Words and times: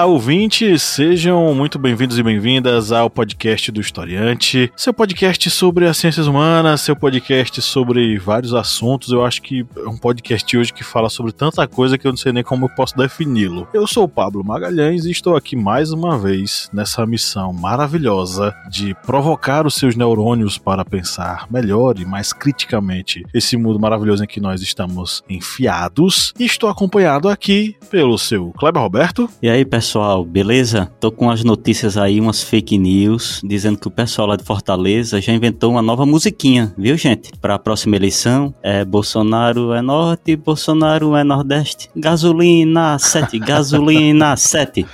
Olá, 0.00 0.06
ouvintes, 0.06 0.82
sejam 0.82 1.54
muito 1.54 1.78
bem-vindos 1.78 2.18
e 2.18 2.22
bem-vindas 2.22 2.90
ao 2.90 3.10
podcast 3.10 3.70
do 3.70 3.82
Historiante, 3.82 4.72
seu 4.74 4.94
podcast 4.94 5.50
sobre 5.50 5.86
as 5.86 5.98
ciências 5.98 6.26
humanas, 6.26 6.80
seu 6.80 6.96
podcast 6.96 7.60
sobre 7.60 8.18
vários 8.18 8.54
assuntos. 8.54 9.12
Eu 9.12 9.22
acho 9.22 9.42
que 9.42 9.66
é 9.76 9.86
um 9.86 9.98
podcast 9.98 10.56
hoje 10.56 10.72
que 10.72 10.82
fala 10.82 11.10
sobre 11.10 11.32
tanta 11.32 11.68
coisa 11.68 11.98
que 11.98 12.06
eu 12.06 12.12
não 12.12 12.16
sei 12.16 12.32
nem 12.32 12.42
como 12.42 12.64
eu 12.64 12.70
posso 12.70 12.96
defini-lo. 12.96 13.68
Eu 13.74 13.86
sou 13.86 14.04
o 14.04 14.08
Pablo 14.08 14.42
Magalhães 14.42 15.04
e 15.04 15.10
estou 15.10 15.36
aqui 15.36 15.54
mais 15.54 15.92
uma 15.92 16.18
vez 16.18 16.70
nessa 16.72 17.04
missão 17.04 17.52
maravilhosa 17.52 18.54
de 18.70 18.94
provocar 19.04 19.66
os 19.66 19.74
seus 19.74 19.96
neurônios 19.96 20.56
para 20.56 20.82
pensar 20.82 21.46
melhor 21.50 21.98
e 21.98 22.06
mais 22.06 22.32
criticamente 22.32 23.22
esse 23.34 23.54
mundo 23.54 23.78
maravilhoso 23.78 24.24
em 24.24 24.26
que 24.26 24.40
nós 24.40 24.62
estamos 24.62 25.22
enfiados. 25.28 26.32
E 26.38 26.46
estou 26.46 26.70
acompanhado 26.70 27.28
aqui 27.28 27.76
pelo 27.90 28.16
seu 28.16 28.50
Kleber 28.52 28.80
Roberto. 28.80 29.28
E 29.42 29.50
aí, 29.50 29.62
pessoal, 29.62 29.89
beleza? 30.26 30.90
Tô 31.00 31.10
com 31.10 31.30
as 31.30 31.42
notícias 31.42 31.96
aí, 31.96 32.20
umas 32.20 32.42
fake 32.42 32.78
news, 32.78 33.40
dizendo 33.44 33.78
que 33.78 33.88
o 33.88 33.90
pessoal 33.90 34.28
lá 34.28 34.36
de 34.36 34.44
Fortaleza 34.44 35.20
já 35.20 35.32
inventou 35.32 35.72
uma 35.72 35.82
nova 35.82 36.04
musiquinha, 36.06 36.72
viu, 36.76 36.96
gente? 36.96 37.32
Para 37.40 37.54
a 37.54 37.58
próxima 37.58 37.96
eleição, 37.96 38.54
é 38.62 38.84
Bolsonaro 38.84 39.72
é 39.72 39.82
norte, 39.82 40.36
Bolsonaro 40.36 41.16
é 41.16 41.24
nordeste. 41.24 41.90
Gasolina 41.96 42.98
7, 42.98 43.38
gasolina 43.40 44.36
7. 44.36 44.86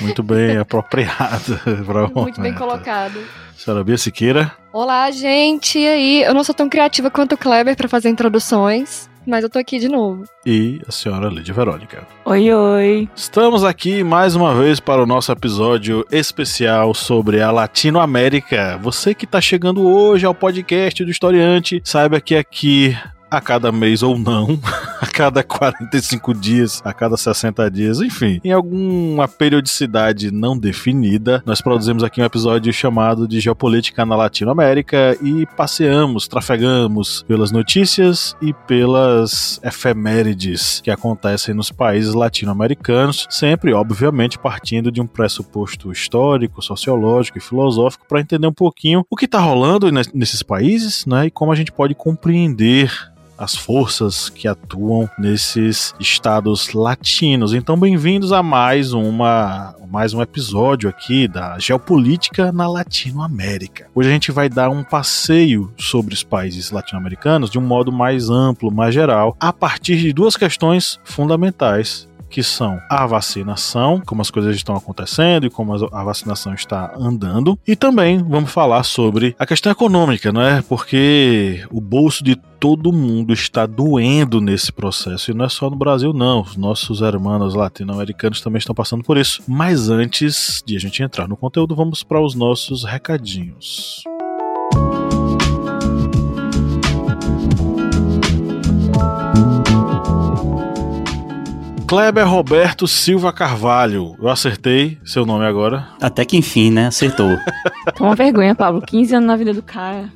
Muito 0.00 0.22
bem 0.22 0.56
apropriado. 0.62 1.60
Muito 2.14 2.40
bem 2.40 2.54
colocado. 2.54 3.18
Senhora 3.56 3.84
Bia 3.84 3.96
Siqueira. 3.96 4.52
Olá, 4.72 5.10
gente. 5.10 5.78
E 5.78 5.86
aí? 5.86 6.22
Eu 6.22 6.34
não 6.34 6.42
sou 6.42 6.54
tão 6.54 6.68
criativa 6.68 7.10
quanto 7.10 7.34
o 7.34 7.38
Kleber 7.38 7.76
para 7.76 7.88
fazer 7.88 8.08
introduções, 8.08 9.08
mas 9.26 9.44
eu 9.44 9.50
tô 9.50 9.58
aqui 9.58 9.78
de 9.78 9.88
novo. 9.88 10.24
E 10.44 10.80
a 10.86 10.92
senhora 10.92 11.28
Lídia 11.28 11.54
Verônica. 11.54 12.06
Oi, 12.24 12.52
oi. 12.52 13.08
Estamos 13.14 13.64
aqui 13.64 14.02
mais 14.02 14.34
uma 14.34 14.54
vez 14.54 14.80
para 14.80 15.02
o 15.02 15.06
nosso 15.06 15.30
episódio 15.32 16.06
especial 16.10 16.94
sobre 16.94 17.40
a 17.40 17.50
Latinoamérica. 17.50 18.78
Você 18.82 19.14
que 19.14 19.24
está 19.24 19.40
chegando 19.40 19.86
hoje 19.86 20.26
ao 20.26 20.34
podcast 20.34 21.04
do 21.04 21.10
Historiante, 21.10 21.80
saiba 21.84 22.20
que 22.20 22.34
aqui 22.34 22.96
a 23.32 23.40
cada 23.40 23.72
mês 23.72 24.02
ou 24.02 24.18
não, 24.18 24.60
a 25.00 25.06
cada 25.06 25.42
45 25.42 26.34
dias, 26.34 26.82
a 26.84 26.92
cada 26.92 27.16
60 27.16 27.70
dias, 27.70 28.00
enfim, 28.00 28.38
em 28.44 28.52
alguma 28.52 29.26
periodicidade 29.26 30.30
não 30.30 30.56
definida, 30.56 31.42
nós 31.46 31.62
produzimos 31.62 32.04
aqui 32.04 32.20
um 32.20 32.26
episódio 32.26 32.70
chamado 32.74 33.26
de 33.26 33.40
Geopolítica 33.40 34.04
na 34.04 34.14
Latinoamérica 34.14 35.16
e 35.22 35.46
passeamos, 35.56 36.28
trafegamos 36.28 37.22
pelas 37.22 37.50
notícias 37.50 38.36
e 38.42 38.52
pelas 38.52 39.58
efemérides 39.64 40.82
que 40.82 40.90
acontecem 40.90 41.54
nos 41.54 41.70
países 41.70 42.12
latino-americanos, 42.12 43.26
sempre, 43.30 43.72
obviamente, 43.72 44.38
partindo 44.38 44.92
de 44.92 45.00
um 45.00 45.06
pressuposto 45.06 45.90
histórico, 45.90 46.60
sociológico 46.60 47.38
e 47.38 47.40
filosófico 47.40 48.04
para 48.06 48.20
entender 48.20 48.46
um 48.46 48.52
pouquinho 48.52 49.06
o 49.08 49.16
que 49.16 49.24
está 49.24 49.38
rolando 49.38 49.90
nesses 49.90 50.42
países, 50.42 51.06
né, 51.06 51.26
e 51.26 51.30
como 51.30 51.50
a 51.50 51.54
gente 51.54 51.72
pode 51.72 51.94
compreender 51.94 52.92
as 53.42 53.56
forças 53.56 54.28
que 54.28 54.46
atuam 54.46 55.10
nesses 55.18 55.92
estados 55.98 56.72
latinos. 56.72 57.52
Então, 57.52 57.76
bem-vindos 57.76 58.30
a 58.32 58.40
mais 58.40 58.92
uma 58.92 59.74
mais 59.90 60.14
um 60.14 60.22
episódio 60.22 60.88
aqui 60.88 61.28
da 61.28 61.58
Geopolítica 61.58 62.50
na 62.50 62.66
Latinoamérica. 62.66 63.88
Hoje 63.94 64.08
a 64.08 64.12
gente 64.12 64.32
vai 64.32 64.48
dar 64.48 64.70
um 64.70 64.82
passeio 64.82 65.70
sobre 65.78 66.14
os 66.14 66.22
países 66.22 66.70
latino-americanos 66.70 67.50
de 67.50 67.58
um 67.58 67.62
modo 67.62 67.92
mais 67.92 68.30
amplo, 68.30 68.72
mais 68.72 68.94
geral, 68.94 69.36
a 69.38 69.52
partir 69.52 69.98
de 69.98 70.14
duas 70.14 70.34
questões 70.34 70.98
fundamentais 71.04 72.08
que 72.32 72.42
são 72.42 72.80
a 72.88 73.06
vacinação, 73.06 74.02
como 74.04 74.22
as 74.22 74.30
coisas 74.30 74.56
estão 74.56 74.74
acontecendo 74.74 75.46
e 75.46 75.50
como 75.50 75.74
a 75.94 76.02
vacinação 76.02 76.54
está 76.54 76.94
andando, 76.96 77.58
e 77.68 77.76
também 77.76 78.22
vamos 78.22 78.50
falar 78.50 78.82
sobre 78.84 79.36
a 79.38 79.46
questão 79.46 79.70
econômica, 79.70 80.32
não 80.32 80.40
é? 80.40 80.62
Porque 80.62 81.64
o 81.70 81.80
bolso 81.80 82.24
de 82.24 82.34
todo 82.58 82.92
mundo 82.92 83.32
está 83.32 83.66
doendo 83.66 84.40
nesse 84.40 84.72
processo 84.72 85.30
e 85.30 85.34
não 85.34 85.44
é 85.44 85.48
só 85.48 85.68
no 85.68 85.76
Brasil 85.76 86.12
não, 86.12 86.40
os 86.40 86.56
nossos 86.56 87.02
hermanos 87.02 87.54
latino-americanos 87.54 88.40
também 88.40 88.58
estão 88.58 88.74
passando 88.74 89.04
por 89.04 89.18
isso. 89.18 89.42
Mas 89.46 89.90
antes 89.90 90.62
de 90.64 90.76
a 90.76 90.80
gente 90.80 91.02
entrar 91.02 91.28
no 91.28 91.36
conteúdo, 91.36 91.74
vamos 91.74 92.02
para 92.02 92.20
os 92.20 92.34
nossos 92.34 92.84
recadinhos. 92.84 94.04
Kleber 101.92 102.26
Roberto 102.26 102.88
Silva 102.88 103.30
Carvalho. 103.34 104.16
Eu 104.18 104.30
acertei 104.30 104.96
seu 105.04 105.26
nome 105.26 105.44
agora. 105.44 105.90
Até 106.00 106.24
que 106.24 106.38
enfim, 106.38 106.70
né? 106.70 106.86
Acertou. 106.86 107.36
Toma 107.94 108.14
vergonha, 108.14 108.54
Pablo. 108.54 108.80
15 108.80 109.16
anos 109.16 109.26
na 109.26 109.36
vida 109.36 109.52
do 109.52 109.62
cara. 109.62 110.10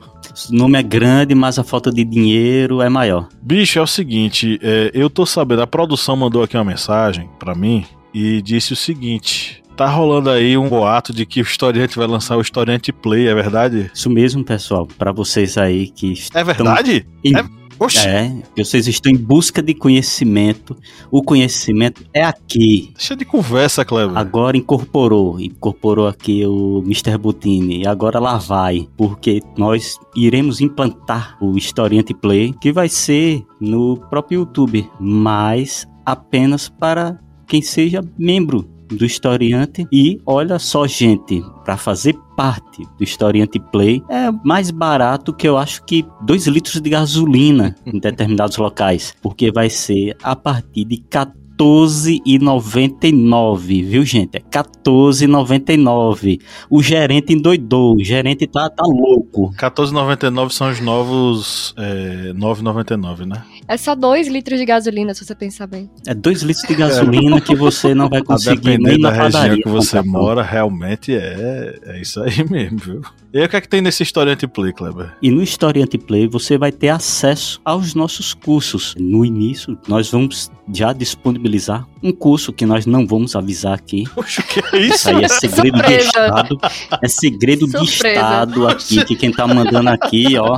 O 0.51 0.57
nome 0.57 0.79
é 0.79 0.83
grande, 0.83 1.35
mas 1.35 1.59
a 1.59 1.63
falta 1.63 1.93
de 1.93 2.03
dinheiro 2.03 2.81
é 2.81 2.89
maior. 2.89 3.29
Bicho, 3.43 3.79
é 3.79 3.83
o 3.83 3.87
seguinte, 3.87 4.59
é, 4.63 4.91
eu 4.95 5.11
tô 5.11 5.27
sabendo, 5.27 5.61
a 5.61 5.67
produção 5.67 6.17
mandou 6.17 6.43
aqui 6.43 6.57
uma 6.57 6.65
mensagem 6.65 7.29
para 7.39 7.55
mim 7.55 7.85
e 8.15 8.41
disse 8.41 8.73
o 8.73 8.77
seguinte: 8.77 9.63
Tá 9.77 9.87
rolando 9.87 10.31
aí 10.31 10.57
um 10.57 10.71
boato 10.71 11.13
de 11.13 11.27
que 11.27 11.41
o 11.41 11.43
historiante 11.43 11.99
vai 11.99 12.07
lançar 12.07 12.39
o 12.39 12.41
historiante 12.41 12.91
Play, 12.91 13.29
é 13.29 13.35
verdade? 13.35 13.91
Isso 13.93 14.09
mesmo, 14.09 14.43
pessoal. 14.43 14.89
Para 14.97 15.13
vocês 15.13 15.59
aí 15.59 15.89
que. 15.89 16.15
É 16.33 16.43
verdade? 16.43 17.07
Em... 17.23 17.37
É... 17.37 17.66
Oxi. 17.79 18.07
É, 18.07 18.43
vocês 18.57 18.87
estão 18.87 19.13
em 19.13 19.17
busca 19.17 19.63
de 19.63 19.75
conhecimento. 19.75 20.77
O 21.11 21.23
conhecimento 21.23 22.05
é 22.13 22.23
aqui. 22.23 22.91
Deixa 22.95 23.15
de 23.15 23.25
conversa, 23.25 23.85
Cleber. 23.85 24.17
Agora 24.17 24.57
incorporou, 24.57 25.39
incorporou 25.41 26.09
aqui 26.09 26.47
o 26.47 26.83
Mr. 26.85 27.19
Butini. 27.19 27.83
E 27.83 27.87
agora 27.87 28.19
lá 28.19 28.39
vai, 28.39 28.89
porque 28.97 29.43
nós 29.57 29.99
iremos 30.15 30.61
implantar 30.61 31.37
o 31.41 31.57
Historiante 31.57 32.15
Play, 32.15 32.55
que 32.61 32.73
vai 32.73 32.89
ser 32.89 33.45
no 33.61 33.97
próprio 34.09 34.41
YouTube, 34.41 34.89
mas 34.99 35.87
apenas 36.05 36.69
para 36.69 37.19
quem 37.47 37.61
seja 37.61 38.03
membro 38.19 38.76
do 38.95 39.05
historiante 39.05 39.87
e 39.93 40.21
olha 40.25 40.59
só 40.59 40.87
gente 40.87 41.43
para 41.65 41.77
fazer 41.77 42.17
parte 42.37 42.83
do 42.99 43.05
historiante 43.05 43.59
play 43.59 44.03
é 44.09 44.31
mais 44.45 44.71
barato 44.71 45.33
que 45.33 45.49
eu 45.49 45.57
acho 45.57 45.85
que 45.85 46.05
2 46.23 46.47
litros 46.47 46.81
de 46.81 46.91
gasolina 46.91 47.75
em 47.85 47.99
determinados 47.99 48.57
locais 48.57 49.15
porque 49.21 49.51
vai 49.51 49.71
ser 49.71 50.17
a 50.23 50.37
partir 50.37 50.85
de 50.85 50.99
14 50.99 51.47
14,99, 51.57 53.85
viu, 53.85 54.05
gente? 54.05 54.37
É 54.37 54.41
14,99. 54.41 56.41
O 56.69 56.83
gerente 56.83 57.33
endoidou, 57.33 57.97
o 57.97 58.05
gerente 58.05 58.47
tá, 58.47 58.69
tá 58.69 58.85
louco. 58.85 59.55
14,99 59.57 60.51
são 60.51 60.71
os 60.71 60.79
novos 60.81 61.75
é, 61.79 62.35
9,99, 62.35 63.25
né? 63.27 63.43
É 63.69 63.77
só 63.77 63.95
2 63.95 64.29
litros 64.29 64.59
de 64.59 64.65
gasolina, 64.65 65.13
se 65.13 65.25
você 65.25 65.35
pensar 65.35 65.67
bem. 65.67 65.91
É 66.07 66.15
2 66.15 66.43
litros 66.43 66.67
de 66.69 66.75
gasolina 66.75 67.41
que 67.41 67.55
você 67.55 67.95
não 67.95 68.09
vai 68.09 68.23
conseguir 68.25 68.79
nem 68.79 68.99
na 68.99 69.11
da 69.11 69.17
padaria. 69.17 69.41
região 69.51 69.63
que 69.63 69.69
você 69.69 70.01
mora, 70.03 70.43
realmente 70.43 71.15
é, 71.15 71.79
é 71.85 72.01
isso 72.01 72.23
aí 72.23 72.45
mesmo, 72.49 72.79
viu? 72.79 73.01
E 73.33 73.39
aí, 73.39 73.45
o 73.45 73.49
que 73.49 73.57
é 73.57 73.61
que 73.61 73.69
tem 73.69 73.83
nesse 73.83 74.03
Historiante 74.03 74.47
Play, 74.47 74.73
Kleber? 74.73 75.15
E 75.21 75.31
no 75.31 75.43
Historiante 75.43 75.99
Play 75.99 76.27
você 76.27 76.57
vai 76.57 76.71
ter 76.73 76.89
acesso 76.89 77.61
aos 77.65 77.95
nossos 77.95 78.33
cursos. 78.33 78.95
No 78.99 79.25
início, 79.25 79.77
nós 79.89 80.11
vamos 80.11 80.51
já 80.73 80.93
disponibilizar 80.93 81.87
um 82.03 82.13
curso 82.13 82.53
que 82.53 82.65
nós 82.65 82.87
não 82.87 83.07
vamos 83.07 83.35
avisar 83.37 83.75
aqui. 83.75 84.05
Poxa, 84.15 84.43
que 84.43 84.61
é 84.75 84.79
isso? 84.81 84.95
Isso 84.95 85.11
aí 85.11 85.25
é 85.25 85.29
segredo 85.29 85.77
Surpresa. 85.77 85.99
de 85.99 86.07
Estado. 86.07 86.59
É 87.03 87.09
segredo 87.09 87.67
Surpresa. 87.67 87.85
de 87.85 87.91
Estado 87.91 88.69
aqui, 88.69 89.05
que 89.05 89.17
quem 89.17 89.33
tá 89.33 89.47
mandando 89.47 89.91
aqui, 89.91 90.39
ó, 90.39 90.57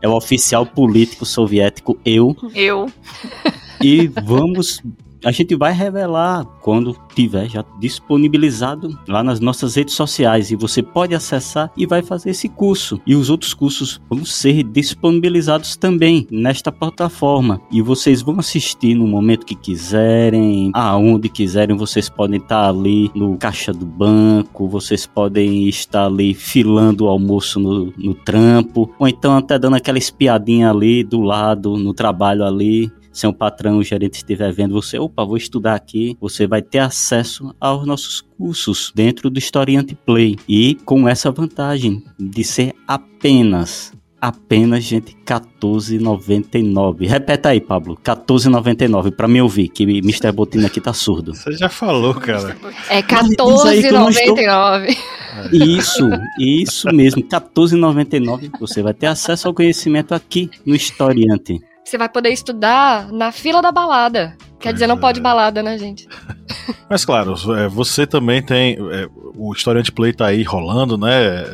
é 0.00 0.08
o 0.08 0.14
oficial 0.14 0.64
político 0.64 1.24
soviético, 1.24 1.98
eu. 2.04 2.36
Eu. 2.54 2.90
E 3.82 4.06
vamos 4.06 4.82
a 5.24 5.30
gente 5.30 5.54
vai 5.56 5.72
revelar 5.72 6.44
quando 6.62 6.96
tiver 7.14 7.48
já 7.48 7.64
disponibilizado 7.78 8.98
lá 9.08 9.22
nas 9.22 9.40
nossas 9.40 9.74
redes 9.74 9.94
sociais. 9.94 10.50
E 10.50 10.56
você 10.56 10.82
pode 10.82 11.14
acessar 11.14 11.70
e 11.76 11.86
vai 11.86 12.02
fazer 12.02 12.30
esse 12.30 12.48
curso. 12.48 13.00
E 13.06 13.14
os 13.14 13.30
outros 13.30 13.54
cursos 13.54 14.00
vão 14.08 14.24
ser 14.24 14.62
disponibilizados 14.62 15.76
também 15.76 16.26
nesta 16.30 16.70
plataforma. 16.70 17.60
E 17.70 17.82
vocês 17.82 18.22
vão 18.22 18.38
assistir 18.38 18.94
no 18.94 19.06
momento 19.06 19.46
que 19.46 19.54
quiserem, 19.54 20.70
aonde 20.74 21.28
quiserem, 21.28 21.76
vocês 21.76 22.08
podem 22.08 22.38
estar 22.38 22.68
ali 22.68 23.10
no 23.14 23.36
caixa 23.36 23.72
do 23.72 23.86
banco, 23.86 24.68
vocês 24.68 25.06
podem 25.06 25.68
estar 25.68 26.06
ali 26.06 26.34
filando 26.34 27.04
o 27.04 27.08
almoço 27.08 27.58
no, 27.58 27.92
no 27.96 28.14
trampo, 28.14 28.90
ou 28.98 29.08
então 29.08 29.36
até 29.36 29.58
dando 29.58 29.76
aquela 29.76 29.98
espiadinha 29.98 30.70
ali 30.70 31.02
do 31.02 31.20
lado, 31.20 31.76
no 31.76 31.92
trabalho 31.92 32.44
ali, 32.44 32.90
se 33.18 33.26
um 33.26 33.32
patrão, 33.32 33.78
o 33.78 33.82
gerente 33.82 34.14
estiver 34.14 34.52
vendo 34.52 34.72
você, 34.74 34.98
opa, 34.98 35.24
vou 35.24 35.36
estudar 35.36 35.74
aqui, 35.74 36.16
você 36.20 36.46
vai 36.46 36.62
ter 36.62 36.78
acesso 36.78 37.52
aos 37.60 37.84
nossos 37.84 38.20
cursos 38.20 38.92
dentro 38.94 39.28
do 39.28 39.38
Historiante 39.38 39.94
Play 39.94 40.36
e 40.48 40.76
com 40.84 41.08
essa 41.08 41.30
vantagem 41.30 42.04
de 42.18 42.44
ser 42.44 42.74
apenas 42.86 43.92
apenas, 44.20 44.82
gente, 44.82 45.16
14,99. 45.24 47.06
Repeta 47.06 47.50
aí, 47.50 47.60
Pablo. 47.60 47.96
14,99 48.02 49.12
para 49.12 49.28
me 49.28 49.40
ouvir, 49.40 49.68
que 49.68 49.84
Mr. 49.84 50.32
Botina 50.32 50.66
aqui 50.66 50.80
tá 50.80 50.92
surdo. 50.92 51.34
Você 51.34 51.52
já 51.52 51.68
falou, 51.68 52.14
cara. 52.14 52.56
É 52.90 53.00
Mas 53.08 53.28
diz 53.28 53.64
aí 53.64 53.80
que 53.80 53.86
eu 53.88 53.92
não 53.92 54.08
estou- 54.10 54.34
14,99. 54.36 54.96
Isso, 55.52 56.08
isso 56.38 56.88
mesmo, 56.92 57.22
14,99. 57.22 58.50
Você 58.58 58.82
vai 58.82 58.92
ter 58.92 59.06
acesso 59.06 59.46
ao 59.46 59.54
conhecimento 59.54 60.14
aqui 60.14 60.50
no 60.66 60.74
Historiante. 60.74 61.60
Você 61.88 61.96
vai 61.96 62.08
poder 62.10 62.28
estudar 62.28 63.10
na 63.10 63.32
fila 63.32 63.62
da 63.62 63.72
balada. 63.72 64.36
Quer 64.60 64.74
dizer, 64.74 64.86
não 64.86 64.96
Pois 64.96 65.06
pode 65.06 65.20
é. 65.20 65.22
balada, 65.22 65.62
né, 65.62 65.78
gente? 65.78 66.06
Mas 66.90 67.02
claro, 67.02 67.34
é, 67.56 67.66
você 67.66 68.06
também 68.06 68.42
tem. 68.42 68.74
é, 68.92 69.08
o 69.34 69.54
Historiante 69.54 69.90
Play 69.90 70.12
tá 70.12 70.26
aí 70.26 70.42
rolando, 70.42 70.98
né? 70.98 71.44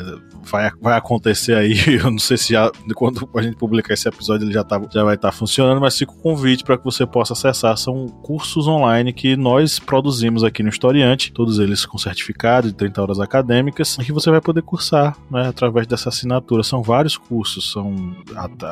Vai, 0.50 0.70
vai 0.80 0.96
acontecer 0.96 1.54
aí, 1.54 1.74
eu 2.02 2.10
não 2.10 2.18
sei 2.18 2.36
se 2.36 2.52
já, 2.52 2.70
quando 2.94 3.28
a 3.34 3.42
gente 3.42 3.56
publicar 3.56 3.94
esse 3.94 4.08
episódio 4.08 4.46
ele 4.46 4.52
já, 4.52 4.64
tá, 4.64 4.80
já 4.92 5.02
vai 5.02 5.14
estar 5.14 5.32
funcionando, 5.32 5.80
mas 5.80 5.96
fica 5.96 6.12
o 6.12 6.16
convite 6.16 6.64
para 6.64 6.78
que 6.78 6.84
você 6.84 7.06
possa 7.06 7.32
acessar. 7.32 7.76
São 7.76 8.06
cursos 8.06 8.66
online 8.66 9.12
que 9.12 9.36
nós 9.36 9.78
produzimos 9.78 10.44
aqui 10.44 10.62
no 10.62 10.68
Historiante, 10.68 11.32
todos 11.32 11.58
eles 11.58 11.86
com 11.86 11.98
certificado 11.98 12.68
de 12.68 12.74
30 12.74 13.02
horas 13.02 13.20
acadêmicas, 13.20 13.96
que 13.96 14.12
você 14.12 14.30
vai 14.30 14.40
poder 14.40 14.62
cursar 14.62 15.16
né, 15.30 15.48
através 15.48 15.86
dessa 15.86 16.08
assinatura. 16.08 16.62
São 16.62 16.82
vários 16.82 17.16
cursos, 17.16 17.72
são 17.72 18.14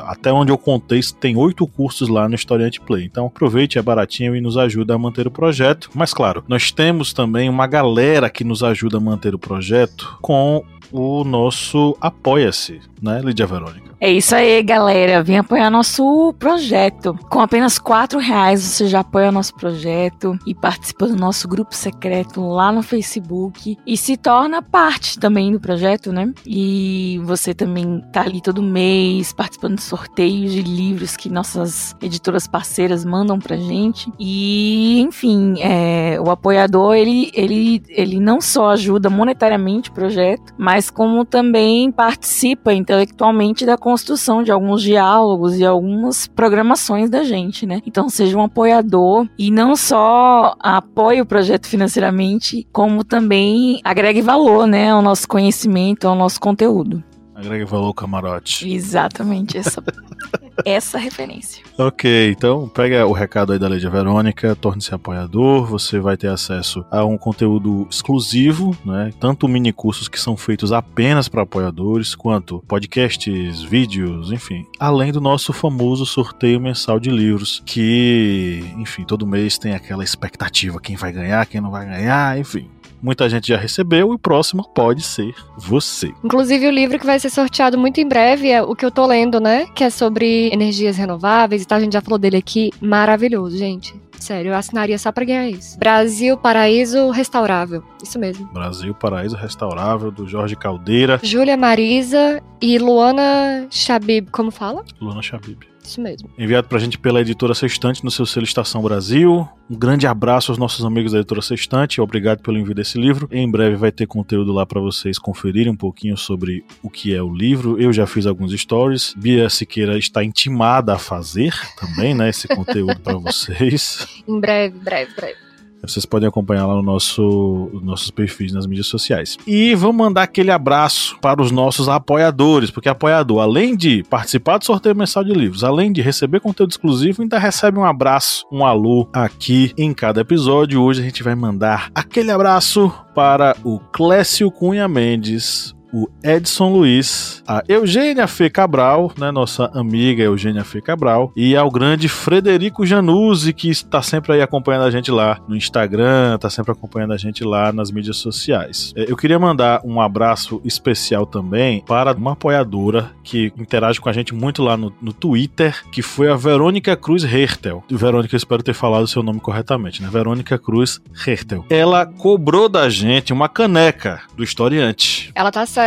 até 0.06 0.32
onde 0.32 0.52
eu 0.52 0.58
contei, 0.58 1.00
tem 1.20 1.36
oito 1.36 1.66
cursos 1.66 2.08
lá 2.08 2.28
no 2.28 2.34
Historiante 2.34 2.80
Play. 2.80 3.04
Então 3.04 3.26
aproveite, 3.26 3.78
é 3.78 3.82
baratinho 3.82 4.36
e 4.36 4.40
nos 4.40 4.56
ajuda 4.56 4.94
a 4.94 4.98
manter 4.98 5.26
o 5.26 5.30
projeto. 5.30 5.90
Mas 5.94 6.12
claro, 6.12 6.44
nós 6.48 6.70
temos 6.70 7.12
também 7.12 7.48
uma 7.48 7.66
galera 7.66 8.30
que 8.30 8.44
nos 8.44 8.62
ajuda 8.62 8.98
a 8.98 9.00
manter 9.00 9.34
o 9.34 9.38
projeto 9.38 10.18
com 10.20 10.64
o 10.92 11.24
nosso 11.24 11.96
Apoia-se, 12.00 12.80
né, 13.00 13.20
Lídia 13.22 13.46
Verônica? 13.46 13.92
É 14.04 14.10
isso 14.10 14.34
aí, 14.34 14.60
galera. 14.64 15.22
Vem 15.22 15.38
apoiar 15.38 15.70
nosso 15.70 16.34
projeto. 16.36 17.16
Com 17.30 17.38
apenas 17.38 17.78
quatro 17.78 18.18
reais 18.18 18.60
você 18.60 18.88
já 18.88 18.98
apoia 18.98 19.30
nosso 19.30 19.54
projeto 19.54 20.36
e 20.44 20.52
participa 20.56 21.06
do 21.06 21.14
nosso 21.14 21.46
grupo 21.46 21.72
secreto 21.72 22.40
lá 22.40 22.72
no 22.72 22.82
Facebook 22.82 23.78
e 23.86 23.96
se 23.96 24.16
torna 24.16 24.60
parte 24.60 25.20
também 25.20 25.52
do 25.52 25.60
projeto, 25.60 26.12
né? 26.12 26.32
E 26.44 27.20
você 27.22 27.54
também 27.54 28.02
tá 28.12 28.22
ali 28.22 28.42
todo 28.42 28.60
mês 28.60 29.32
participando 29.32 29.76
de 29.76 29.82
sorteios 29.82 30.52
de 30.52 30.62
livros 30.62 31.16
que 31.16 31.30
nossas 31.30 31.94
editoras 32.02 32.48
parceiras 32.48 33.04
mandam 33.04 33.38
pra 33.38 33.56
gente. 33.56 34.10
E, 34.18 35.00
enfim, 35.00 35.54
é, 35.60 36.20
o 36.20 36.28
apoiador 36.28 36.96
ele, 36.96 37.30
ele, 37.32 37.80
ele 37.88 38.18
não 38.18 38.40
só 38.40 38.70
ajuda 38.70 39.08
monetariamente 39.08 39.90
o 39.90 39.92
projeto, 39.92 40.52
mas 40.58 40.81
como 40.90 41.24
também 41.24 41.90
participa 41.90 42.72
intelectualmente 42.72 43.66
da 43.66 43.76
construção 43.76 44.42
de 44.42 44.50
alguns 44.50 44.82
diálogos 44.82 45.58
e 45.58 45.64
algumas 45.64 46.26
programações 46.26 47.10
da 47.10 47.24
gente, 47.24 47.66
né? 47.66 47.80
Então 47.86 48.08
seja 48.08 48.36
um 48.36 48.42
apoiador 48.42 49.26
e 49.38 49.50
não 49.50 49.76
só 49.76 50.54
apoie 50.58 51.20
o 51.20 51.26
projeto 51.26 51.66
financeiramente, 51.66 52.66
como 52.72 53.04
também 53.04 53.80
agregue 53.84 54.22
valor, 54.22 54.66
né, 54.66 54.90
ao 54.90 55.02
nosso 55.02 55.26
conhecimento, 55.28 56.06
ao 56.06 56.14
nosso 56.14 56.40
conteúdo. 56.40 57.02
Agregue 57.42 57.64
valor, 57.64 57.92
camarote. 57.92 58.72
Exatamente 58.72 59.58
essa 59.58 59.82
essa 60.64 60.98
referência. 60.98 61.64
Ok, 61.76 62.30
então 62.30 62.68
pega 62.68 63.06
o 63.06 63.12
recado 63.12 63.52
aí 63.52 63.58
da 63.58 63.68
Lídia 63.68 63.90
Verônica, 63.90 64.54
torne-se 64.54 64.94
apoiador, 64.94 65.66
você 65.66 65.98
vai 65.98 66.16
ter 66.16 66.28
acesso 66.28 66.84
a 66.90 67.04
um 67.04 67.18
conteúdo 67.18 67.86
exclusivo, 67.90 68.76
né? 68.84 69.10
Tanto 69.18 69.48
mini 69.48 69.72
cursos 69.72 70.08
que 70.08 70.20
são 70.20 70.36
feitos 70.36 70.72
apenas 70.72 71.28
para 71.28 71.42
apoiadores, 71.42 72.14
quanto 72.14 72.62
podcasts, 72.68 73.62
vídeos, 73.62 74.30
enfim. 74.30 74.64
Além 74.78 75.10
do 75.10 75.20
nosso 75.20 75.52
famoso 75.52 76.06
sorteio 76.06 76.60
mensal 76.60 77.00
de 77.00 77.10
livros, 77.10 77.62
que, 77.66 78.64
enfim, 78.76 79.04
todo 79.04 79.26
mês 79.26 79.58
tem 79.58 79.74
aquela 79.74 80.04
expectativa, 80.04 80.80
quem 80.80 80.96
vai 80.96 81.12
ganhar, 81.12 81.46
quem 81.46 81.60
não 81.60 81.70
vai 81.70 81.86
ganhar, 81.86 82.38
enfim. 82.38 82.70
Muita 83.02 83.28
gente 83.28 83.48
já 83.48 83.56
recebeu 83.56 84.12
e 84.12 84.14
o 84.14 84.18
próximo 84.18 84.62
pode 84.72 85.02
ser 85.02 85.34
você. 85.58 86.12
Inclusive, 86.22 86.68
o 86.68 86.70
livro 86.70 86.98
que 86.98 87.06
vai 87.06 87.18
ser 87.18 87.30
sorteado 87.30 87.76
muito 87.76 88.00
em 88.00 88.06
breve 88.06 88.48
é 88.48 88.62
o 88.62 88.76
que 88.76 88.86
eu 88.86 88.90
tô 88.92 89.04
lendo, 89.04 89.40
né? 89.40 89.66
Que 89.74 89.82
é 89.82 89.90
sobre 89.90 90.48
energias 90.52 90.96
renováveis 90.96 91.62
e 91.62 91.66
tal. 91.66 91.78
A 91.78 91.80
gente 91.80 91.94
já 91.94 92.00
falou 92.00 92.18
dele 92.18 92.36
aqui. 92.36 92.70
Maravilhoso, 92.80 93.58
gente. 93.58 93.92
Sério, 94.22 94.52
eu 94.52 94.54
assinaria 94.54 94.96
só 95.00 95.10
pra 95.10 95.24
ganhar 95.24 95.48
isso. 95.48 95.76
Brasil 95.80 96.36
Paraíso 96.36 97.10
Restaurável. 97.10 97.82
Isso 98.00 98.20
mesmo. 98.20 98.46
Brasil 98.52 98.94
Paraíso 98.94 99.34
Restaurável, 99.34 100.12
do 100.12 100.28
Jorge 100.28 100.54
Caldeira, 100.54 101.18
Júlia 101.20 101.56
Marisa 101.56 102.40
e 102.60 102.78
Luana 102.78 103.66
Chabib. 103.68 104.30
Como 104.30 104.52
fala? 104.52 104.84
Luana 105.00 105.22
Chabib. 105.22 105.71
Isso 105.82 106.00
mesmo. 106.00 106.30
enviado 106.38 106.68
pra 106.68 106.78
gente 106.78 106.98
pela 106.98 107.20
editora 107.20 107.54
Sextante 107.54 108.04
no 108.04 108.10
seu 108.10 108.24
selo 108.24 108.44
Estação 108.44 108.82
Brasil. 108.82 109.48
Um 109.70 109.76
grande 109.76 110.06
abraço 110.06 110.52
aos 110.52 110.58
nossos 110.58 110.84
amigos 110.84 111.12
da 111.12 111.18
editora 111.18 111.42
Sextante, 111.42 112.00
obrigado 112.00 112.40
pelo 112.40 112.58
envio 112.58 112.74
desse 112.74 112.98
livro. 112.98 113.28
Em 113.32 113.50
breve 113.50 113.76
vai 113.76 113.90
ter 113.90 114.06
conteúdo 114.06 114.52
lá 114.52 114.64
pra 114.66 114.80
vocês 114.80 115.18
conferirem 115.18 115.72
um 115.72 115.76
pouquinho 115.76 116.16
sobre 116.16 116.64
o 116.82 116.90
que 116.90 117.14
é 117.14 117.22
o 117.22 117.32
livro. 117.32 117.80
Eu 117.80 117.92
já 117.92 118.06
fiz 118.06 118.26
alguns 118.26 118.52
stories. 118.52 119.14
Bia 119.16 119.48
Siqueira 119.48 119.98
está 119.98 120.22
intimada 120.22 120.94
a 120.94 120.98
fazer 120.98 121.54
também, 121.78 122.14
né, 122.14 122.28
esse 122.28 122.46
conteúdo 122.48 123.00
pra 123.00 123.14
vocês. 123.18 124.06
Em 124.28 124.38
breve, 124.38 124.78
breve, 124.78 125.14
breve. 125.14 125.41
Vocês 125.82 126.06
podem 126.06 126.28
acompanhar 126.28 126.66
lá 126.66 126.74
no 126.74 126.82
nosso, 126.82 127.70
nos 127.72 127.82
nossos 127.82 128.10
perfis 128.10 128.52
nas 128.52 128.66
mídias 128.66 128.86
sociais. 128.86 129.36
E 129.46 129.74
vamos 129.74 129.96
mandar 129.96 130.22
aquele 130.22 130.50
abraço 130.50 131.16
para 131.20 131.42
os 131.42 131.50
nossos 131.50 131.88
apoiadores, 131.88 132.70
porque 132.70 132.88
apoiador, 132.88 133.40
além 133.40 133.76
de 133.76 134.04
participar 134.04 134.58
do 134.58 134.64
sorteio 134.64 134.94
mensal 134.94 135.24
de 135.24 135.32
livros, 135.32 135.64
além 135.64 135.92
de 135.92 136.00
receber 136.00 136.40
conteúdo 136.40 136.70
exclusivo, 136.70 137.22
ainda 137.22 137.38
recebe 137.38 137.78
um 137.78 137.84
abraço, 137.84 138.46
um 138.52 138.64
alô 138.64 139.08
aqui 139.12 139.72
em 139.76 139.92
cada 139.92 140.20
episódio. 140.20 140.80
Hoje 140.80 141.00
a 141.00 141.04
gente 141.04 141.22
vai 141.22 141.34
mandar 141.34 141.90
aquele 141.94 142.30
abraço 142.30 142.92
para 143.14 143.56
o 143.64 143.78
Clécio 143.78 144.50
Cunha 144.50 144.86
Mendes, 144.86 145.74
o 145.92 146.08
Edson 146.22 146.70
Luiz, 146.70 147.42
a 147.46 147.62
Eugênia 147.68 148.26
Fê 148.26 148.48
Cabral, 148.48 149.12
né, 149.18 149.30
nossa 149.30 149.70
amiga 149.74 150.22
Eugênia 150.22 150.64
Fê 150.64 150.80
Cabral, 150.80 151.30
e 151.36 151.54
ao 151.54 151.70
grande 151.70 152.08
Frederico 152.08 152.86
Januzzi, 152.86 153.52
que 153.52 153.68
está 153.68 154.00
sempre 154.00 154.32
aí 154.32 154.42
acompanhando 154.42 154.84
a 154.84 154.90
gente 154.90 155.10
lá 155.10 155.38
no 155.46 155.54
Instagram, 155.54 156.36
está 156.36 156.48
sempre 156.48 156.72
acompanhando 156.72 157.12
a 157.12 157.16
gente 157.16 157.44
lá 157.44 157.72
nas 157.72 157.90
mídias 157.90 158.16
sociais. 158.16 158.92
É, 158.96 159.10
Eu 159.10 159.16
queria 159.16 159.38
mandar 159.38 159.82
um 159.84 160.00
abraço 160.00 160.60
especial 160.64 161.26
também 161.26 161.84
para 161.86 162.14
uma 162.14 162.32
apoiadora 162.32 163.10
que 163.22 163.52
interage 163.58 164.00
com 164.00 164.08
a 164.08 164.12
gente 164.12 164.34
muito 164.34 164.62
lá 164.62 164.76
no, 164.76 164.92
no 165.00 165.12
Twitter, 165.12 165.82
que 165.90 166.00
foi 166.00 166.30
a 166.30 166.36
Verônica 166.36 166.96
Cruz 166.96 167.22
Hertel. 167.24 167.84
Verônica, 167.90 168.34
eu 168.34 168.38
espero 168.38 168.62
ter 168.62 168.74
falado 168.74 169.04
o 169.04 169.08
seu 169.08 169.22
nome 169.22 169.40
corretamente, 169.40 170.02
né? 170.02 170.08
Verônica 170.10 170.58
Cruz 170.58 171.00
Hertel. 171.26 171.66
Ela 171.68 172.06
cobrou 172.06 172.68
da 172.68 172.88
gente 172.88 173.32
uma 173.32 173.48
caneca 173.48 174.22
do 174.34 174.42
historiante. 174.42 175.30
Ela 175.34 175.50
tá 175.50 175.66
certa. 175.66 175.81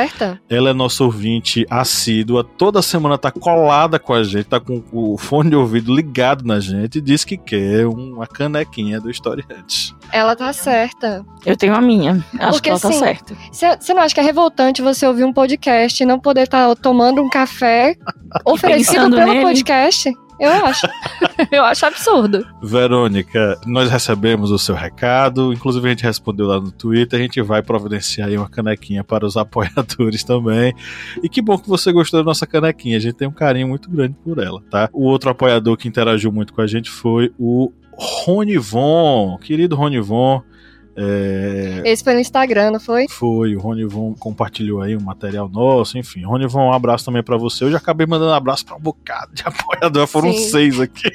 Ela 0.49 0.69
é 0.69 0.73
nossa 0.73 1.03
ouvinte 1.03 1.65
assídua, 1.69 2.43
toda 2.43 2.81
semana 2.81 3.17
tá 3.17 3.31
colada 3.31 3.97
com 3.99 4.13
a 4.13 4.23
gente, 4.23 4.45
tá 4.45 4.59
com 4.59 4.83
o 4.91 5.17
fone 5.17 5.49
de 5.51 5.55
ouvido 5.55 5.93
ligado 5.93 6.45
na 6.45 6.59
gente 6.59 6.97
e 6.97 7.01
diz 7.01 7.23
que 7.23 7.37
quer 7.37 7.85
uma 7.87 8.27
canequinha 8.27 8.99
do 8.99 9.09
historiante. 9.09 9.95
Ela 10.11 10.35
tá 10.35 10.51
certa. 10.53 11.25
Eu 11.45 11.57
tenho 11.57 11.75
a 11.75 11.81
minha. 11.81 12.23
Acho 12.39 12.51
Porque, 12.53 12.61
que 12.61 12.69
ela 12.69 12.79
tá 12.79 12.89
assim, 12.89 12.99
certa. 12.99 13.35
Você 13.51 13.93
não 13.93 14.01
acha 14.01 14.13
que 14.13 14.19
é 14.21 14.23
revoltante 14.23 14.81
você 14.81 15.07
ouvir 15.07 15.23
um 15.23 15.33
podcast 15.33 16.01
e 16.01 16.05
não 16.05 16.19
poder 16.19 16.43
estar 16.43 16.75
tomando 16.75 17.21
um 17.21 17.29
café 17.29 17.95
oferecido 18.45 19.09
pelo 19.09 19.33
nele. 19.33 19.41
podcast? 19.41 20.11
Eu 20.39 20.51
acho. 20.65 20.87
eu 21.51 21.63
acho 21.63 21.85
absurdo. 21.85 22.45
Verônica, 22.61 23.59
nós 23.65 23.89
recebemos 23.89 24.51
o 24.51 24.59
seu 24.59 24.75
recado, 24.75 25.53
inclusive 25.53 25.87
a 25.87 25.89
gente 25.89 26.03
respondeu 26.03 26.47
lá 26.47 26.59
no 26.59 26.71
Twitter, 26.71 27.19
a 27.19 27.23
gente 27.23 27.41
vai 27.41 27.61
providenciar 27.61 28.27
aí 28.27 28.37
uma 28.37 28.49
canequinha 28.49 29.03
para 29.03 29.25
os 29.25 29.35
apoiadores 29.37 30.23
também. 30.23 30.73
E 31.23 31.29
que 31.29 31.41
bom 31.41 31.57
que 31.57 31.69
você 31.69 31.91
gostou 31.91 32.19
da 32.19 32.23
nossa 32.25 32.45
canequinha, 32.45 32.97
a 32.97 33.01
gente 33.01 33.15
tem 33.15 33.27
um 33.27 33.33
carinho 33.33 33.67
muito 33.67 33.89
grande 33.89 34.15
por 34.23 34.39
ela, 34.39 34.61
tá? 34.69 34.89
O 34.91 35.03
outro 35.03 35.29
apoiador 35.29 35.77
que 35.77 35.87
interagiu 35.87 36.31
muito 36.31 36.53
com 36.53 36.61
a 36.61 36.67
gente 36.67 36.89
foi 36.89 37.31
o 37.39 37.71
Ronivon, 37.97 39.37
querido 39.37 39.75
Ronivon. 39.75 40.41
É, 40.97 41.81
Esse 41.85 42.03
foi 42.03 42.13
no 42.13 42.19
Instagram, 42.19 42.71
não 42.71 42.79
foi? 42.79 43.07
foi, 43.09 43.55
o 43.55 43.59
Ronivon 43.59 44.13
compartilhou 44.13 44.81
aí 44.81 44.95
um 44.95 45.01
material 45.01 45.49
nosso, 45.49 45.97
enfim. 45.97 46.23
Ronivon, 46.23 46.69
um 46.69 46.73
abraço 46.73 47.05
também 47.05 47.21
pra 47.21 47.37
você. 47.37 47.65
Eu 47.65 47.71
já 47.71 47.77
acabei 47.77 48.07
mandando 48.07 48.31
abraço 48.31 48.65
pra 48.65 48.75
um 48.75 48.79
bocado 48.79 49.33
de 49.33 49.43
apoiador, 49.45 50.07
foram 50.07 50.31
Sim. 50.31 50.49
seis 50.49 50.79
aqui. 50.79 51.11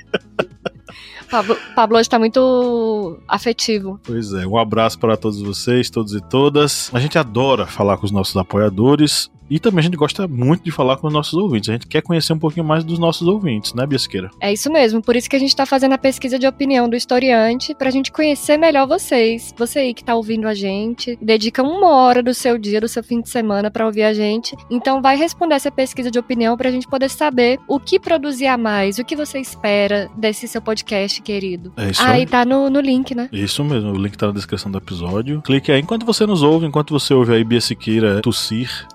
Pablo, 1.31 1.57
Pablo 1.77 1.97
hoje 1.97 2.09
tá 2.09 2.19
muito 2.19 3.21
afetivo. 3.29 4.01
Pois 4.03 4.33
é, 4.33 4.47
um 4.47 4.59
abraço 4.59 4.99
para 4.99 5.17
todos 5.17 5.41
vocês, 5.41 5.89
todos 5.89 6.13
e 6.13 6.21
todas. 6.21 6.91
A 6.93 6.99
gente 6.99 7.17
adora 7.17 7.67
falar 7.67 7.97
com 7.97 8.05
os 8.05 8.11
nossos 8.11 8.37
apoiadores. 8.37 9.31
E 9.51 9.59
também 9.59 9.81
a 9.81 9.83
gente 9.83 9.97
gosta 9.97 10.29
muito 10.29 10.63
de 10.63 10.71
falar 10.71 10.97
com 10.97 11.09
os 11.09 11.13
nossos 11.13 11.35
ouvintes. 11.35 11.69
A 11.69 11.73
gente 11.73 11.89
quer 11.89 12.01
conhecer 12.01 12.33
um 12.33 12.39
pouquinho 12.39 12.65
mais 12.65 12.85
dos 12.85 12.99
nossos 12.99 13.27
ouvintes, 13.27 13.75
né, 13.75 13.85
Biasqueira? 13.85 14.31
É 14.41 14.53
isso 14.53 14.71
mesmo, 14.71 15.03
por 15.03 15.17
isso 15.17 15.29
que 15.29 15.35
a 15.35 15.39
gente 15.39 15.55
tá 15.55 15.67
fazendo 15.67 15.93
a 15.93 15.99
pesquisa 15.99 16.39
de 16.39 16.47
opinião 16.47 16.89
do 16.89 16.95
historiante, 16.95 17.75
pra 17.75 17.91
gente 17.91 18.13
conhecer 18.13 18.57
melhor 18.57 18.87
vocês. 18.87 19.53
Você 19.59 19.81
aí 19.81 19.95
que 19.95 20.05
tá 20.05 20.15
ouvindo 20.15 20.47
a 20.47 20.55
gente, 20.55 21.19
dedica 21.21 21.63
uma 21.63 21.89
hora 21.97 22.23
do 22.23 22.33
seu 22.33 22.57
dia, 22.57 22.81
do 22.81 22.89
seu 22.89 23.03
fim 23.03 23.21
de 23.21 23.29
semana 23.29 23.71
pra 23.71 23.87
ouvir 23.87 24.05
a 24.05 24.15
gente. 24.15 24.57
Então 24.71 25.03
vai 25.03 25.17
responder 25.17 25.57
essa 25.57 25.71
pesquisa 25.71 26.11
de 26.11 26.19
opinião 26.19 26.57
pra 26.57 26.71
gente 26.71 26.87
poder 26.87 27.11
saber 27.11 27.59
o 27.67 27.81
que 27.81 27.99
produzir 27.99 28.47
a 28.47 28.57
mais, 28.57 28.99
o 28.99 29.05
que 29.05 29.17
você 29.17 29.41
espera 29.41 30.09
desse 30.17 30.47
seu 30.47 30.63
podcast, 30.63 31.21
querido. 31.23 31.73
É 31.77 31.91
isso 31.91 32.03
aí. 32.03 32.23
e 32.23 32.27
tá 32.27 32.45
no, 32.45 32.71
no 32.71 32.81
link, 32.81 33.15
né? 33.15 33.29
Isso 33.33 33.65
mesmo, 33.65 33.91
o 33.91 33.99
link 33.99 34.17
tá 34.17 34.29
na 34.29 34.33
descrição 34.33 34.71
do 34.71 34.79
episódio. 34.79 35.43
Clique 35.43 35.73
aí 35.73 35.81
enquanto 35.81 36.07
você 36.07 36.25
nos 36.25 36.43
ouve, 36.43 36.67
enquanto 36.67 36.91
você 36.93 37.13
ouve 37.13 37.33
aí 37.33 37.43
Bia 37.43 37.61
Siqueira 37.61 38.21
tossir 38.21 38.87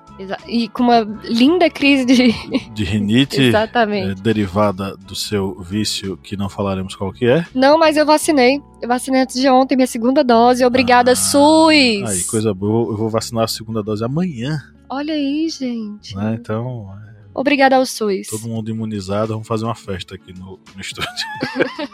E 0.48 0.70
com 0.70 0.84
uma 0.84 1.02
linda 1.24 1.70
crise 1.70 2.06
de. 2.06 2.32
de 2.74 2.84
rinite 2.86 3.42
Exatamente. 3.44 4.12
é, 4.12 4.16
derivada 4.16 4.96
do 4.96 5.14
seu 5.16 5.60
vício, 5.62 6.16
que 6.18 6.38
não 6.38 6.48
falaremos 6.50 6.96
qual 6.96 7.12
que 7.12 7.26
é. 7.26 7.46
Não, 7.54 7.78
mas 7.78 7.98
eu 7.98 8.06
vacinei. 8.06 8.62
Eu 8.82 8.88
vacinei 8.88 9.22
antes 9.22 9.40
de 9.40 9.50
ontem, 9.50 9.76
minha 9.76 9.88
segunda 9.88 10.24
dose. 10.24 10.64
Obrigada, 10.64 11.12
Ah, 11.12 11.16
SUS! 11.16 12.10
Aí, 12.10 12.24
coisa 12.30 12.54
boa. 12.54 12.94
Eu 12.94 12.98
vou 12.98 13.10
vacinar 13.10 13.44
a 13.44 13.48
segunda 13.48 13.84
dose 13.84 14.04
amanhã, 14.06 14.62
Olha 14.90 15.14
aí, 15.14 15.50
gente. 15.50 16.16
né? 16.16 16.38
Então, 16.40 16.88
Obrigada 17.34 17.76
ao 17.76 17.86
SUS. 17.86 18.28
todo 18.30 18.48
mundo 18.48 18.70
imunizado, 18.72 19.34
vamos 19.34 19.48
fazer 19.48 19.66
uma 19.66 19.76
festa 19.76 20.16
aqui 20.16 20.32
no, 20.32 20.58
no 20.74 20.82
estúdio. 20.82 21.10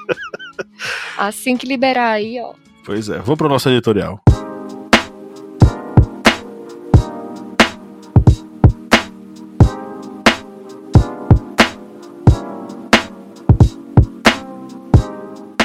Assim 1.18 1.58
que 1.58 1.66
liberar 1.66 2.12
aí, 2.12 2.40
ó. 2.40 2.54
Pois 2.86 3.10
é, 3.10 3.20
vou 3.20 3.36
pro 3.38 3.50
nosso 3.50 3.70
editorial. 3.70 4.22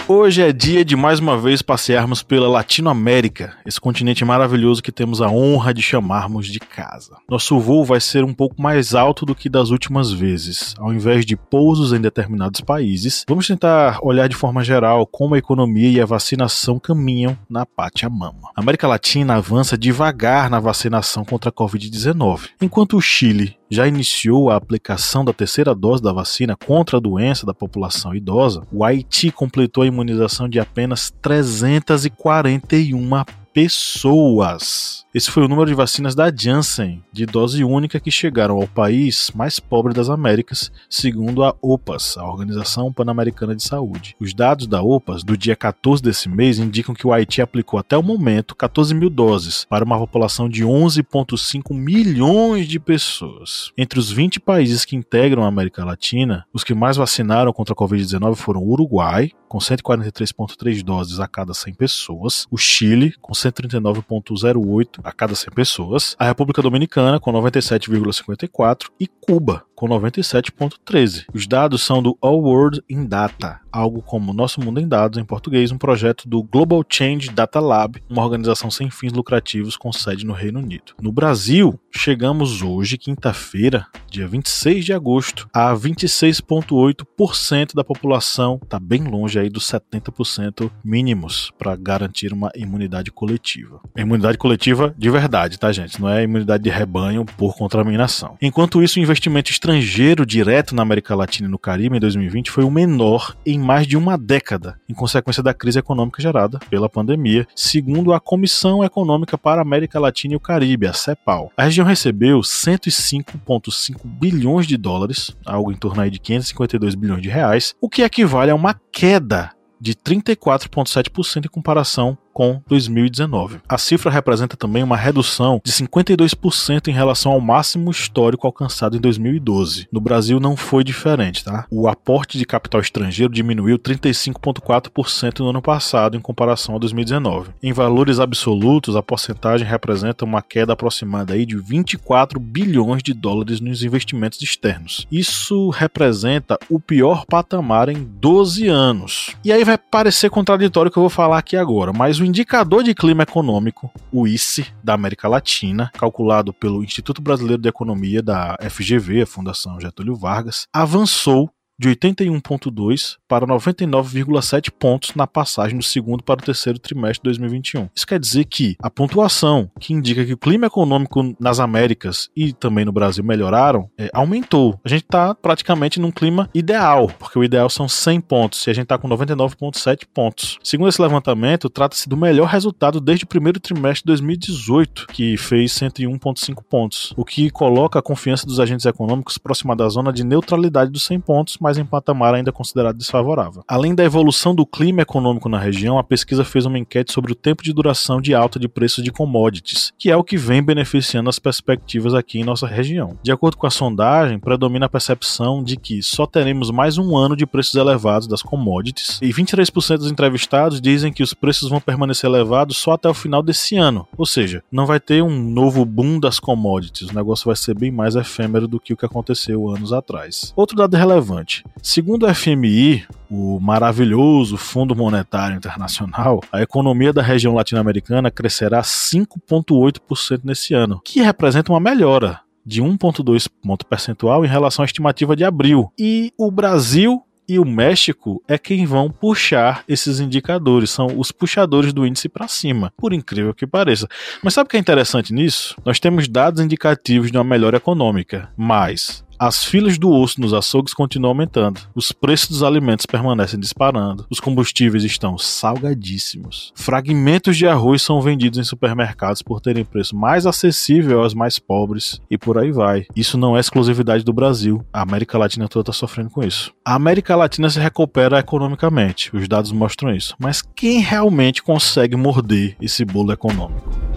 Hoje 0.08 0.40
é 0.40 0.52
dia 0.52 0.84
de 0.84 0.94
mais 0.94 1.18
uma 1.18 1.36
vez 1.36 1.62
passearmos 1.62 2.22
pela 2.22 2.48
Latinoamérica, 2.48 3.56
esse 3.66 3.80
continente 3.80 4.24
maravilhoso 4.24 4.80
que 4.80 4.92
temos 4.92 5.20
a 5.20 5.28
honra 5.28 5.74
de 5.74 5.82
chamarmos 5.82 6.46
de 6.46 6.60
casa. 6.60 7.16
Nosso 7.28 7.58
voo 7.58 7.84
vai 7.84 8.00
ser 8.00 8.22
um 8.22 8.32
pouco 8.32 8.62
mais 8.62 8.94
alto 8.94 9.26
do 9.26 9.34
que 9.34 9.48
das 9.48 9.70
últimas 9.70 10.12
vezes. 10.12 10.76
Ao 10.78 10.94
invés 10.94 11.26
de 11.26 11.36
pousos 11.36 11.92
em 11.92 12.00
determinados 12.00 12.60
países, 12.60 13.24
vamos 13.28 13.48
tentar 13.48 13.98
olhar 14.00 14.28
de 14.28 14.36
forma 14.36 14.62
geral 14.62 15.08
como 15.08 15.34
a 15.34 15.38
economia 15.38 15.90
e 15.90 16.00
a 16.00 16.06
vacinação 16.06 16.78
caminham 16.78 17.36
na 17.50 17.66
Pachamama. 17.66 18.50
A 18.54 18.60
América 18.60 18.86
Latina 18.86 19.34
avança 19.34 19.76
devagar 19.76 20.48
na 20.48 20.60
vacinação 20.60 21.24
contra 21.24 21.50
a 21.50 21.52
Covid-19, 21.52 22.50
enquanto 22.62 22.96
o 22.96 23.02
Chile 23.02 23.55
já 23.70 23.86
iniciou 23.86 24.50
a 24.50 24.56
aplicação 24.56 25.24
da 25.24 25.32
terceira 25.32 25.74
dose 25.74 26.02
da 26.02 26.12
vacina 26.12 26.56
contra 26.56 26.96
a 26.96 27.00
doença 27.00 27.44
da 27.44 27.54
população 27.54 28.14
idosa, 28.14 28.62
o 28.72 28.84
Haiti 28.84 29.30
completou 29.30 29.82
a 29.82 29.86
imunização 29.86 30.48
de 30.48 30.60
apenas 30.60 31.12
341 31.22 33.24
pessoas. 33.56 35.06
Esse 35.14 35.30
foi 35.30 35.42
o 35.44 35.48
número 35.48 35.66
de 35.66 35.74
vacinas 35.74 36.14
da 36.14 36.30
Janssen, 36.30 37.02
de 37.10 37.24
dose 37.24 37.64
única, 37.64 37.98
que 37.98 38.10
chegaram 38.10 38.56
ao 38.56 38.68
país 38.68 39.32
mais 39.34 39.58
pobre 39.58 39.94
das 39.94 40.10
Américas, 40.10 40.70
segundo 40.90 41.42
a 41.42 41.56
OPAS, 41.62 42.18
a 42.18 42.28
Organização 42.28 42.92
Pan-Americana 42.92 43.56
de 43.56 43.62
Saúde. 43.62 44.14
Os 44.20 44.34
dados 44.34 44.66
da 44.66 44.82
OPAS 44.82 45.24
do 45.24 45.34
dia 45.34 45.56
14 45.56 46.02
desse 46.02 46.28
mês 46.28 46.58
indicam 46.58 46.94
que 46.94 47.06
o 47.06 47.14
Haiti 47.14 47.40
aplicou 47.40 47.80
até 47.80 47.96
o 47.96 48.02
momento 48.02 48.54
14 48.54 48.94
mil 48.94 49.08
doses 49.08 49.64
para 49.64 49.86
uma 49.86 49.98
população 49.98 50.50
de 50.50 50.64
11,5 50.64 51.74
milhões 51.74 52.68
de 52.68 52.78
pessoas. 52.78 53.72
Entre 53.78 53.98
os 53.98 54.12
20 54.12 54.38
países 54.38 54.84
que 54.84 54.96
integram 54.96 55.44
a 55.44 55.48
América 55.48 55.82
Latina, 55.82 56.44
os 56.52 56.62
que 56.62 56.74
mais 56.74 56.98
vacinaram 56.98 57.54
contra 57.54 57.72
a 57.72 57.76
Covid-19 57.76 58.34
foram 58.34 58.60
o 58.60 58.70
Uruguai, 58.70 59.30
com 59.48 59.56
143,3 59.56 60.82
doses 60.82 61.20
a 61.20 61.26
cada 61.26 61.54
100 61.54 61.72
pessoas, 61.72 62.46
o 62.50 62.58
Chile, 62.58 63.14
com 63.22 63.32
139,08 63.50 65.00
a 65.04 65.12
cada 65.12 65.34
100 65.34 65.54
pessoas, 65.54 66.16
a 66.18 66.24
República 66.26 66.62
Dominicana, 66.62 67.20
com 67.20 67.32
97,54 67.32 68.88
e 68.98 69.06
Cuba, 69.06 69.64
com 69.76 69.86
97,13. 69.86 71.26
Os 71.32 71.46
dados 71.46 71.82
são 71.82 72.02
do 72.02 72.16
All 72.20 72.40
World 72.40 72.82
in 72.88 73.04
Data, 73.04 73.60
algo 73.70 74.00
como 74.00 74.32
Nosso 74.32 74.60
Mundo 74.60 74.80
em 74.80 74.88
Dados 74.88 75.18
em 75.18 75.24
português, 75.24 75.70
um 75.70 75.76
projeto 75.76 76.26
do 76.26 76.42
Global 76.42 76.82
Change 76.88 77.28
Data 77.28 77.60
Lab, 77.60 78.02
uma 78.08 78.24
organização 78.24 78.70
sem 78.70 78.90
fins 78.90 79.12
lucrativos 79.12 79.76
com 79.76 79.92
sede 79.92 80.24
no 80.24 80.32
Reino 80.32 80.60
Unido. 80.60 80.94
No 81.00 81.12
Brasil, 81.12 81.78
chegamos 81.90 82.62
hoje, 82.62 82.96
quinta-feira, 82.96 83.86
dia 84.10 84.26
26 84.26 84.84
de 84.84 84.94
agosto, 84.94 85.46
a 85.52 85.74
26,8% 85.74 87.74
da 87.74 87.84
população, 87.84 88.58
está 88.62 88.80
bem 88.80 89.04
longe 89.04 89.38
aí 89.38 89.50
dos 89.50 89.70
70% 89.70 90.70
mínimos 90.82 91.52
para 91.58 91.76
garantir 91.76 92.32
uma 92.32 92.50
imunidade 92.56 93.10
coletiva. 93.10 93.80
Imunidade 93.94 94.38
coletiva 94.38 94.94
de 94.96 95.10
verdade, 95.10 95.58
tá, 95.58 95.70
gente? 95.70 96.00
Não 96.00 96.08
é 96.08 96.22
imunidade 96.22 96.64
de 96.64 96.70
rebanho 96.70 97.26
por 97.36 97.54
contaminação. 97.54 98.38
Enquanto 98.40 98.82
isso, 98.82 98.98
o 98.98 99.02
investimento 99.02 99.50
estrangeiro 99.66 100.24
direto 100.24 100.76
na 100.76 100.82
América 100.82 101.12
Latina 101.16 101.48
e 101.48 101.50
no 101.50 101.58
Caribe 101.58 101.96
em 101.96 102.00
2020 102.00 102.52
foi 102.52 102.62
o 102.62 102.70
menor 102.70 103.36
em 103.44 103.58
mais 103.58 103.84
de 103.84 103.96
uma 103.96 104.16
década, 104.16 104.78
em 104.88 104.94
consequência 104.94 105.42
da 105.42 105.52
crise 105.52 105.80
econômica 105.80 106.22
gerada 106.22 106.60
pela 106.70 106.88
pandemia, 106.88 107.48
segundo 107.52 108.12
a 108.12 108.20
Comissão 108.20 108.84
Econômica 108.84 109.36
para 109.36 109.60
a 109.60 109.62
América 109.62 109.98
Latina 109.98 110.34
e 110.34 110.36
o 110.36 110.40
Caribe, 110.40 110.86
a 110.86 110.92
CEPAL. 110.92 111.50
A 111.56 111.64
região 111.64 111.84
recebeu 111.84 112.38
105,5 112.38 113.96
bilhões 114.04 114.68
de 114.68 114.76
dólares, 114.76 115.36
algo 115.44 115.72
em 115.72 115.76
torno 115.76 116.00
aí 116.00 116.10
de 116.10 116.20
552 116.20 116.94
bilhões 116.94 117.22
de 117.22 117.28
reais, 117.28 117.74
o 117.80 117.88
que 117.88 118.02
equivale 118.02 118.52
a 118.52 118.54
uma 118.54 118.80
queda 118.92 119.50
de 119.80 119.94
34,7% 119.94 121.46
em 121.46 121.48
comparação 121.48 122.16
com 122.36 122.60
2019. 122.68 123.60
A 123.66 123.78
cifra 123.78 124.10
representa 124.10 124.58
também 124.58 124.82
uma 124.82 124.94
redução 124.94 125.58
de 125.64 125.72
52% 125.72 126.88
em 126.88 126.92
relação 126.92 127.32
ao 127.32 127.40
máximo 127.40 127.90
histórico 127.90 128.46
alcançado 128.46 128.94
em 128.94 129.00
2012. 129.00 129.88
No 129.90 130.02
Brasil 130.02 130.38
não 130.38 130.54
foi 130.54 130.84
diferente, 130.84 131.42
tá? 131.42 131.64
O 131.70 131.88
aporte 131.88 132.36
de 132.36 132.44
capital 132.44 132.82
estrangeiro 132.82 133.32
diminuiu 133.32 133.78
35,4% 133.78 135.38
no 135.38 135.48
ano 135.48 135.62
passado 135.62 136.14
em 136.14 136.20
comparação 136.20 136.76
a 136.76 136.78
2019. 136.78 137.52
Em 137.62 137.72
valores 137.72 138.20
absolutos, 138.20 138.96
a 138.96 139.02
porcentagem 139.02 139.66
representa 139.66 140.26
uma 140.26 140.42
queda 140.42 140.74
aproximada 140.74 141.32
aí 141.32 141.46
de 141.46 141.56
24 141.56 142.38
bilhões 142.38 143.02
de 143.02 143.14
dólares 143.14 143.62
nos 143.62 143.82
investimentos 143.82 144.42
externos. 144.42 145.06
Isso 145.10 145.70
representa 145.70 146.58
o 146.68 146.78
pior 146.78 147.24
patamar 147.24 147.88
em 147.88 148.06
12 148.20 148.68
anos. 148.68 149.34
E 149.42 149.50
aí 149.50 149.64
vai 149.64 149.78
parecer 149.78 150.28
contraditório 150.28 150.90
o 150.90 150.92
que 150.92 150.98
eu 150.98 151.04
vou 151.04 151.08
falar 151.08 151.38
aqui 151.38 151.56
agora, 151.56 151.94
mas 151.94 152.20
o 152.20 152.25
indicador 152.26 152.82
de 152.82 152.94
clima 152.94 153.22
econômico, 153.22 153.90
o 154.12 154.26
ICE, 154.26 154.66
da 154.82 154.94
América 154.94 155.28
Latina, 155.28 155.90
calculado 155.94 156.52
pelo 156.52 156.82
Instituto 156.82 157.22
Brasileiro 157.22 157.62
de 157.62 157.68
Economia 157.68 158.22
da 158.22 158.56
FGV, 158.68 159.22
a 159.22 159.26
Fundação 159.26 159.80
Getúlio 159.80 160.16
Vargas, 160.16 160.66
avançou 160.72 161.50
de 161.78 161.88
81,2 161.90 163.16
para 163.28 163.46
99,7 163.46 164.70
pontos 164.70 165.14
na 165.14 165.26
passagem 165.26 165.76
do 165.76 165.84
segundo 165.84 166.22
para 166.22 166.40
o 166.40 166.44
terceiro 166.44 166.78
trimestre 166.78 167.18
de 167.18 167.38
2021. 167.38 167.88
Isso 167.94 168.06
quer 168.06 168.18
dizer 168.18 168.44
que 168.44 168.76
a 168.80 168.88
pontuação 168.88 169.70
que 169.78 169.92
indica 169.92 170.24
que 170.24 170.32
o 170.32 170.38
clima 170.38 170.66
econômico 170.66 171.34
nas 171.38 171.60
Américas 171.60 172.30
e 172.34 172.52
também 172.52 172.84
no 172.84 172.92
Brasil 172.92 173.22
melhoraram 173.22 173.90
é, 173.98 174.08
aumentou. 174.12 174.78
A 174.84 174.88
gente 174.88 175.02
está 175.02 175.34
praticamente 175.34 176.00
num 176.00 176.10
clima 176.10 176.48
ideal, 176.54 177.08
porque 177.18 177.38
o 177.38 177.44
ideal 177.44 177.68
são 177.68 177.88
100 177.88 178.20
pontos 178.22 178.66
e 178.66 178.70
a 178.70 178.72
gente 178.72 178.84
está 178.84 178.96
com 178.96 179.08
99,7 179.08 180.04
pontos. 180.12 180.58
Segundo 180.62 180.88
esse 180.88 181.02
levantamento, 181.02 181.68
trata-se 181.68 182.08
do 182.08 182.16
melhor 182.16 182.48
resultado 182.48 183.00
desde 183.00 183.24
o 183.24 183.28
primeiro 183.28 183.60
trimestre 183.60 184.02
de 184.02 184.06
2018, 184.06 185.06
que 185.08 185.36
fez 185.36 185.72
101,5 185.72 186.62
pontos, 186.68 187.12
o 187.16 187.24
que 187.24 187.50
coloca 187.50 187.98
a 187.98 188.02
confiança 188.02 188.46
dos 188.46 188.60
agentes 188.60 188.86
econômicos 188.86 189.38
próxima 189.38 189.76
da 189.76 189.88
zona 189.88 190.12
de 190.12 190.24
neutralidade 190.24 190.90
dos 190.90 191.04
100 191.04 191.20
pontos, 191.20 191.58
mas 191.66 191.78
em 191.78 191.84
patamar 191.84 192.32
ainda 192.32 192.52
considerado 192.52 192.96
desfavorável. 192.96 193.64
Além 193.66 193.92
da 193.92 194.04
evolução 194.04 194.54
do 194.54 194.64
clima 194.64 195.02
econômico 195.02 195.48
na 195.48 195.58
região, 195.58 195.98
a 195.98 196.04
pesquisa 196.04 196.44
fez 196.44 196.64
uma 196.64 196.78
enquete 196.78 197.12
sobre 197.12 197.32
o 197.32 197.34
tempo 197.34 197.60
de 197.60 197.72
duração 197.72 198.20
de 198.20 198.36
alta 198.36 198.56
de 198.56 198.68
preços 198.68 199.02
de 199.02 199.10
commodities, 199.10 199.92
que 199.98 200.08
é 200.08 200.16
o 200.16 200.22
que 200.22 200.36
vem 200.36 200.62
beneficiando 200.62 201.28
as 201.28 201.40
perspectivas 201.40 202.14
aqui 202.14 202.38
em 202.38 202.44
nossa 202.44 202.68
região. 202.68 203.18
De 203.20 203.32
acordo 203.32 203.56
com 203.56 203.66
a 203.66 203.70
sondagem, 203.70 204.38
predomina 204.38 204.86
a 204.86 204.88
percepção 204.88 205.60
de 205.60 205.76
que 205.76 206.00
só 206.04 206.24
teremos 206.24 206.70
mais 206.70 206.98
um 206.98 207.16
ano 207.16 207.34
de 207.34 207.44
preços 207.44 207.74
elevados 207.74 208.28
das 208.28 208.42
commodities, 208.42 209.18
e 209.20 209.32
23% 209.32 209.96
dos 209.98 210.12
entrevistados 210.12 210.80
dizem 210.80 211.12
que 211.12 211.24
os 211.24 211.34
preços 211.34 211.68
vão 211.68 211.80
permanecer 211.80 212.30
elevados 212.30 212.76
só 212.76 212.92
até 212.92 213.08
o 213.08 213.14
final 213.14 213.42
desse 213.42 213.74
ano. 213.74 214.06
Ou 214.16 214.24
seja, 214.24 214.62
não 214.70 214.86
vai 214.86 215.00
ter 215.00 215.20
um 215.20 215.50
novo 215.50 215.84
boom 215.84 216.20
das 216.20 216.38
commodities, 216.38 217.10
o 217.10 217.14
negócio 217.14 217.46
vai 217.46 217.56
ser 217.56 217.74
bem 217.74 217.90
mais 217.90 218.14
efêmero 218.14 218.68
do 218.68 218.78
que 218.78 218.92
o 218.92 218.96
que 218.96 219.04
aconteceu 219.04 219.68
anos 219.68 219.92
atrás. 219.92 220.52
Outro 220.54 220.76
dado 220.76 220.96
relevante: 220.96 221.55
segundo 221.82 222.26
o 222.26 222.34
FMI, 222.34 223.04
o 223.30 223.58
maravilhoso 223.60 224.56
Fundo 224.56 224.94
Monetário 224.94 225.56
Internacional, 225.56 226.42
a 226.52 226.62
economia 226.62 227.12
da 227.12 227.22
região 227.22 227.54
latino-americana 227.54 228.30
crescerá 228.30 228.82
5,8% 228.82 230.40
nesse 230.44 230.74
ano, 230.74 231.00
que 231.04 231.20
representa 231.20 231.72
uma 231.72 231.80
melhora 231.80 232.40
de 232.64 232.82
1,2 232.82 233.48
ponto 233.62 233.86
percentual 233.86 234.44
em 234.44 234.48
relação 234.48 234.82
à 234.82 234.86
estimativa 234.86 235.36
de 235.36 235.44
abril. 235.44 235.92
E 235.98 236.32
o 236.36 236.50
Brasil 236.50 237.22
e 237.48 237.58
o 237.58 237.64
México 237.64 238.42
é 238.48 238.58
quem 238.58 238.84
vão 238.84 239.10
puxar 239.10 239.84
esses 239.88 240.18
indicadores, 240.18 240.90
são 240.90 241.06
os 241.16 241.30
puxadores 241.30 241.92
do 241.92 242.04
índice 242.04 242.28
para 242.28 242.48
cima, 242.48 242.92
por 242.96 243.12
incrível 243.12 243.54
que 243.54 243.66
pareça. 243.66 244.08
Mas 244.42 244.54
sabe 244.54 244.66
o 244.66 244.70
que 244.70 244.76
é 244.76 244.80
interessante 244.80 245.32
nisso? 245.32 245.76
Nós 245.84 246.00
temos 246.00 246.26
dados 246.26 246.60
indicativos 246.60 247.30
de 247.30 247.38
uma 247.38 247.44
melhora 247.44 247.76
econômica, 247.76 248.50
mas 248.56 249.24
as 249.38 249.64
filas 249.64 249.98
do 249.98 250.10
osso 250.10 250.40
nos 250.40 250.52
açougues 250.52 250.94
continuam 250.94 251.30
aumentando. 251.30 251.80
Os 251.94 252.12
preços 252.12 252.48
dos 252.48 252.62
alimentos 252.62 253.06
permanecem 253.06 253.58
disparando. 253.58 254.26
Os 254.30 254.40
combustíveis 254.40 255.04
estão 255.04 255.38
salgadíssimos. 255.38 256.72
Fragmentos 256.74 257.56
de 257.56 257.66
arroz 257.66 258.02
são 258.02 258.20
vendidos 258.20 258.58
em 258.58 258.64
supermercados 258.64 259.42
por 259.42 259.60
terem 259.60 259.84
preço 259.84 260.16
mais 260.16 260.46
acessível 260.46 261.22
aos 261.22 261.34
mais 261.34 261.58
pobres 261.58 262.20
e 262.30 262.38
por 262.38 262.58
aí 262.58 262.72
vai. 262.72 263.06
Isso 263.14 263.36
não 263.36 263.56
é 263.56 263.60
exclusividade 263.60 264.24
do 264.24 264.32
Brasil. 264.32 264.84
A 264.92 265.02
América 265.02 265.38
Latina 265.38 265.68
toda 265.68 265.90
está 265.90 265.92
sofrendo 265.92 266.30
com 266.30 266.42
isso. 266.42 266.72
A 266.84 266.94
América 266.94 267.36
Latina 267.36 267.68
se 267.70 267.78
recupera 267.78 268.38
economicamente. 268.38 269.34
Os 269.36 269.46
dados 269.48 269.72
mostram 269.72 270.14
isso. 270.14 270.34
Mas 270.38 270.62
quem 270.62 271.00
realmente 271.00 271.62
consegue 271.62 272.16
morder 272.16 272.76
esse 272.80 273.04
bolo 273.04 273.32
econômico? 273.32 274.15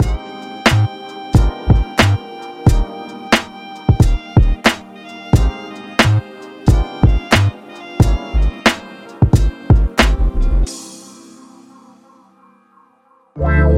Wow. 13.39 13.68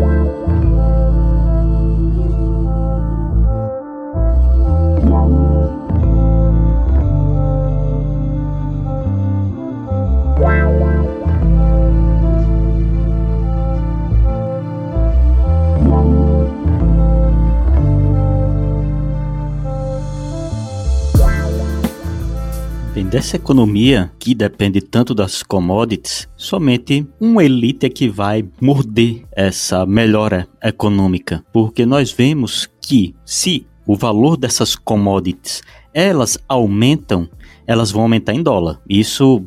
Dessa 23.12 23.36
economia 23.36 24.10
que 24.18 24.34
depende 24.34 24.80
tanto 24.80 25.14
das 25.14 25.44
commodities, 25.44 26.30
somente 26.38 27.06
uma 27.20 27.44
elite 27.44 27.86
é 27.86 27.90
que 27.90 28.08
vai 28.08 28.48
morder 28.62 29.26
essa 29.34 29.86
melhora 29.86 30.48
econômica, 30.64 31.44
porque 31.52 31.86
nós 31.86 32.10
vemos 32.10 32.70
que 32.80 33.14
se 33.26 33.68
o 33.86 33.98
valor 33.98 34.38
dessas 34.38 34.78
commodities 34.78 35.62
elas 35.94 36.40
aumentam, 36.48 37.28
elas 37.68 37.92
vão 37.92 38.04
aumentar 38.04 38.34
em 38.34 38.42
dólar. 38.42 38.80
Isso 38.88 39.44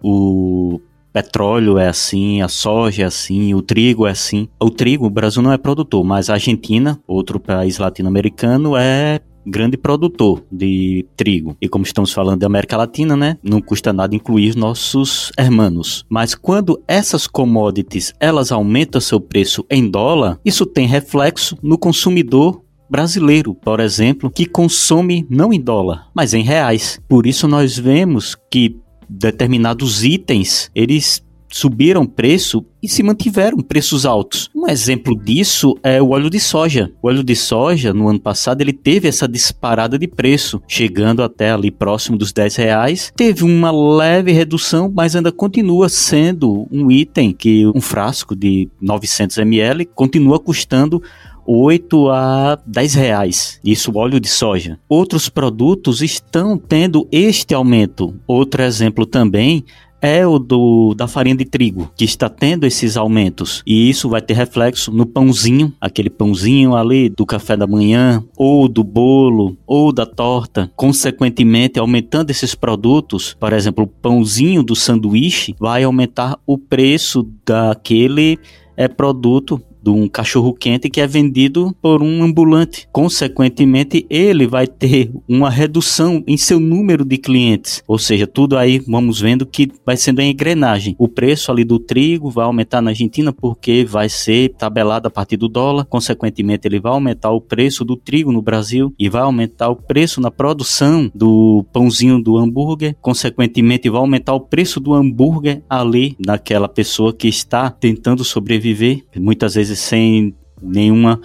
o 0.00 0.80
petróleo 1.12 1.78
é 1.78 1.88
assim, 1.88 2.40
a 2.40 2.48
soja 2.48 3.02
é 3.02 3.06
assim, 3.06 3.54
o 3.54 3.60
trigo 3.60 4.06
é 4.06 4.12
assim. 4.12 4.48
O 4.60 4.70
trigo, 4.70 5.06
o 5.06 5.10
Brasil 5.10 5.42
não 5.42 5.52
é 5.52 5.58
produtor, 5.58 6.04
mas 6.04 6.30
a 6.30 6.34
Argentina, 6.34 7.00
outro 7.08 7.40
país 7.40 7.76
latino-americano, 7.76 8.76
é 8.76 9.18
grande 9.46 9.76
produtor 9.76 10.44
de 10.50 11.06
trigo. 11.16 11.56
E 11.60 11.68
como 11.68 11.84
estamos 11.84 12.12
falando 12.12 12.40
da 12.40 12.46
América 12.46 12.76
Latina, 12.76 13.16
né, 13.16 13.36
não 13.42 13.60
custa 13.60 13.92
nada 13.92 14.14
incluir 14.14 14.56
nossos 14.56 15.32
hermanos. 15.38 16.04
Mas 16.08 16.34
quando 16.34 16.82
essas 16.86 17.26
commodities, 17.26 18.12
elas 18.20 18.52
aumentam 18.52 19.00
seu 19.00 19.20
preço 19.20 19.64
em 19.70 19.88
dólar, 19.88 20.38
isso 20.44 20.66
tem 20.66 20.86
reflexo 20.86 21.56
no 21.62 21.78
consumidor 21.78 22.62
brasileiro, 22.88 23.54
por 23.54 23.78
exemplo, 23.78 24.30
que 24.30 24.44
consome 24.44 25.24
não 25.30 25.52
em 25.52 25.60
dólar, 25.60 26.08
mas 26.12 26.34
em 26.34 26.42
reais. 26.42 27.00
Por 27.08 27.26
isso 27.26 27.46
nós 27.46 27.78
vemos 27.78 28.36
que 28.50 28.76
determinados 29.08 30.04
itens, 30.04 30.70
eles 30.74 31.22
subiram 31.50 32.06
preço 32.06 32.64
e 32.82 32.88
se 32.88 33.02
mantiveram 33.02 33.58
preços 33.58 34.06
altos. 34.06 34.48
Um 34.54 34.68
exemplo 34.68 35.14
disso 35.18 35.76
é 35.82 36.00
o 36.00 36.10
óleo 36.10 36.30
de 36.30 36.40
soja. 36.40 36.90
O 37.02 37.08
óleo 37.08 37.22
de 37.22 37.36
soja, 37.36 37.92
no 37.92 38.08
ano 38.08 38.20
passado, 38.20 38.60
ele 38.60 38.72
teve 38.72 39.08
essa 39.08 39.28
disparada 39.28 39.98
de 39.98 40.06
preço, 40.06 40.62
chegando 40.66 41.22
até 41.22 41.50
ali 41.50 41.70
próximo 41.70 42.16
dos 42.16 42.32
10 42.32 42.56
reais. 42.56 43.12
Teve 43.14 43.44
uma 43.44 43.70
leve 43.70 44.32
redução, 44.32 44.90
mas 44.94 45.14
ainda 45.14 45.32
continua 45.32 45.88
sendo 45.88 46.66
um 46.70 46.90
item 46.90 47.32
que 47.32 47.66
um 47.66 47.80
frasco 47.80 48.34
de 48.34 48.68
900 48.80 49.38
ml 49.38 49.84
continua 49.84 50.38
custando 50.38 51.02
8 51.46 52.08
a 52.10 52.58
10 52.64 52.94
reais. 52.94 53.60
Isso 53.64 53.92
óleo 53.96 54.20
de 54.20 54.28
soja. 54.28 54.78
Outros 54.88 55.28
produtos 55.28 56.00
estão 56.00 56.56
tendo 56.56 57.08
este 57.10 57.54
aumento. 57.54 58.14
Outro 58.26 58.62
exemplo 58.62 59.04
também 59.04 59.64
é 60.00 60.26
o 60.26 60.38
do, 60.38 60.94
da 60.94 61.06
farinha 61.06 61.36
de 61.36 61.44
trigo, 61.44 61.90
que 61.96 62.04
está 62.04 62.28
tendo 62.28 62.66
esses 62.66 62.96
aumentos. 62.96 63.62
E 63.66 63.88
isso 63.90 64.08
vai 64.08 64.22
ter 64.22 64.34
reflexo 64.34 64.90
no 64.90 65.06
pãozinho, 65.06 65.72
aquele 65.80 66.10
pãozinho 66.10 66.74
ali 66.74 67.08
do 67.08 67.26
café 67.26 67.56
da 67.56 67.66
manhã, 67.66 68.22
ou 68.36 68.68
do 68.68 68.82
bolo, 68.82 69.56
ou 69.66 69.92
da 69.92 70.06
torta. 70.06 70.70
Consequentemente, 70.76 71.78
aumentando 71.78 72.30
esses 72.30 72.54
produtos, 72.54 73.36
por 73.38 73.52
exemplo, 73.52 73.84
o 73.84 73.88
pãozinho 73.88 74.62
do 74.62 74.74
sanduíche 74.74 75.54
vai 75.58 75.84
aumentar 75.84 76.38
o 76.46 76.56
preço 76.56 77.26
daquele 77.44 78.38
é, 78.76 78.88
produto 78.88 79.60
de 79.82 79.90
um 79.90 80.08
cachorro 80.08 80.52
quente 80.52 80.90
que 80.90 81.00
é 81.00 81.06
vendido 81.06 81.74
por 81.80 82.02
um 82.02 82.22
ambulante. 82.22 82.88
Consequentemente, 82.92 84.06
ele 84.08 84.46
vai 84.46 84.66
ter 84.66 85.10
uma 85.28 85.50
redução 85.50 86.22
em 86.26 86.36
seu 86.36 86.60
número 86.60 87.04
de 87.04 87.18
clientes. 87.18 87.82
Ou 87.86 87.98
seja, 87.98 88.26
tudo 88.26 88.56
aí 88.56 88.78
vamos 88.78 89.20
vendo 89.20 89.46
que 89.46 89.70
vai 89.84 89.96
sendo 89.96 90.20
em 90.20 90.30
engrenagem. 90.30 90.94
O 90.98 91.08
preço 91.08 91.50
ali 91.50 91.64
do 91.64 91.78
trigo 91.78 92.30
vai 92.30 92.44
aumentar 92.44 92.80
na 92.80 92.90
Argentina 92.90 93.32
porque 93.32 93.84
vai 93.84 94.08
ser 94.08 94.50
tabelado 94.50 95.08
a 95.08 95.10
partir 95.10 95.36
do 95.36 95.48
dólar. 95.48 95.84
Consequentemente, 95.84 96.66
ele 96.66 96.80
vai 96.80 96.92
aumentar 96.92 97.30
o 97.30 97.40
preço 97.40 97.84
do 97.84 97.96
trigo 97.96 98.32
no 98.32 98.42
Brasil 98.42 98.92
e 98.98 99.08
vai 99.08 99.22
aumentar 99.22 99.68
o 99.68 99.76
preço 99.76 100.20
na 100.20 100.30
produção 100.30 101.10
do 101.14 101.64
pãozinho 101.72 102.22
do 102.22 102.36
hambúrguer. 102.36 102.96
Consequentemente, 103.00 103.88
vai 103.88 104.00
aumentar 104.00 104.34
o 104.34 104.40
preço 104.40 104.80
do 104.80 104.94
hambúrguer 104.94 105.62
ali 105.68 106.16
naquela 106.24 106.68
pessoa 106.68 107.12
que 107.12 107.28
está 107.28 107.70
tentando 107.70 108.24
sobreviver. 108.24 109.04
Muitas 109.16 109.54
vezes 109.54 109.69
sem 109.76 110.34
nenhuma 110.62 111.20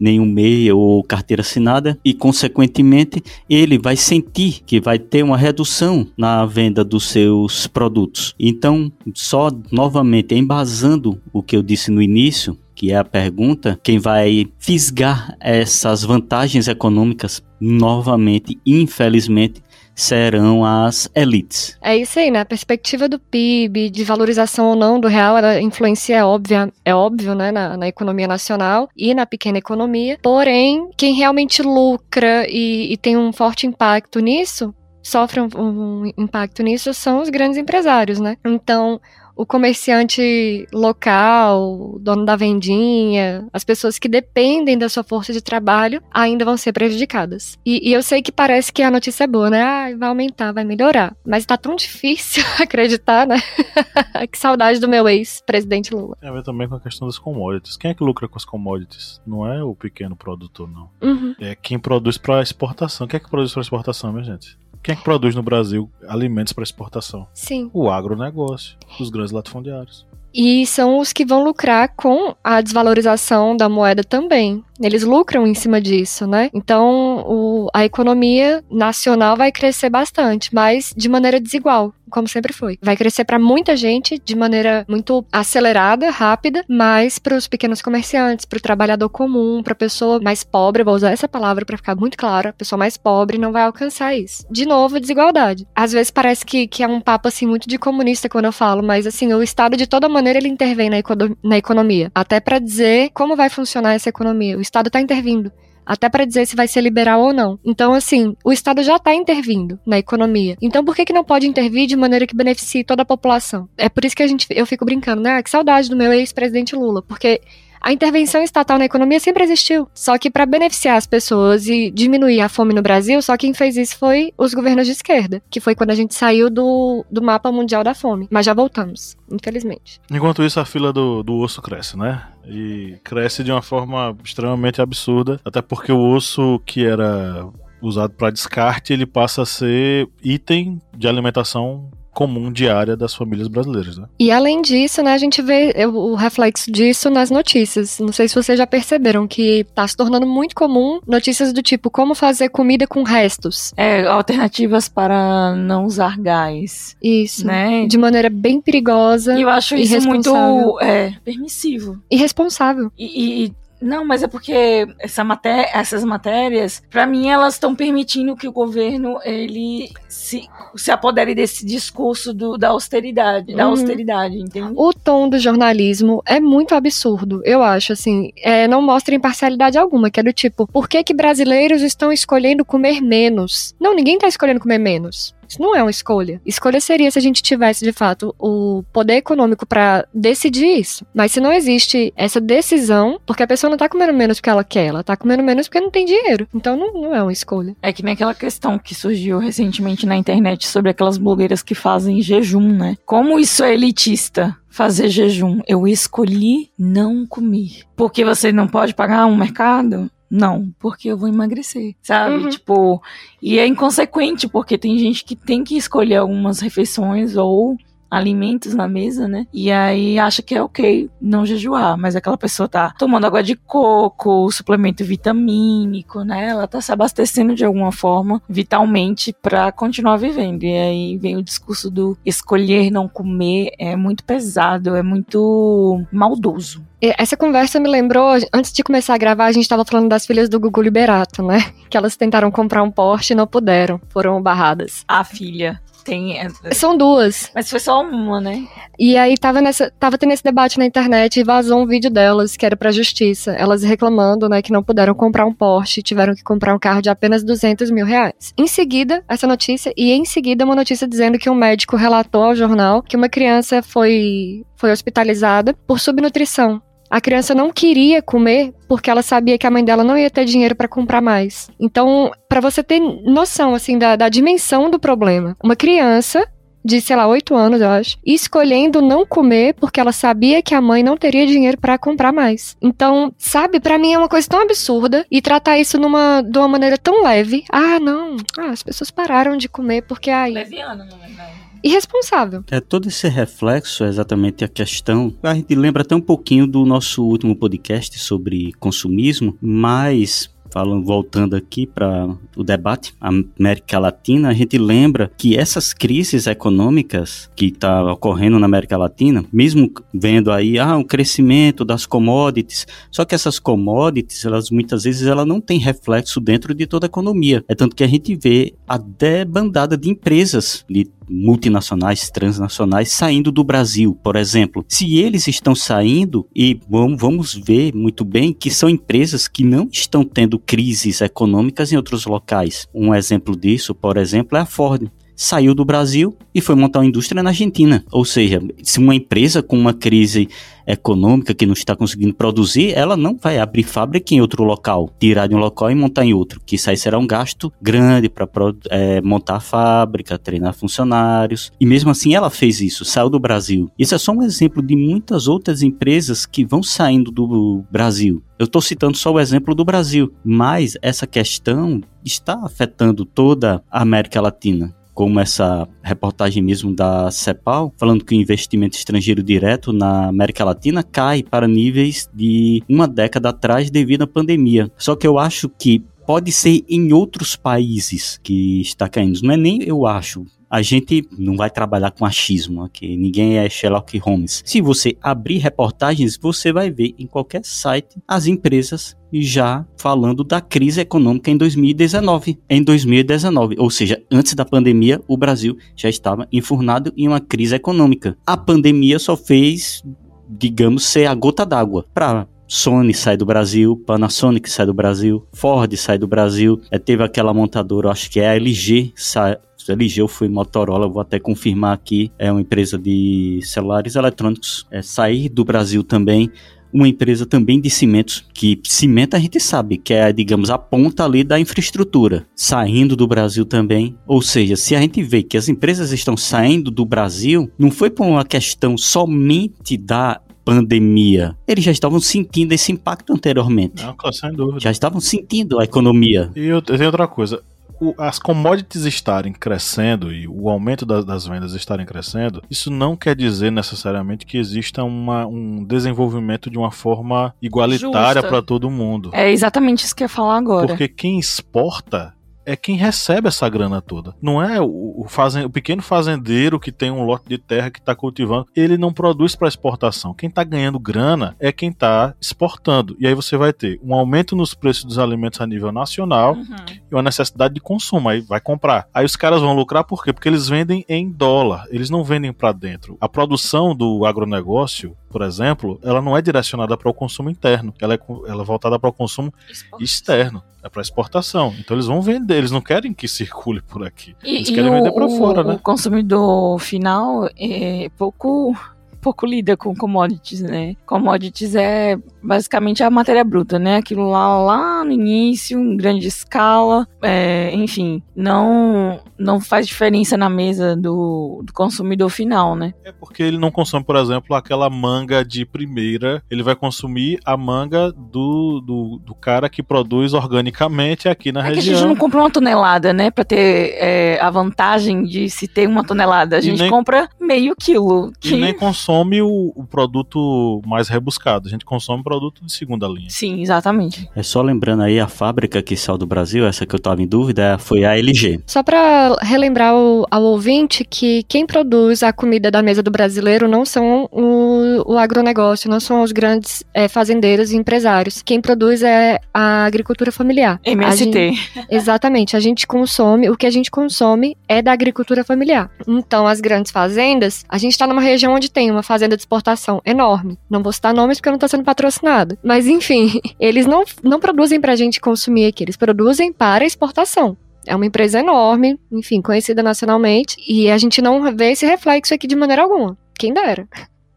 nenhum 0.00 0.24
MEI 0.24 0.72
ou 0.72 1.04
carteira 1.04 1.42
assinada 1.42 1.98
e 2.02 2.14
consequentemente 2.14 3.22
ele 3.48 3.78
vai 3.78 3.96
sentir 3.96 4.62
que 4.64 4.80
vai 4.80 4.98
ter 4.98 5.22
uma 5.22 5.36
redução 5.36 6.06
na 6.16 6.46
venda 6.46 6.82
dos 6.82 7.06
seus 7.08 7.66
produtos. 7.66 8.34
Então, 8.40 8.90
só 9.14 9.50
novamente 9.70 10.34
embasando 10.34 11.20
o 11.30 11.42
que 11.42 11.54
eu 11.54 11.62
disse 11.62 11.90
no 11.90 12.00
início, 12.00 12.56
que 12.74 12.90
é 12.90 12.96
a 12.96 13.04
pergunta, 13.04 13.78
quem 13.82 13.98
vai 13.98 14.46
fisgar 14.58 15.36
essas 15.38 16.02
vantagens 16.02 16.66
econômicas 16.66 17.42
novamente, 17.60 18.58
infelizmente, 18.64 19.62
serão 19.94 20.64
as 20.64 21.10
elites. 21.14 21.76
É 21.82 21.96
isso 21.96 22.18
aí, 22.18 22.30
né? 22.30 22.40
A 22.40 22.44
perspectiva 22.44 23.08
do 23.08 23.18
PIB, 23.18 23.90
de 23.90 24.04
valorização 24.04 24.68
ou 24.68 24.76
não 24.76 24.98
do 24.98 25.08
real, 25.08 25.36
ela 25.36 25.60
influencia, 25.60 26.16
é, 26.16 26.24
óbvia, 26.24 26.72
é 26.84 26.94
óbvio, 26.94 27.34
né, 27.34 27.52
na, 27.52 27.76
na 27.76 27.88
economia 27.88 28.26
nacional 28.26 28.88
e 28.96 29.14
na 29.14 29.26
pequena 29.26 29.58
economia. 29.58 30.18
Porém, 30.22 30.90
quem 30.96 31.14
realmente 31.14 31.62
lucra 31.62 32.46
e, 32.48 32.92
e 32.92 32.96
tem 32.96 33.16
um 33.16 33.32
forte 33.32 33.66
impacto 33.66 34.20
nisso 34.20 34.74
sofre 35.02 35.40
um, 35.40 35.48
um, 35.56 36.12
impacto 36.16 36.62
nisso 36.62 36.92
são 36.92 37.20
os 37.20 37.30
grandes 37.30 37.58
empresários, 37.58 38.20
né? 38.20 38.36
Então, 38.44 39.00
o 39.40 39.46
comerciante 39.46 40.68
local, 40.70 41.94
o 41.94 41.98
dono 41.98 42.26
da 42.26 42.36
vendinha, 42.36 43.48
as 43.54 43.64
pessoas 43.64 43.98
que 43.98 44.06
dependem 44.06 44.76
da 44.76 44.86
sua 44.86 45.02
força 45.02 45.32
de 45.32 45.40
trabalho 45.40 46.02
ainda 46.10 46.44
vão 46.44 46.58
ser 46.58 46.74
prejudicadas. 46.74 47.58
E, 47.64 47.88
e 47.88 47.94
eu 47.94 48.02
sei 48.02 48.20
que 48.20 48.30
parece 48.30 48.70
que 48.70 48.82
a 48.82 48.90
notícia 48.90 49.24
é 49.24 49.26
boa, 49.26 49.48
né? 49.48 49.62
Ah, 49.62 49.96
vai 49.96 50.10
aumentar, 50.10 50.52
vai 50.52 50.62
melhorar. 50.62 51.16
Mas 51.24 51.46
tá 51.46 51.56
tão 51.56 51.74
difícil 51.74 52.44
acreditar, 52.60 53.26
né? 53.26 53.38
que 54.30 54.36
saudade 54.36 54.78
do 54.78 54.86
meu 54.86 55.08
ex-presidente 55.08 55.94
Lula. 55.94 56.18
Tem 56.20 56.28
a 56.28 56.32
ver 56.32 56.42
também 56.42 56.68
com 56.68 56.74
a 56.74 56.80
questão 56.80 57.08
das 57.08 57.18
commodities. 57.18 57.78
Quem 57.78 57.92
é 57.92 57.94
que 57.94 58.04
lucra 58.04 58.28
com 58.28 58.36
as 58.36 58.44
commodities? 58.44 59.22
Não 59.26 59.50
é 59.50 59.64
o 59.64 59.74
pequeno 59.74 60.14
produtor, 60.14 60.68
não. 60.68 60.90
Uhum. 61.00 61.34
É 61.40 61.54
quem 61.54 61.78
produz 61.78 62.18
para 62.18 62.42
exportação. 62.42 63.06
Quem 63.06 63.16
é 63.16 63.20
que 63.20 63.30
produz 63.30 63.54
para 63.54 63.62
exportação, 63.62 64.12
minha 64.12 64.24
gente? 64.24 64.58
Quem 64.82 64.94
é 64.94 64.96
que 64.96 65.04
produz 65.04 65.34
no 65.34 65.42
Brasil 65.42 65.90
alimentos 66.08 66.52
para 66.52 66.64
exportação? 66.64 67.28
Sim. 67.34 67.70
O 67.72 67.90
agronegócio, 67.90 68.76
os 68.98 69.10
grandes 69.10 69.30
latifundiários. 69.30 70.06
E 70.34 70.66
são 70.66 70.98
os 70.98 71.12
que 71.12 71.24
vão 71.24 71.44
lucrar 71.44 71.94
com 71.96 72.34
a 72.42 72.60
desvalorização 72.60 73.56
da 73.56 73.68
moeda 73.68 74.02
também. 74.04 74.64
Eles 74.80 75.02
lucram 75.02 75.46
em 75.46 75.54
cima 75.54 75.80
disso, 75.80 76.26
né? 76.26 76.48
Então, 76.54 77.22
o, 77.26 77.68
a 77.74 77.84
economia 77.84 78.64
nacional 78.70 79.36
vai 79.36 79.52
crescer 79.52 79.90
bastante, 79.90 80.54
mas 80.54 80.94
de 80.96 81.08
maneira 81.08 81.38
desigual, 81.38 81.92
como 82.10 82.26
sempre 82.26 82.52
foi. 82.52 82.78
Vai 82.82 82.96
crescer 82.96 83.24
para 83.24 83.38
muita 83.38 83.76
gente 83.76 84.18
de 84.18 84.34
maneira 84.34 84.84
muito 84.88 85.24
acelerada, 85.30 86.10
rápida, 86.10 86.64
mas 86.66 87.18
para 87.18 87.36
os 87.36 87.46
pequenos 87.46 87.82
comerciantes, 87.82 88.46
para 88.46 88.56
o 88.56 88.62
trabalhador 88.62 89.10
comum, 89.10 89.62
para 89.62 89.72
a 89.72 89.76
pessoa 89.76 90.18
mais 90.18 90.42
pobre, 90.42 90.82
vou 90.82 90.94
usar 90.94 91.10
essa 91.10 91.28
palavra 91.28 91.64
para 91.64 91.76
ficar 91.76 91.94
muito 91.94 92.16
claro, 92.16 92.48
a 92.48 92.52
pessoa 92.52 92.78
mais 92.78 92.96
pobre 92.96 93.36
não 93.36 93.52
vai 93.52 93.64
alcançar 93.64 94.16
isso. 94.16 94.46
De 94.50 94.64
novo, 94.64 94.98
desigualdade. 94.98 95.66
Às 95.74 95.92
vezes 95.92 96.10
parece 96.10 96.44
que, 96.44 96.66
que 96.66 96.82
é 96.82 96.88
um 96.88 97.00
papo 97.00 97.28
assim 97.28 97.46
muito 97.46 97.68
de 97.68 97.78
comunista 97.78 98.30
quando 98.30 98.46
eu 98.46 98.52
falo, 98.52 98.82
mas 98.82 99.06
assim, 99.06 99.32
o 99.34 99.42
Estado 99.42 99.76
de 99.76 99.86
toda 99.86 100.08
maneira 100.20 100.38
ele 100.38 100.48
intervém 100.48 100.90
na, 100.90 100.96
na 101.42 101.58
economia, 101.58 102.10
até 102.14 102.38
para 102.40 102.58
dizer 102.58 103.10
como 103.14 103.36
vai 103.36 103.48
funcionar 103.48 103.94
essa 103.94 104.08
economia. 104.08 104.56
O 104.56 104.60
Estado 104.60 104.88
está 104.88 105.00
intervindo 105.00 105.50
até 105.84 106.08
para 106.08 106.24
dizer 106.24 106.46
se 106.46 106.54
vai 106.54 106.68
ser 106.68 106.82
liberal 106.82 107.20
ou 107.20 107.32
não. 107.32 107.58
Então, 107.64 107.92
assim, 107.92 108.36
o 108.44 108.52
Estado 108.52 108.80
já 108.82 108.94
está 108.94 109.12
intervindo 109.12 109.76
na 109.84 109.98
economia. 109.98 110.56
Então, 110.62 110.84
por 110.84 110.94
que, 110.94 111.04
que 111.04 111.12
não 111.12 111.24
pode 111.24 111.48
intervir 111.48 111.88
de 111.88 111.96
maneira 111.96 112.28
que 112.28 112.36
beneficie 112.36 112.84
toda 112.84 113.02
a 113.02 113.04
população? 113.04 113.68
É 113.76 113.88
por 113.88 114.04
isso 114.04 114.14
que 114.14 114.22
a 114.22 114.26
gente, 114.26 114.46
eu 114.50 114.66
fico 114.66 114.84
brincando, 114.84 115.22
né? 115.22 115.32
Ah, 115.32 115.42
que 115.42 115.50
saudade 115.50 115.90
do 115.90 115.96
meu 115.96 116.12
ex-presidente 116.12 116.76
Lula, 116.76 117.02
porque 117.02 117.40
a 117.80 117.92
intervenção 117.92 118.42
estatal 118.42 118.78
na 118.78 118.84
economia 118.84 119.18
sempre 119.18 119.44
existiu, 119.44 119.88
só 119.94 120.18
que 120.18 120.30
para 120.30 120.44
beneficiar 120.44 120.96
as 120.96 121.06
pessoas 121.06 121.66
e 121.66 121.90
diminuir 121.90 122.40
a 122.40 122.48
fome 122.48 122.74
no 122.74 122.82
Brasil, 122.82 123.20
só 123.22 123.36
quem 123.36 123.54
fez 123.54 123.76
isso 123.76 123.98
foi 123.98 124.32
os 124.36 124.52
governos 124.52 124.86
de 124.86 124.92
esquerda, 124.92 125.42
que 125.50 125.60
foi 125.60 125.74
quando 125.74 125.90
a 125.90 125.94
gente 125.94 126.14
saiu 126.14 126.50
do, 126.50 127.04
do 127.10 127.22
mapa 127.22 127.50
mundial 127.50 127.82
da 127.82 127.94
fome. 127.94 128.28
Mas 128.30 128.46
já 128.46 128.54
voltamos, 128.54 129.16
infelizmente. 129.30 130.00
Enquanto 130.10 130.42
isso, 130.42 130.60
a 130.60 130.64
fila 130.64 130.92
do, 130.92 131.22
do 131.22 131.38
osso 131.38 131.62
cresce, 131.62 131.96
né? 131.96 132.22
E 132.46 132.98
cresce 133.02 133.42
de 133.42 133.50
uma 133.50 133.62
forma 133.62 134.16
extremamente 134.24 134.82
absurda, 134.82 135.40
até 135.44 135.62
porque 135.62 135.92
o 135.92 136.14
osso 136.14 136.60
que 136.66 136.84
era 136.84 137.48
usado 137.80 138.12
para 138.12 138.30
descarte, 138.30 138.92
ele 138.92 139.06
passa 139.06 139.42
a 139.42 139.46
ser 139.46 140.08
item 140.22 140.80
de 140.96 141.08
alimentação 141.08 141.90
comum 142.20 142.52
diária 142.52 142.94
das 142.94 143.14
famílias 143.14 143.48
brasileiras, 143.48 143.96
né? 143.96 144.06
E 144.18 144.30
além 144.30 144.60
disso, 144.60 145.02
né, 145.02 145.14
a 145.14 145.16
gente 145.16 145.40
vê 145.40 145.72
o 145.86 146.14
reflexo 146.14 146.70
disso 146.70 147.08
nas 147.08 147.30
notícias. 147.30 147.98
Não 147.98 148.12
sei 148.12 148.28
se 148.28 148.34
vocês 148.34 148.58
já 148.58 148.66
perceberam 148.66 149.26
que 149.26 149.64
tá 149.74 149.88
se 149.88 149.96
tornando 149.96 150.26
muito 150.26 150.54
comum 150.54 151.00
notícias 151.06 151.50
do 151.50 151.62
tipo 151.62 151.88
como 151.88 152.14
fazer 152.14 152.50
comida 152.50 152.86
com 152.86 153.04
restos. 153.04 153.72
É, 153.74 154.06
alternativas 154.06 154.86
para 154.86 155.54
não 155.56 155.86
usar 155.86 156.18
gás. 156.18 156.94
Isso. 157.02 157.46
Né? 157.46 157.86
De 157.86 157.96
maneira 157.96 158.28
bem 158.28 158.60
perigosa. 158.60 159.38
E 159.38 159.40
eu 159.40 159.48
acho 159.48 159.74
isso 159.76 160.06
muito 160.06 160.78
é, 160.82 161.14
permissivo. 161.24 162.02
Irresponsável. 162.10 162.92
E, 162.98 163.46
e, 163.46 163.52
não, 163.80 164.04
mas 164.04 164.22
é 164.22 164.28
porque 164.28 164.86
essa 164.98 165.24
maté 165.24 165.70
essas 165.72 166.04
matérias, 166.04 166.82
para 166.90 167.06
mim, 167.06 167.28
elas 167.28 167.54
estão 167.54 167.74
permitindo 167.74 168.36
que 168.36 168.46
o 168.46 168.52
governo 168.52 169.18
ele 169.24 169.90
se, 170.08 170.48
se 170.76 170.90
apodere 170.90 171.34
desse 171.34 171.64
discurso 171.64 172.34
do, 172.34 172.56
da 172.56 172.68
austeridade, 172.68 173.52
uhum. 173.52 173.56
da 173.56 173.64
austeridade, 173.64 174.38
entende? 174.38 174.72
O 174.76 174.92
tom 174.92 175.28
do 175.28 175.38
jornalismo 175.38 176.22
é 176.26 176.40
muito 176.40 176.74
absurdo, 176.74 177.40
eu 177.44 177.62
acho, 177.62 177.92
assim, 177.92 178.32
é, 178.36 178.68
não 178.68 178.82
mostra 178.82 179.14
imparcialidade 179.14 179.78
alguma, 179.78 180.10
que 180.10 180.20
é 180.20 180.22
do 180.22 180.32
tipo, 180.32 180.66
por 180.66 180.88
que 180.88 181.02
que 181.02 181.14
brasileiros 181.14 181.82
estão 181.82 182.12
escolhendo 182.12 182.64
comer 182.64 183.00
menos? 183.00 183.74
Não, 183.80 183.94
ninguém 183.94 184.18
tá 184.18 184.28
escolhendo 184.28 184.60
comer 184.60 184.78
menos. 184.78 185.34
Isso 185.50 185.60
não 185.60 185.74
é 185.74 185.82
uma 185.82 185.90
escolha. 185.90 186.40
Escolha 186.46 186.80
seria 186.80 187.10
se 187.10 187.18
a 187.18 187.22
gente 187.22 187.42
tivesse, 187.42 187.84
de 187.84 187.92
fato, 187.92 188.34
o 188.38 188.84
poder 188.92 189.14
econômico 189.14 189.66
para 189.66 190.06
decidir 190.14 190.78
isso. 190.78 191.04
Mas 191.12 191.32
se 191.32 191.40
não 191.40 191.52
existe 191.52 192.12
essa 192.16 192.40
decisão, 192.40 193.20
porque 193.26 193.42
a 193.42 193.46
pessoa 193.46 193.70
não 193.70 193.76
tá 193.76 193.88
comendo 193.88 194.14
menos 194.14 194.38
porque 194.38 194.50
ela 194.50 194.64
quer, 194.64 194.86
ela 194.86 195.02
tá 195.02 195.16
comendo 195.16 195.42
menos 195.42 195.66
porque 195.66 195.80
não 195.80 195.90
tem 195.90 196.06
dinheiro. 196.06 196.46
Então 196.54 196.76
não, 196.76 196.92
não 196.92 197.14
é 197.14 197.22
uma 197.22 197.32
escolha. 197.32 197.76
É 197.82 197.92
que 197.92 198.02
nem 198.02 198.14
aquela 198.14 198.34
questão 198.34 198.78
que 198.78 198.94
surgiu 198.94 199.38
recentemente 199.38 200.06
na 200.06 200.16
internet 200.16 200.68
sobre 200.68 200.90
aquelas 200.90 201.18
blogueiras 201.18 201.62
que 201.62 201.74
fazem 201.74 202.22
jejum, 202.22 202.72
né? 202.72 202.96
Como 203.04 203.38
isso 203.38 203.64
é 203.64 203.74
elitista? 203.74 204.56
fazer 204.70 205.08
jejum. 205.08 205.60
Eu 205.66 205.86
escolhi 205.86 206.70
não 206.78 207.26
comer. 207.26 207.82
Porque 207.96 208.24
você 208.24 208.52
não 208.52 208.68
pode 208.68 208.94
pagar 208.94 209.26
um 209.26 209.36
mercado? 209.36 210.08
Não, 210.30 210.72
porque 210.78 211.08
eu 211.08 211.16
vou 211.16 211.28
emagrecer, 211.28 211.96
sabe? 212.00 212.36
Uhum. 212.36 212.48
Tipo, 212.50 213.02
e 213.42 213.58
é 213.58 213.66
inconsequente, 213.66 214.46
porque 214.46 214.78
tem 214.78 214.96
gente 214.96 215.24
que 215.24 215.34
tem 215.34 215.64
que 215.64 215.76
escolher 215.76 216.16
algumas 216.16 216.60
refeições 216.60 217.36
ou 217.36 217.76
alimentos 218.10 218.74
na 218.74 218.88
mesa, 218.88 219.28
né? 219.28 219.46
E 219.52 219.70
aí 219.70 220.18
acha 220.18 220.42
que 220.42 220.54
é 220.54 220.62
ok 220.62 221.08
não 221.20 221.46
jejuar, 221.46 221.96
mas 221.96 222.16
aquela 222.16 222.36
pessoa 222.36 222.68
tá 222.68 222.92
tomando 222.98 223.26
água 223.26 223.42
de 223.42 223.54
coco, 223.54 224.50
suplemento 224.50 225.04
vitamínico, 225.04 226.22
né? 226.22 226.48
Ela 226.48 226.66
tá 226.66 226.80
se 226.80 226.92
abastecendo 226.92 227.54
de 227.54 227.64
alguma 227.64 227.92
forma 227.92 228.42
vitalmente 228.48 229.32
para 229.32 229.70
continuar 229.72 230.16
vivendo. 230.16 230.64
E 230.64 230.76
aí 230.76 231.18
vem 231.18 231.36
o 231.36 231.42
discurso 231.42 231.90
do 231.90 232.16
escolher 232.24 232.90
não 232.90 233.08
comer, 233.08 233.72
é 233.78 233.94
muito 233.96 234.24
pesado, 234.24 234.96
é 234.96 235.02
muito 235.02 236.02
maldoso. 236.12 236.84
Essa 237.00 237.34
conversa 237.34 237.80
me 237.80 237.88
lembrou, 237.88 238.36
antes 238.52 238.72
de 238.72 238.82
começar 238.82 239.14
a 239.14 239.18
gravar, 239.18 239.46
a 239.46 239.52
gente 239.52 239.62
estava 239.62 239.86
falando 239.86 240.10
das 240.10 240.26
filhas 240.26 240.50
do 240.50 240.60
Gugu 240.60 240.82
Liberato, 240.82 241.42
né? 241.42 241.72
Que 241.88 241.96
elas 241.96 242.14
tentaram 242.14 242.50
comprar 242.50 242.82
um 242.82 242.90
Porsche 242.90 243.32
e 243.32 243.36
não 243.36 243.46
puderam, 243.46 243.98
foram 244.10 244.40
barradas. 244.42 245.02
A 245.08 245.24
filha. 245.24 245.80
Tem. 246.10 246.36
São 246.72 246.96
duas. 246.96 247.52
Mas 247.54 247.70
foi 247.70 247.78
só 247.78 248.02
uma, 248.02 248.40
né? 248.40 248.66
E 248.98 249.16
aí 249.16 249.38
tava, 249.38 249.60
nessa, 249.60 249.92
tava 249.92 250.18
tendo 250.18 250.32
esse 250.32 250.42
debate 250.42 250.76
na 250.76 250.84
internet 250.84 251.38
e 251.38 251.44
vazou 251.44 251.80
um 251.80 251.86
vídeo 251.86 252.10
delas, 252.10 252.56
que 252.56 252.66
era 252.66 252.76
pra 252.76 252.90
justiça. 252.90 253.52
Elas 253.52 253.84
reclamando, 253.84 254.48
né, 254.48 254.60
que 254.60 254.72
não 254.72 254.82
puderam 254.82 255.14
comprar 255.14 255.46
um 255.46 255.54
Porsche, 255.54 256.02
tiveram 256.02 256.34
que 256.34 256.42
comprar 256.42 256.74
um 256.74 256.80
carro 256.80 257.00
de 257.00 257.08
apenas 257.08 257.44
200 257.44 257.92
mil 257.92 258.04
reais. 258.04 258.52
Em 258.58 258.66
seguida, 258.66 259.22
essa 259.28 259.46
notícia, 259.46 259.92
e 259.96 260.10
em 260.10 260.24
seguida 260.24 260.64
uma 260.64 260.74
notícia 260.74 261.06
dizendo 261.06 261.38
que 261.38 261.48
um 261.48 261.54
médico 261.54 261.94
relatou 261.94 262.42
ao 262.42 262.56
jornal 262.56 263.04
que 263.04 263.16
uma 263.16 263.28
criança 263.28 263.80
foi, 263.80 264.64
foi 264.74 264.90
hospitalizada 264.90 265.74
por 265.86 266.00
subnutrição. 266.00 266.82
A 267.10 267.20
criança 267.20 267.54
não 267.54 267.72
queria 267.72 268.22
comer 268.22 268.72
porque 268.88 269.10
ela 269.10 269.22
sabia 269.22 269.58
que 269.58 269.66
a 269.66 269.70
mãe 269.70 269.84
dela 269.84 270.04
não 270.04 270.16
ia 270.16 270.30
ter 270.30 270.44
dinheiro 270.44 270.76
para 270.76 270.86
comprar 270.86 271.20
mais. 271.20 271.68
Então, 271.78 272.30
para 272.48 272.60
você 272.60 272.84
ter 272.84 273.00
noção 273.00 273.74
assim 273.74 273.98
da, 273.98 274.14
da 274.14 274.28
dimensão 274.28 274.88
do 274.88 274.98
problema, 274.98 275.56
uma 275.62 275.74
criança 275.74 276.46
de, 276.84 277.00
sei 277.00 277.14
lá, 277.14 277.26
8 277.26 277.54
anos, 277.54 277.80
eu 277.80 277.88
acho, 277.90 278.16
escolhendo 278.24 279.02
não 279.02 279.26
comer 279.26 279.74
porque 279.74 280.00
ela 280.00 280.12
sabia 280.12 280.62
que 280.62 280.74
a 280.74 280.80
mãe 280.80 281.02
não 281.02 281.16
teria 281.16 281.46
dinheiro 281.46 281.78
para 281.78 281.98
comprar 281.98 282.32
mais. 282.32 282.76
Então, 282.80 283.34
sabe, 283.36 283.80
para 283.80 283.98
mim 283.98 284.14
é 284.14 284.18
uma 284.18 284.28
coisa 284.28 284.48
tão 284.48 284.62
absurda 284.62 285.26
e 285.30 285.42
tratar 285.42 285.78
isso 285.78 285.98
numa, 285.98 286.42
de 286.42 286.58
uma 286.58 286.68
maneira 286.68 286.96
tão 286.96 287.22
leve. 287.22 287.64
Ah, 287.70 288.00
não, 288.00 288.36
ah, 288.58 288.70
as 288.70 288.82
pessoas 288.82 289.10
pararam 289.10 289.56
de 289.56 289.68
comer 289.68 290.02
porque 290.02 290.30
aí. 290.30 290.54
Leviano, 290.54 291.04
na 291.04 291.16
verdade 291.16 291.69
irresponsável. 291.82 292.64
É 292.70 292.80
todo 292.80 293.08
esse 293.08 293.28
reflexo, 293.28 294.04
é 294.04 294.08
exatamente 294.08 294.64
a 294.64 294.68
questão. 294.68 295.32
A 295.42 295.54
gente 295.54 295.74
lembra 295.74 296.02
até 296.02 296.14
um 296.14 296.20
pouquinho 296.20 296.66
do 296.66 296.84
nosso 296.84 297.24
último 297.24 297.56
podcast 297.56 298.18
sobre 298.18 298.72
consumismo, 298.78 299.56
mas 299.60 300.50
falando, 300.70 301.04
voltando 301.04 301.56
aqui 301.56 301.86
para 301.86 302.28
o 302.56 302.62
debate 302.62 303.14
América 303.20 303.98
Latina, 303.98 304.48
a 304.48 304.52
gente 304.52 304.78
lembra 304.78 305.30
que 305.36 305.56
essas 305.56 305.92
crises 305.92 306.46
econômicas 306.46 307.50
que 307.54 307.66
está 307.66 308.12
ocorrendo 308.12 308.58
na 308.58 308.66
América 308.66 308.96
Latina, 308.96 309.44
mesmo 309.52 309.90
vendo 310.14 310.50
aí 310.50 310.78
ah, 310.78 310.96
um 310.96 311.04
crescimento 311.04 311.84
das 311.84 312.06
commodities, 312.06 312.86
só 313.10 313.24
que 313.24 313.34
essas 313.34 313.58
commodities, 313.58 314.44
elas 314.44 314.70
muitas 314.70 315.04
vezes 315.04 315.26
ela 315.26 315.44
não 315.44 315.60
tem 315.60 315.78
reflexo 315.78 316.40
dentro 316.40 316.74
de 316.74 316.86
toda 316.86 317.06
a 317.06 317.08
economia. 317.08 317.64
É 317.68 317.74
tanto 317.74 317.96
que 317.96 318.04
a 318.04 318.08
gente 318.08 318.34
vê 318.36 318.74
a 318.88 318.96
debandada 318.96 319.96
de 319.96 320.08
empresas 320.08 320.84
de 320.88 321.08
multinacionais, 321.30 322.28
transnacionais 322.30 323.12
saindo 323.12 323.52
do 323.52 323.62
Brasil, 323.62 324.18
por 324.22 324.36
exemplo. 324.36 324.84
Se 324.88 325.16
eles 325.16 325.46
estão 325.46 325.74
saindo, 325.74 326.46
e 326.54 326.78
vamos 326.88 327.54
ver 327.54 327.94
muito 327.94 328.24
bem 328.24 328.52
que 328.52 328.70
são 328.70 328.88
empresas 328.88 329.46
que 329.46 329.64
não 329.64 329.88
estão 329.90 330.24
tendo 330.24 330.58
crises 330.58 331.20
econômicas 331.20 331.92
em 331.92 331.96
outros 331.96 332.26
locais. 332.26 332.86
Um 332.94 333.14
exemplo 333.14 333.56
disso, 333.56 333.94
por 333.94 334.16
exemplo, 334.16 334.58
é 334.58 334.60
a 334.60 334.66
Ford 334.66 335.10
saiu 335.40 335.74
do 335.74 335.86
Brasil 335.86 336.36
e 336.54 336.60
foi 336.60 336.74
montar 336.74 336.98
uma 336.98 337.06
indústria 337.06 337.42
na 337.42 337.48
Argentina. 337.48 338.04
Ou 338.12 338.26
seja, 338.26 338.60
se 338.82 338.98
uma 338.98 339.14
empresa 339.14 339.62
com 339.62 339.78
uma 339.78 339.94
crise 339.94 340.50
econômica 340.86 341.54
que 341.54 341.64
não 341.64 341.72
está 341.72 341.96
conseguindo 341.96 342.34
produzir, 342.34 342.92
ela 342.92 343.16
não 343.16 343.38
vai 343.40 343.58
abrir 343.58 343.84
fábrica 343.84 344.34
em 344.34 344.40
outro 344.42 344.62
local, 344.62 345.10
tirar 345.18 345.46
de 345.46 345.54
um 345.54 345.58
local 345.58 345.90
e 345.90 345.94
montar 345.94 346.26
em 346.26 346.34
outro, 346.34 346.60
que 346.66 346.76
isso 346.76 346.90
aí 346.90 346.96
será 346.96 347.18
um 347.18 347.26
gasto 347.26 347.72
grande 347.80 348.28
para 348.28 348.46
é, 348.90 349.22
montar 349.22 349.56
a 349.56 349.60
fábrica, 349.60 350.38
treinar 350.38 350.74
funcionários. 350.74 351.72
E 351.80 351.86
mesmo 351.86 352.10
assim 352.10 352.34
ela 352.34 352.50
fez 352.50 352.82
isso, 352.82 353.06
saiu 353.06 353.30
do 353.30 353.40
Brasil. 353.40 353.90
Isso 353.98 354.14
é 354.14 354.18
só 354.18 354.32
um 354.32 354.42
exemplo 354.42 354.82
de 354.82 354.94
muitas 354.94 355.48
outras 355.48 355.82
empresas 355.82 356.44
que 356.44 356.66
vão 356.66 356.82
saindo 356.82 357.30
do 357.30 357.82
Brasil. 357.90 358.42
Eu 358.58 358.64
estou 358.64 358.82
citando 358.82 359.16
só 359.16 359.32
o 359.32 359.40
exemplo 359.40 359.74
do 359.74 359.86
Brasil, 359.86 360.30
mas 360.44 360.98
essa 361.00 361.26
questão 361.26 362.02
está 362.22 362.60
afetando 362.62 363.24
toda 363.24 363.82
a 363.90 364.02
América 364.02 364.38
Latina 364.38 364.94
como 365.20 365.38
essa 365.38 365.86
reportagem 366.02 366.62
mesmo 366.62 366.94
da 366.94 367.30
CEPAL, 367.30 367.92
falando 367.98 368.24
que 368.24 368.34
o 368.34 368.40
investimento 368.40 368.96
estrangeiro 368.96 369.42
direto 369.42 369.92
na 369.92 370.28
América 370.28 370.64
Latina 370.64 371.02
cai 371.02 371.42
para 371.42 371.68
níveis 371.68 372.26
de 372.32 372.82
uma 372.88 373.06
década 373.06 373.50
atrás 373.50 373.90
devido 373.90 374.22
à 374.22 374.26
pandemia. 374.26 374.90
Só 374.96 375.14
que 375.14 375.26
eu 375.26 375.38
acho 375.38 375.68
que 375.68 376.02
pode 376.30 376.52
ser 376.52 376.84
em 376.88 377.12
outros 377.12 377.56
países 377.56 378.38
que 378.40 378.80
está 378.80 379.08
caindo. 379.08 379.40
Não 379.42 379.52
é 379.52 379.56
nem 379.56 379.82
eu 379.82 380.06
acho. 380.06 380.44
A 380.70 380.80
gente 380.80 381.26
não 381.36 381.56
vai 381.56 381.68
trabalhar 381.68 382.12
com 382.12 382.24
achismo 382.24 382.84
aqui, 382.84 383.16
ninguém 383.16 383.58
é 383.58 383.68
Sherlock 383.68 384.16
Holmes. 384.18 384.62
Se 384.64 384.80
você 384.80 385.16
abrir 385.20 385.58
reportagens, 385.58 386.38
você 386.40 386.72
vai 386.72 386.88
ver 386.88 387.16
em 387.18 387.26
qualquer 387.26 387.62
site 387.64 388.22
as 388.28 388.46
empresas 388.46 389.16
já 389.32 389.84
falando 389.98 390.44
da 390.44 390.60
crise 390.60 391.00
econômica 391.00 391.50
em 391.50 391.56
2019. 391.56 392.60
Em 392.70 392.80
2019, 392.80 393.74
ou 393.76 393.90
seja, 393.90 394.22
antes 394.30 394.54
da 394.54 394.64
pandemia, 394.64 395.20
o 395.26 395.36
Brasil 395.36 395.76
já 395.96 396.08
estava 396.08 396.46
enfurnado 396.52 397.12
em 397.16 397.26
uma 397.26 397.40
crise 397.40 397.74
econômica. 397.74 398.38
A 398.46 398.56
pandemia 398.56 399.18
só 399.18 399.36
fez, 399.36 400.04
digamos, 400.48 401.06
ser 401.06 401.26
a 401.26 401.34
gota 401.34 401.66
d'água 401.66 402.06
para 402.14 402.46
Sony 402.70 403.12
sai 403.12 403.36
do 403.36 403.44
Brasil, 403.44 403.96
Panasonic 404.06 404.70
sai 404.70 404.86
do 404.86 404.94
Brasil, 404.94 405.44
Ford 405.52 405.92
sai 405.96 406.16
do 406.16 406.28
Brasil, 406.28 406.80
é, 406.88 407.00
teve 407.00 407.24
aquela 407.24 407.52
montadora, 407.52 408.10
acho 408.10 408.30
que 408.30 408.38
é 408.38 408.48
a 408.48 408.54
LG, 408.54 409.12
sai, 409.16 409.58
LG 409.88 410.22
ou 410.22 410.28
foi 410.28 410.48
Motorola, 410.48 411.08
vou 411.08 411.20
até 411.20 411.40
confirmar 411.40 411.92
aqui, 411.92 412.30
é 412.38 412.50
uma 412.50 412.60
empresa 412.60 412.96
de 412.96 413.58
celulares 413.64 414.14
eletrônicos, 414.14 414.86
é, 414.88 415.02
sair 415.02 415.48
do 415.48 415.64
Brasil 415.64 416.04
também, 416.04 416.48
uma 416.92 417.08
empresa 417.08 417.44
também 417.44 417.80
de 417.80 417.90
cimentos, 417.90 418.44
que 418.54 418.80
cimento 418.84 419.34
a 419.34 419.40
gente 419.40 419.58
sabe 419.58 419.96
que 419.96 420.14
é, 420.14 420.32
digamos, 420.32 420.70
a 420.70 420.78
ponta 420.78 421.24
ali 421.24 421.42
da 421.42 421.58
infraestrutura, 421.58 422.46
saindo 422.54 423.16
do 423.16 423.26
Brasil 423.26 423.64
também. 423.64 424.16
Ou 424.26 424.40
seja, 424.42 424.76
se 424.76 424.94
a 424.94 425.00
gente 425.00 425.22
vê 425.22 425.42
que 425.42 425.56
as 425.56 425.68
empresas 425.68 426.12
estão 426.12 426.36
saindo 426.36 426.90
do 426.90 427.04
Brasil, 427.04 427.70
não 427.76 427.90
foi 427.90 428.10
por 428.10 428.26
uma 428.26 428.44
questão 428.44 428.96
somente 428.96 429.96
da 429.96 430.40
pandemia, 430.64 431.56
eles 431.66 431.84
já 431.84 431.90
estavam 431.90 432.20
sentindo 432.20 432.72
esse 432.72 432.92
impacto 432.92 433.32
anteriormente. 433.32 434.04
Não, 434.04 434.32
sem 434.32 434.52
dúvida. 434.52 434.80
Já 434.80 434.90
estavam 434.90 435.20
sentindo 435.20 435.80
a 435.80 435.84
economia. 435.84 436.50
E 436.54 436.66
eu, 436.66 436.80
tem 436.82 437.06
outra 437.06 437.26
coisa. 437.26 437.62
O, 438.00 438.14
as 438.16 438.38
commodities 438.38 439.04
estarem 439.04 439.52
crescendo 439.52 440.32
e 440.32 440.48
o 440.48 440.70
aumento 440.70 441.04
das, 441.04 441.22
das, 441.22 441.46
vendas 441.46 441.74
estarem 441.74 442.06
crescendo, 442.06 442.62
isso 442.70 442.90
não 442.90 443.14
quer 443.14 443.36
dizer 443.36 443.70
necessariamente 443.70 444.46
que 444.46 444.56
exista 444.56 445.04
uma, 445.04 445.46
um 445.46 445.84
desenvolvimento 445.84 446.70
de 446.70 446.78
uma 446.78 446.90
forma 446.90 447.54
igualitária 447.60 448.42
para 448.42 448.62
todo 448.62 448.90
mundo. 448.90 449.30
É 449.34 449.50
exatamente 449.50 450.04
isso 450.04 450.16
que 450.16 450.22
eu 450.22 450.26
ia 450.26 450.30
falar 450.30 450.56
agora. 450.56 450.86
Porque 450.86 451.08
quem 451.08 451.38
exporta 451.38 452.32
é 452.64 452.76
quem 452.76 452.96
recebe 452.96 453.48
essa 453.48 453.68
grana 453.68 454.00
toda. 454.00 454.34
Não 454.40 454.62
é 454.62 454.80
o, 454.80 455.14
o, 455.16 455.26
fazen, 455.28 455.64
o 455.64 455.70
pequeno 455.70 456.02
fazendeiro 456.02 456.78
que 456.78 456.92
tem 456.92 457.10
um 457.10 457.24
lote 457.24 457.48
de 457.48 457.58
terra 457.58 457.90
que 457.90 457.98
está 457.98 458.14
cultivando. 458.14 458.66
Ele 458.74 458.96
não 458.96 459.12
produz 459.12 459.54
para 459.54 459.68
exportação. 459.68 460.34
Quem 460.34 460.48
está 460.48 460.62
ganhando 460.64 460.98
grana 460.98 461.56
é 461.58 461.72
quem 461.72 461.90
está 461.90 462.34
exportando. 462.40 463.16
E 463.18 463.26
aí 463.26 463.34
você 463.34 463.56
vai 463.56 463.72
ter 463.72 464.00
um 464.02 464.14
aumento 464.14 464.54
nos 464.54 464.74
preços 464.74 465.04
dos 465.04 465.18
alimentos 465.18 465.60
a 465.60 465.66
nível 465.66 465.92
nacional 465.92 466.54
uhum. 466.54 466.76
e 467.10 467.14
uma 467.14 467.22
necessidade 467.22 467.74
de 467.74 467.80
consumo. 467.80 468.28
Aí 468.28 468.40
vai 468.40 468.60
comprar. 468.60 469.06
Aí 469.12 469.24
os 469.24 469.36
caras 469.36 469.60
vão 469.60 469.74
lucrar 469.74 470.04
por 470.04 470.24
quê? 470.24 470.32
Porque 470.32 470.48
eles 470.48 470.68
vendem 470.68 471.04
em 471.08 471.30
dólar. 471.30 471.86
Eles 471.90 472.10
não 472.10 472.22
vendem 472.22 472.52
para 472.52 472.72
dentro. 472.72 473.16
A 473.20 473.28
produção 473.28 473.94
do 473.94 474.24
agronegócio 474.24 475.16
por 475.30 475.42
exemplo, 475.42 475.98
ela 476.02 476.20
não 476.20 476.36
é 476.36 476.42
direcionada 476.42 476.96
para 476.96 477.08
o 477.08 477.14
consumo 477.14 477.48
interno, 477.48 477.94
ela 478.00 478.14
é, 478.14 478.18
ela 478.48 478.62
é 478.62 478.64
voltada 478.64 478.98
para 478.98 479.08
o 479.08 479.12
consumo 479.12 479.54
externo, 480.00 480.60
é 480.82 480.88
para 480.88 481.00
exportação. 481.00 481.72
Então 481.78 481.96
eles 481.96 482.06
vão 482.06 482.20
vender, 482.20 482.56
eles 482.56 482.72
não 482.72 482.80
querem 482.80 483.14
que 483.14 483.28
circule 483.28 483.80
por 483.80 484.04
aqui. 484.04 484.34
E, 484.42 484.56
eles 484.56 484.70
querem 484.70 484.90
o, 484.90 484.92
vender 484.92 485.12
para 485.12 485.28
fora, 485.28 485.62
né? 485.62 485.74
O 485.74 485.78
consumidor 485.78 486.80
final 486.80 487.48
é 487.56 488.10
pouco 488.18 488.76
pouco 489.20 489.46
lida 489.46 489.76
com 489.76 489.94
commodities, 489.94 490.62
né? 490.62 490.96
Commodities 491.06 491.74
é 491.74 492.18
basicamente 492.42 493.02
a 493.02 493.10
matéria 493.10 493.44
bruta, 493.44 493.78
né? 493.78 493.96
Aquilo 493.96 494.28
lá, 494.28 494.58
lá 494.62 495.04
no 495.04 495.12
início, 495.12 495.78
em 495.78 495.96
grande 495.96 496.26
escala, 496.26 497.06
é, 497.22 497.70
enfim, 497.74 498.22
não 498.34 499.20
não 499.38 499.60
faz 499.60 499.86
diferença 499.86 500.36
na 500.36 500.48
mesa 500.48 500.94
do, 500.94 501.62
do 501.64 501.72
consumidor 501.72 502.28
final, 502.28 502.76
né? 502.76 502.92
É 503.04 503.12
porque 503.12 503.42
ele 503.42 503.58
não 503.58 503.70
consome, 503.70 504.04
por 504.04 504.16
exemplo, 504.16 504.54
aquela 504.54 504.88
manga 504.90 505.44
de 505.44 505.64
primeira, 505.64 506.42
ele 506.50 506.62
vai 506.62 506.74
consumir 506.74 507.38
a 507.44 507.56
manga 507.56 508.12
do, 508.12 508.80
do, 508.80 509.20
do 509.24 509.34
cara 509.34 509.68
que 509.68 509.82
produz 509.82 510.34
organicamente 510.34 511.28
aqui 511.28 511.52
na 511.52 511.60
é 511.60 511.68
região. 511.70 511.82
Que 511.82 511.90
a 511.90 511.94
gente 511.94 512.08
não 512.08 512.16
compra 512.16 512.40
uma 512.40 512.50
tonelada, 512.50 513.12
né? 513.12 513.30
Pra 513.30 513.44
ter 513.44 513.94
é, 513.98 514.38
a 514.40 514.50
vantagem 514.50 515.24
de 515.24 515.48
se 515.48 515.66
ter 515.66 515.88
uma 515.88 516.04
tonelada. 516.04 516.56
A 516.56 516.60
gente 516.60 516.80
nem, 516.80 516.90
compra 516.90 517.28
meio 517.40 517.74
quilo. 517.76 518.32
Que... 518.38 518.54
E 518.54 518.60
nem 518.60 518.74
consome 518.74 519.09
o, 519.42 519.72
o 519.74 519.84
produto 519.84 520.80
mais 520.86 521.08
rebuscado, 521.08 521.68
a 521.68 521.70
gente 521.70 521.84
consome 521.84 522.22
produto 522.22 522.64
de 522.64 522.72
segunda 522.72 523.06
linha. 523.06 523.28
Sim, 523.28 523.60
exatamente. 523.60 524.28
É 524.34 524.42
só 524.42 524.62
lembrando 524.62 525.02
aí 525.02 525.18
a 525.18 525.28
fábrica 525.28 525.82
que 525.82 525.96
saiu 525.96 526.18
do 526.18 526.26
Brasil, 526.26 526.66
essa 526.66 526.86
que 526.86 526.94
eu 526.94 526.98
tava 526.98 527.22
em 527.22 527.26
dúvida, 527.26 527.78
foi 527.78 528.04
a 528.04 528.16
LG. 528.16 528.60
Só 528.66 528.82
pra 528.82 529.36
relembrar 529.42 529.94
o, 529.94 530.26
ao 530.30 530.42
ouvinte 530.42 531.04
que 531.04 531.42
quem 531.44 531.66
produz 531.66 532.22
a 532.22 532.32
comida 532.32 532.70
da 532.70 532.82
mesa 532.82 533.02
do 533.02 533.10
brasileiro 533.10 533.68
não 533.68 533.84
são 533.84 534.28
o, 534.30 534.89
o 535.06 535.18
agronegócio, 535.18 535.90
não 535.90 536.00
são 536.00 536.22
os 536.22 536.32
grandes 536.32 536.84
é, 536.94 537.08
fazendeiros 537.08 537.72
e 537.72 537.76
empresários. 537.76 538.42
Quem 538.42 538.60
produz 538.60 539.02
é 539.02 539.38
a 539.52 539.84
agricultura 539.84 540.32
familiar. 540.32 540.80
MST. 540.84 541.38
A 541.38 541.42
gente, 541.42 541.70
exatamente. 541.90 542.56
A 542.56 542.60
gente 542.60 542.86
consome, 542.86 543.50
o 543.50 543.56
que 543.56 543.66
a 543.66 543.70
gente 543.70 543.90
consome 543.90 544.56
é 544.68 544.82
da 544.82 544.92
agricultura 544.92 545.44
familiar. 545.44 545.90
Então, 546.06 546.46
as 546.46 546.60
grandes 546.60 546.92
fazendas, 546.92 547.64
a 547.68 547.78
gente 547.78 547.92
está 547.92 548.06
numa 548.06 548.20
região 548.20 548.54
onde 548.54 548.70
tem 548.70 548.90
uma 548.90 549.02
fazenda 549.02 549.36
de 549.36 549.42
exportação 549.42 550.00
enorme. 550.04 550.58
Não 550.68 550.82
vou 550.82 550.92
citar 550.92 551.14
nomes 551.14 551.38
porque 551.38 551.48
eu 551.48 551.52
não 551.52 551.56
estou 551.56 551.68
sendo 551.68 551.84
patrocinado. 551.84 552.58
Mas 552.62 552.86
enfim, 552.86 553.40
eles 553.58 553.86
não, 553.86 554.04
não 554.22 554.40
produzem 554.40 554.80
pra 554.80 554.96
gente 554.96 555.20
consumir 555.20 555.66
aqui, 555.66 555.84
eles 555.84 555.96
produzem 555.96 556.52
para 556.52 556.84
exportação. 556.84 557.56
É 557.86 557.96
uma 557.96 558.06
empresa 558.06 558.40
enorme, 558.40 558.98
enfim, 559.10 559.40
conhecida 559.40 559.82
nacionalmente, 559.82 560.56
e 560.68 560.90
a 560.90 560.98
gente 560.98 561.22
não 561.22 561.54
vê 561.56 561.72
esse 561.72 561.86
reflexo 561.86 562.34
aqui 562.34 562.46
de 562.46 562.54
maneira 562.54 562.82
alguma. 562.82 563.16
Quem 563.38 563.54
dera. 563.54 563.88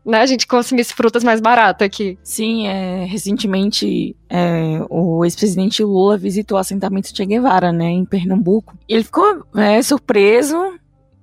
Né, 0.05 0.19
a 0.19 0.25
gente 0.25 0.45
consumisse 0.45 0.93
frutas 0.93 1.23
mais 1.23 1.39
baratas 1.39 1.85
aqui. 1.85 2.17
Sim, 2.21 2.67
é, 2.67 3.05
recentemente 3.05 4.15
é, 4.29 4.81
o 4.89 5.23
ex-presidente 5.23 5.81
Lula 5.81 6.17
visitou 6.17 6.57
o 6.57 6.59
assentamento 6.59 7.15
Che 7.15 7.25
Guevara, 7.25 7.71
né, 7.71 7.85
em 7.85 8.03
Pernambuco. 8.03 8.77
Ele 8.87 9.03
ficou 9.03 9.45
é, 9.55 9.81
surpreso 9.81 10.57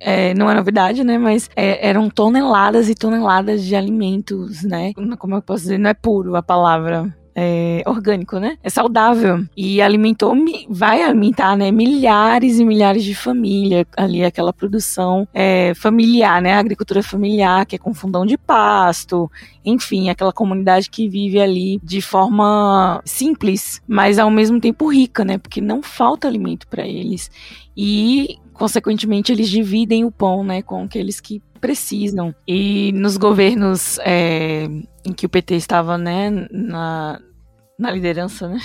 é, 0.01 0.33
não 0.33 0.51
é 0.51 0.55
novidade, 0.55 1.05
né? 1.05 1.19
Mas 1.19 1.51
é, 1.55 1.87
eram 1.87 2.09
toneladas 2.09 2.89
e 2.89 2.95
toneladas 2.95 3.63
de 3.63 3.77
alimentos, 3.77 4.65
né? 4.65 4.95
Como 4.95 5.35
eu 5.35 5.43
posso 5.43 5.65
dizer, 5.65 5.79
não 5.79 5.91
é 5.91 5.95
puro 5.95 6.35
a 6.35 6.43
palavra. 6.43 7.15
É 7.43 7.83
orgânico, 7.87 8.39
né? 8.39 8.59
É 8.63 8.69
saudável. 8.69 9.43
E 9.57 9.81
alimentou, 9.81 10.35
vai 10.69 11.03
alimentar, 11.03 11.57
né? 11.57 11.71
Milhares 11.71 12.59
e 12.59 12.65
milhares 12.65 13.03
de 13.03 13.15
famílias 13.15 13.87
ali, 13.97 14.23
aquela 14.23 14.53
produção 14.53 15.27
é, 15.33 15.73
familiar, 15.75 16.43
né? 16.43 16.53
A 16.53 16.59
agricultura 16.59 17.03
familiar, 17.03 17.65
que 17.65 17.77
é 17.77 17.79
com 17.79 17.95
fundão 17.95 18.27
de 18.27 18.37
pasto, 18.37 19.31
enfim, 19.65 20.11
aquela 20.11 20.33
comunidade 20.33 20.91
que 20.91 21.09
vive 21.09 21.41
ali 21.41 21.81
de 21.83 22.03
forma 22.03 23.01
simples, 23.07 23.81
mas 23.89 24.19
ao 24.19 24.31
mesmo 24.31 24.61
tempo 24.61 24.93
rica, 24.93 25.25
né? 25.25 25.39
Porque 25.39 25.63
não 25.63 25.83
falta 25.83 26.29
alimento 26.29 26.67
para 26.69 26.87
eles. 26.87 27.31
E 27.75 28.39
consequentemente 28.53 29.33
eles 29.33 29.49
dividem 29.49 30.05
o 30.05 30.11
pão, 30.11 30.45
né, 30.45 30.61
com 30.61 30.83
aqueles 30.83 31.19
que 31.19 31.43
precisam. 31.61 32.35
E 32.47 32.93
nos 32.93 33.17
governos 33.17 33.99
é, 34.01 34.69
em 35.05 35.13
que 35.15 35.25
o 35.25 35.29
PT 35.31 35.55
estava, 35.55 35.97
né, 35.97 36.47
na, 36.51 37.19
na 37.81 37.91
liderança, 37.91 38.47
né, 38.47 38.61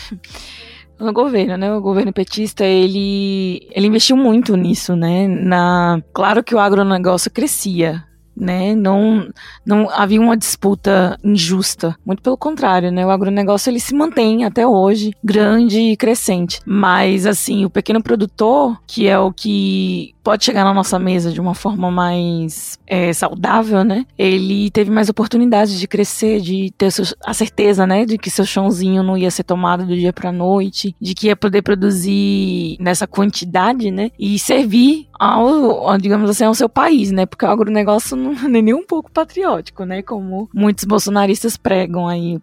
no 0.99 1.11
governo, 1.13 1.57
né? 1.57 1.73
O 1.73 1.81
governo 1.81 2.13
petista, 2.13 2.63
ele, 2.65 3.67
ele 3.71 3.87
investiu 3.87 4.15
muito 4.15 4.55
nisso, 4.55 4.95
né? 4.95 5.27
Na, 5.27 6.01
claro 6.13 6.43
que 6.43 6.53
o 6.55 6.59
agronegócio 6.59 7.31
crescia, 7.31 8.03
né? 8.35 8.75
Não, 8.75 9.29
não 9.65 9.89
havia 9.89 10.19
uma 10.19 10.37
disputa 10.37 11.17
injusta. 11.23 11.95
Muito 12.05 12.21
pelo 12.21 12.37
contrário, 12.37 12.91
né? 12.91 13.05
O 13.05 13.09
agronegócio 13.09 13.69
ele 13.69 13.79
se 13.79 13.93
mantém 13.93 14.43
até 14.43 14.65
hoje 14.67 15.13
grande 15.23 15.79
e 15.79 15.97
crescente. 15.97 16.59
Mas 16.65 17.25
assim, 17.25 17.65
o 17.65 17.69
pequeno 17.69 18.01
produtor, 18.01 18.77
que 18.85 19.07
é 19.07 19.17
o 19.17 19.31
que 19.31 20.15
pode 20.25 20.43
chegar 20.43 20.63
na 20.63 20.73
nossa 20.73 20.97
mesa 20.97 21.31
de 21.31 21.39
uma 21.39 21.53
forma 21.53 21.91
mais 21.91 22.79
é, 22.87 23.13
saudável, 23.13 23.83
né? 23.83 24.07
Ele 24.17 24.71
teve 24.71 24.89
mais 24.89 25.07
oportunidades 25.07 25.79
de 25.79 25.87
crescer, 25.87 26.41
de 26.41 26.73
ter 26.75 26.89
a 27.23 27.33
certeza, 27.33 27.85
né, 27.85 28.05
de 28.05 28.17
que 28.17 28.31
seu 28.31 28.43
chãozinho 28.43 29.03
não 29.03 29.15
ia 29.15 29.29
ser 29.29 29.43
tomado 29.43 29.85
do 29.85 29.95
dia 29.95 30.11
para 30.11 30.31
noite, 30.31 30.95
de 30.99 31.13
que 31.13 31.27
ia 31.27 31.35
poder 31.35 31.61
produzir 31.61 32.75
nessa 32.79 33.05
quantidade, 33.05 33.91
né? 33.91 34.09
E 34.17 34.39
servir 34.39 35.07
ao, 35.13 35.95
digamos 35.99 36.27
assim, 36.27 36.43
ao 36.43 36.55
seu 36.55 36.67
país, 36.67 37.11
né? 37.11 37.27
Porque 37.27 37.45
o 37.45 37.49
agronegócio 37.49 38.17
não 38.31 38.57
é 38.57 38.61
nem 38.61 38.73
um 38.73 38.85
pouco 38.85 39.11
patriótico, 39.11 39.83
né? 39.83 40.01
Como 40.01 40.49
muitos 40.53 40.85
bolsonaristas 40.85 41.57
pregam 41.57 42.07
aí 42.07 42.35
o 42.35 42.39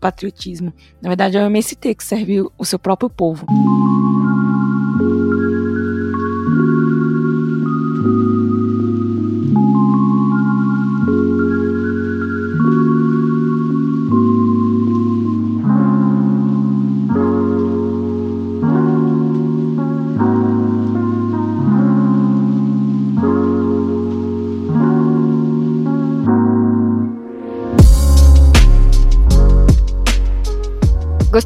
patriotismo. 0.00 0.72
Na 1.00 1.08
verdade, 1.08 1.36
é 1.36 1.42
o 1.42 1.46
MST 1.46 1.94
que 1.94 2.04
serve 2.04 2.42
o 2.56 2.64
seu 2.64 2.78
próprio 2.78 3.10
povo. 3.10 3.46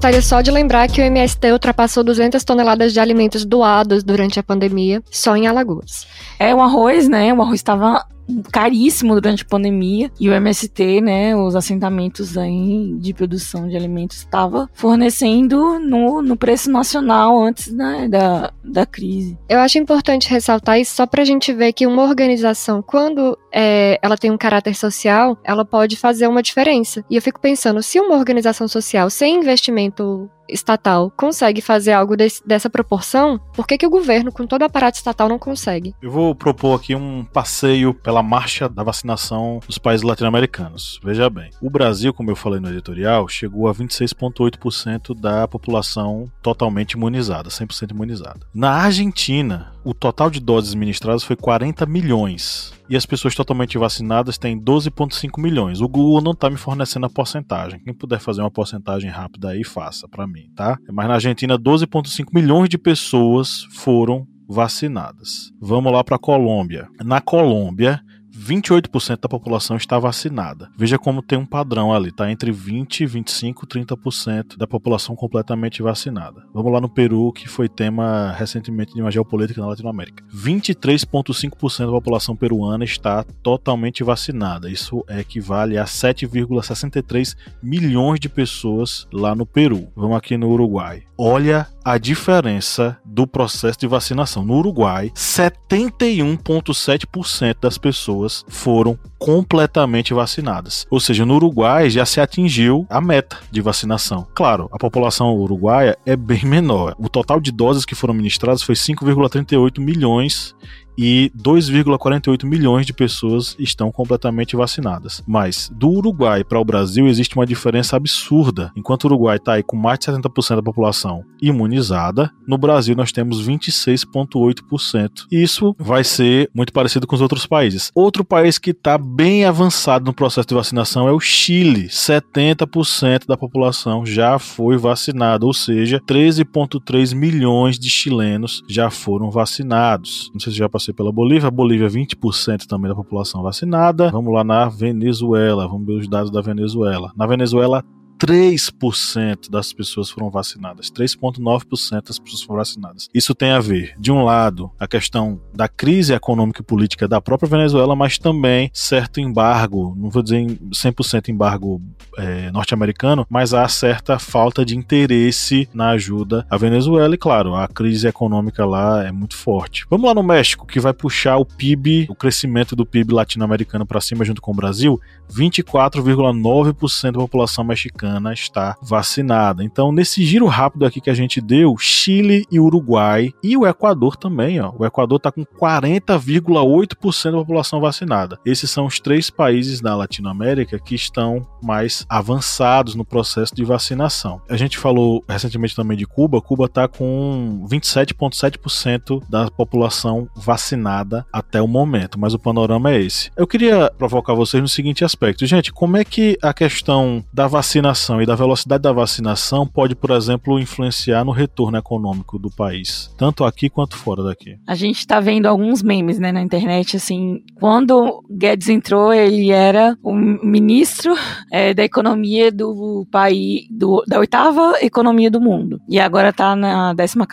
Gostaria 0.05 0.21
só 0.21 0.43
de 0.43 0.51
lembrar 0.51 0.87
que 0.87 1.01
o 1.01 1.05
MST 1.05 1.51
ultrapassou 1.51 2.05
200 2.05 2.45
toneladas 2.45 2.93
de 2.93 3.01
alimentos 3.01 3.43
doados 3.43 4.05
durante 4.05 4.39
a 4.39 4.43
pandemia, 4.43 5.03
só 5.11 5.35
em 5.35 5.47
Alagoas. 5.47 6.07
É, 6.39 6.55
o 6.55 6.61
arroz, 6.61 7.09
né? 7.09 7.33
O 7.33 7.41
arroz 7.41 7.55
estava 7.55 8.05
caríssimo 8.51 9.15
durante 9.15 9.43
a 9.43 9.47
pandemia 9.47 10.11
e 10.19 10.29
o 10.29 10.33
MST, 10.33 11.01
né, 11.01 11.37
os 11.37 11.55
assentamentos 11.55 12.37
aí 12.37 12.95
de 12.99 13.13
produção 13.13 13.69
de 13.69 13.77
alimentos 13.77 14.19
estava 14.19 14.69
fornecendo 14.73 15.79
no, 15.79 16.23
no 16.23 16.37
preço 16.37 16.71
nacional 16.71 17.43
antes 17.43 17.73
né, 17.73 18.09
da, 18.09 18.53
da 18.63 18.87
crise. 18.87 19.39
Eu 19.49 19.59
acho 19.61 19.79
importante 19.79 20.29
ressaltar 20.29 20.79
isso 20.79 20.95
só 20.95 21.07
para 21.07 21.23
a 21.23 21.25
gente 21.25 21.53
ver 21.53 21.73
que 21.73 21.87
uma 21.87 22.03
organização, 22.03 22.83
quando 22.83 23.39
é, 23.53 23.99
ela 24.03 24.17
tem 24.17 24.31
um 24.31 24.39
caráter 24.39 24.75
social, 24.75 25.39
ela 25.45 25.65
pode 25.65 25.97
fazer 25.97 26.27
uma 26.27 26.43
diferença. 26.43 27.05
E 27.09 27.17
eu 27.17 27.23
fico 27.23 27.41
pensando, 27.41 27.83
se 27.83 28.01
uma 28.01 28.17
organização 28.17 28.67
social 28.67 29.11
sem 29.11 29.37
investimento 29.37 30.31
estatal 30.49 31.11
consegue 31.17 31.61
fazer 31.61 31.93
algo 31.93 32.17
desse, 32.17 32.47
dessa 32.47 32.71
proporção, 32.71 33.39
por 33.55 33.67
que, 33.67 33.79
que 33.79 33.87
o 33.87 33.91
governo, 33.91 34.33
com 34.33 34.47
todo 34.47 34.63
o 34.63 34.65
aparato 34.65 34.97
estatal, 34.97 35.29
não 35.29 35.39
consegue? 35.39 35.95
Eu 36.03 36.11
vou 36.11 36.35
propor 36.35 36.79
aqui 36.79 36.95
um 36.95 37.25
passeio 37.25 37.95
pela 37.95 38.23
marcha 38.23 38.69
da 38.69 38.83
vacinação 38.83 39.61
dos 39.67 39.79
países 39.79 40.05
latino-americanos. 40.05 41.01
Veja 41.03 41.29
bem, 41.29 41.51
o 41.61 41.71
Brasil, 41.71 42.13
como 42.13 42.31
eu 42.31 42.37
falei 42.37 42.61
no 42.61 42.69
editorial, 42.69 43.29
chegou 43.29 43.69
a 43.69 43.75
26,8% 43.75 45.19
da 45.19 45.49
população 45.49 46.31
totalmente 46.43 46.93
imunizada, 46.93 47.49
100% 47.49 47.91
imunizada. 47.91 48.41
Na 48.55 48.71
Argentina, 48.73 49.74
o 49.85 49.93
total 49.93 50.31
de 50.31 50.41
doses 50.41 50.75
ministradas 50.75 51.23
foi 51.23 51.37
40 51.37 51.85
milhões 51.87 52.73
e 52.89 52.97
as 52.97 53.05
pessoas 53.05 53.35
totalmente 53.35 53.77
vacinadas 53.77 54.39
têm 54.39 54.59
12,5 54.59 55.41
milhões. 55.41 55.81
O 55.81 55.89
Google 55.89 56.23
não 56.23 56.33
está 56.33 56.49
me 56.49 56.57
fornecendo 56.57 57.07
a 57.07 57.11
porcentagem. 57.11 57.81
Quem 57.81 57.95
puder 57.95 58.19
fazer 58.19 58.41
uma 58.41 58.51
porcentagem 58.51 59.11
rápida 59.11 59.51
aí, 59.51 59.63
faça 59.63 60.09
para 60.09 60.27
mim, 60.27 60.51
tá? 60.57 60.79
Mas 60.91 61.09
na 61.09 61.15
Argentina, 61.15 61.59
12,5 61.59 62.29
milhões 62.33 62.69
de 62.69 62.79
pessoas 62.79 63.65
foram 63.71 64.27
vacinadas. 64.49 65.53
Vamos 65.61 65.93
lá 65.93 66.03
para 66.03 66.17
a 66.17 66.19
Colômbia. 66.19 66.89
Na 67.03 67.21
Colômbia, 67.21 68.01
28% 68.37 69.21
da 69.21 69.29
população 69.29 69.77
está 69.77 69.99
vacinada. 69.99 70.71
Veja 70.77 70.99
como 70.99 71.23
tem 71.23 71.39
um 71.39 71.47
padrão 71.47 71.93
ali, 71.93 72.11
tá 72.11 72.31
entre 72.31 72.51
20, 72.51 73.07
25, 73.07 73.67
30% 73.67 74.57
da 74.57 74.67
população 74.67 75.15
completamente 75.15 75.83
vacinada. 75.83 76.43
Vamos 76.53 76.73
lá 76.73 76.81
no 76.81 76.89
Peru, 76.89 77.33
que 77.33 77.49
foi 77.49 77.69
tema 77.69 78.35
recentemente 78.37 78.95
de 78.95 79.01
uma 79.01 79.11
geopolítica 79.11 79.61
na 79.61 79.69
Latinoamérica. 79.69 80.25
23,5% 80.35 81.87
da 81.87 81.93
população 81.93 82.37
peruana 82.37 82.85
está 82.85 83.25
totalmente 83.43 84.03
vacinada. 84.03 84.71
Isso 84.71 85.05
equivale 85.09 85.79
a 85.79 85.85
7,63 85.85 87.37
milhões 87.63 88.19
de 88.19 88.29
pessoas 88.29 89.07
lá 89.13 89.35
no 89.35 89.47
Peru. 89.47 89.89
Vamos 89.95 90.17
aqui 90.17 90.37
no 90.37 90.51
Uruguai. 90.51 91.05
Olha 91.17 91.69
a 91.85 91.97
diferença 91.97 92.99
do 93.05 93.25
processo 93.27 93.79
de 93.79 93.87
vacinação. 93.87 94.45
No 94.45 94.55
Uruguai, 94.55 95.13
71,7% 95.15 97.57
das 97.61 97.79
pessoas 97.79 98.24
foram 98.49 98.99
completamente 99.19 100.13
vacinadas. 100.13 100.87
Ou 100.91 101.01
seja, 101.01 101.25
no 101.25 101.35
Uruguai 101.35 101.89
já 101.91 102.05
se 102.05 102.21
atingiu 102.21 102.87
a 102.89 103.01
meta 103.01 103.39
de 103.51 103.61
vacinação. 103.61 104.27
Claro, 104.35 104.69
a 104.73 104.79
população 104.79 105.35
uruguaia 105.35 105.97
é 106.05 106.15
bem 106.17 106.45
menor. 106.45 106.95
O 106.99 107.09
total 107.09 107.41
de 107.41 107.51
doses 107.51 107.85
que 107.85 107.95
foram 107.95 108.15
ministradas 108.15 108.63
foi 108.63 108.75
5,38 108.75 109.81
milhões 109.81 110.55
e 110.97 111.31
2,48 111.37 112.45
milhões 112.45 112.87
de 112.87 112.93
pessoas 112.93 113.57
estão 113.59 113.91
completamente 113.91 114.57
vacinadas. 114.57 115.23
Mas 115.27 115.71
do 115.75 115.89
Uruguai 115.89 116.45
para 116.45 116.61
o 116.61 116.65
Brasil 116.65 117.07
existe 117.07 117.37
uma 117.37 117.47
diferença 117.47 117.97
absurda. 117.97 118.71
Enquanto 118.77 119.05
o 119.05 119.07
Uruguai 119.09 119.37
está 119.37 119.55
aí 119.55 119.63
com 119.63 119.77
mais 119.77 119.99
de 119.99 120.07
70% 120.07 120.57
da 120.57 120.63
população 120.63 121.25
imunizada, 121.41 122.31
no 122.47 122.57
Brasil 122.57 122.95
nós 122.95 123.13
temos 123.13 123.47
26,8%. 123.47 125.27
Isso 125.31 125.75
vai 125.79 126.05
ser 126.05 126.51
muito 126.55 126.73
parecido 126.73 127.07
com 127.07 127.15
os 127.15 127.23
outros 127.23 127.47
países. 127.47 127.91
Outro 127.95 128.25
país 128.25 128.59
que 128.59 128.71
está 128.71 128.97
bem 128.97 129.45
avançado 129.45 130.05
no 130.05 130.13
processo 130.13 130.49
de 130.49 130.55
vacinação 130.55 131.09
é 131.09 131.13
o 131.13 131.21
Chile. 131.21 131.89
70% 131.89 133.27
da 133.27 133.37
população 133.37 134.07
já 134.07 134.39
foi 134.39 134.77
vacinada, 134.77 135.47
ou 135.47 135.53
seja, 135.53 136.01
13,3 136.07 137.15
milhões 137.15 137.79
de 137.79 137.89
chilenos 137.89 138.63
já 138.69 138.91
foram 138.91 139.31
vacinados. 139.31 140.31
Não 140.33 140.41
sei 140.41 140.53
se 140.53 140.59
já 140.59 140.69
passou 140.69 140.84
pela 140.93 141.13
Bolívia. 141.13 141.49
A 141.49 141.51
Bolívia, 141.51 141.89
20% 141.89 142.67
também 142.67 142.89
da 142.89 142.95
população 142.95 143.43
vacinada. 143.43 144.11
Vamos 144.11 144.33
lá 144.33 144.45
na 144.45 144.69
Venezuela. 144.69 145.67
Vamos 145.67 145.87
ver 145.87 145.95
os 145.95 146.09
dados 146.09 146.31
da 146.31 146.41
Venezuela. 146.41 147.13
Na 147.17 147.27
Venezuela, 147.27 147.85
3% 148.19 149.51
das 149.51 149.73
pessoas 149.73 150.11
foram 150.11 150.31
vacinadas, 150.31 150.91
3,9% 150.91 152.07
das 152.07 152.19
pessoas 152.19 152.43
foram 152.43 152.59
vacinadas. 152.59 153.09
Isso 153.13 153.35
tem 153.35 153.51
a 153.51 153.61
ver, 153.61 153.95
de 153.99 154.13
um 154.13 154.23
lado, 154.23 154.71
a 154.79 154.87
questão 154.87 155.41
da 155.53 155.69
crise 155.69 156.15
econômica 156.15 156.63
e 156.63 156.65
política 156.65 157.09
da 157.09 157.21
própria 157.21 157.49
Venezuela, 157.49 157.97
mas 157.97 158.19
também 158.19 158.71
certo 158.73 159.21
embargo, 159.21 159.95
não 159.97 160.11
vou 160.11 160.23
dizer 160.23 160.47
100% 160.47 161.29
embargo 161.29 161.83
é, 162.17 162.51
norte-americano, 162.51 163.27
mas 163.29 163.53
há 163.53 163.67
certa 163.69 164.19
falta 164.19 164.65
de 164.65 164.77
interesse 164.77 165.69
na 165.75 165.91
ajuda 165.91 166.47
à 166.49 166.57
Venezuela 166.57 167.15
e, 167.15 167.19
claro, 167.19 167.55
a 167.55 167.67
crise 167.67 168.07
econômica 168.07 168.65
lá 168.65 169.05
é 169.05 169.13
muito 169.13 169.37
forte. 169.37 169.85
Vamos 169.91 170.07
lá 170.07 170.15
no 170.15 170.23
México, 170.23 170.67
que 170.67 170.81
vai 170.81 170.93
puxar 170.93 171.37
o 171.37 171.45
PIB, 171.45 172.07
o 172.09 172.15
crescimento 172.15 172.77
do 172.77 172.87
PIB 172.87 173.13
latino-americano 173.13 173.85
para 173.85 174.01
cima 174.01 174.25
junto 174.25 174.41
com 174.41 174.53
o 174.53 174.55
Brasil, 174.55 175.01
24,9% 175.31 177.13
da 177.13 177.19
população 177.19 177.65
mexicana 177.65 178.04
está 178.33 178.77
vacinada. 178.83 179.65
Então, 179.65 179.93
nesse 179.93 180.25
giro 180.25 180.47
rápido 180.47 180.85
aqui 180.85 181.01
que 181.01 181.11
a 181.11 181.15
gente 181.15 181.41
deu, 181.41 181.77
Chile 181.79 182.47
e 182.51 182.59
Uruguai 182.61 183.33
e 183.43 183.57
o 183.57 183.67
Equador 183.67 184.17
também, 184.17 184.61
ó. 184.61 184.73
O 184.79 184.85
Equador 184.85 185.17
está 185.17 185.31
com 185.31 185.45
40,8% 185.45 187.33
da 187.33 187.39
população 187.39 187.81
vacinada. 187.81 188.39
Esses 188.45 188.71
são 188.71 188.87
os 188.87 189.01
três 189.01 189.31
países 189.31 189.81
da 189.81 189.95
Latinoamérica 189.95 190.79
que 190.79 190.95
estão 190.95 191.47
mais 191.63 192.05
avançados 192.09 192.95
no 192.95 193.05
processo 193.05 193.55
de 193.55 193.65
vacinação. 193.65 194.41
A 194.49 194.57
gente 194.57 194.79
falou 194.79 195.25
recentemente 195.29 195.77
também 195.77 195.97
de 195.97 196.07
Cuba. 196.07 196.41
Cuba 196.41 196.67
está 196.67 196.89
com 196.89 197.67
27,7% 197.71 199.23
da 199.29 199.51
população 199.51 200.29
vacinada 200.37 201.27
até 201.33 201.61
o 201.61 201.69
momento, 201.69 202.19
mas 202.19 202.35
o 202.35 202.39
panorama 202.39 202.93
é 202.93 203.01
esse. 203.01 203.31
Eu 203.37 203.47
queria 203.47 203.91
provocar 203.97 204.35
vocês 204.35 204.63
no 204.63 204.69
seguinte 204.69 205.05
aspecto. 205.05 205.47
Gente, 205.47 205.73
como 205.73 205.97
é 205.97 206.05
que 206.05 206.37
a 206.43 206.53
questão 206.53 207.25
da 207.33 207.47
vacinação 207.47 207.94
e 208.21 208.27
da 208.27 208.35
velocidade 208.35 208.83
da 208.83 208.93
vacinação 208.93 209.67
pode, 209.67 209.95
por 209.95 210.11
exemplo, 210.11 210.59
influenciar 210.59 211.25
no 211.25 211.33
retorno 211.33 211.79
econômico 211.79 212.39
do 212.39 212.51
país, 212.51 213.15
tanto 213.17 213.45
aqui 213.45 213.69
quanto 213.69 213.97
fora 213.97 214.23
daqui? 214.23 214.57
A 214.67 214.75
gente 214.75 214.99
está 214.99 215.21
vendo 215.21 215.47
alguns 215.47 215.83
memes 215.83 216.19
né, 216.19 216.33
na 216.33 216.43
internet, 216.43 216.97
assim, 216.97 217.43
quando 217.55 218.23
Guedes 218.31 218.69
entrou, 218.69 219.13
ele 219.13 219.51
era 219.51 219.97
o 220.03 220.15
ministro 220.15 221.15
é, 221.51 221.73
da 221.73 221.85
economia 221.85 222.51
do 222.51 223.07
país, 223.11 223.67
do, 223.71 224.05
da 224.07 224.19
oitava 224.19 224.75
economia 224.81 225.31
do 225.31 225.41
mundo, 225.41 225.81
e 225.89 225.99
agora 226.01 226.31
está 226.31 226.57
na 226.57 226.95
décima 226.95 227.27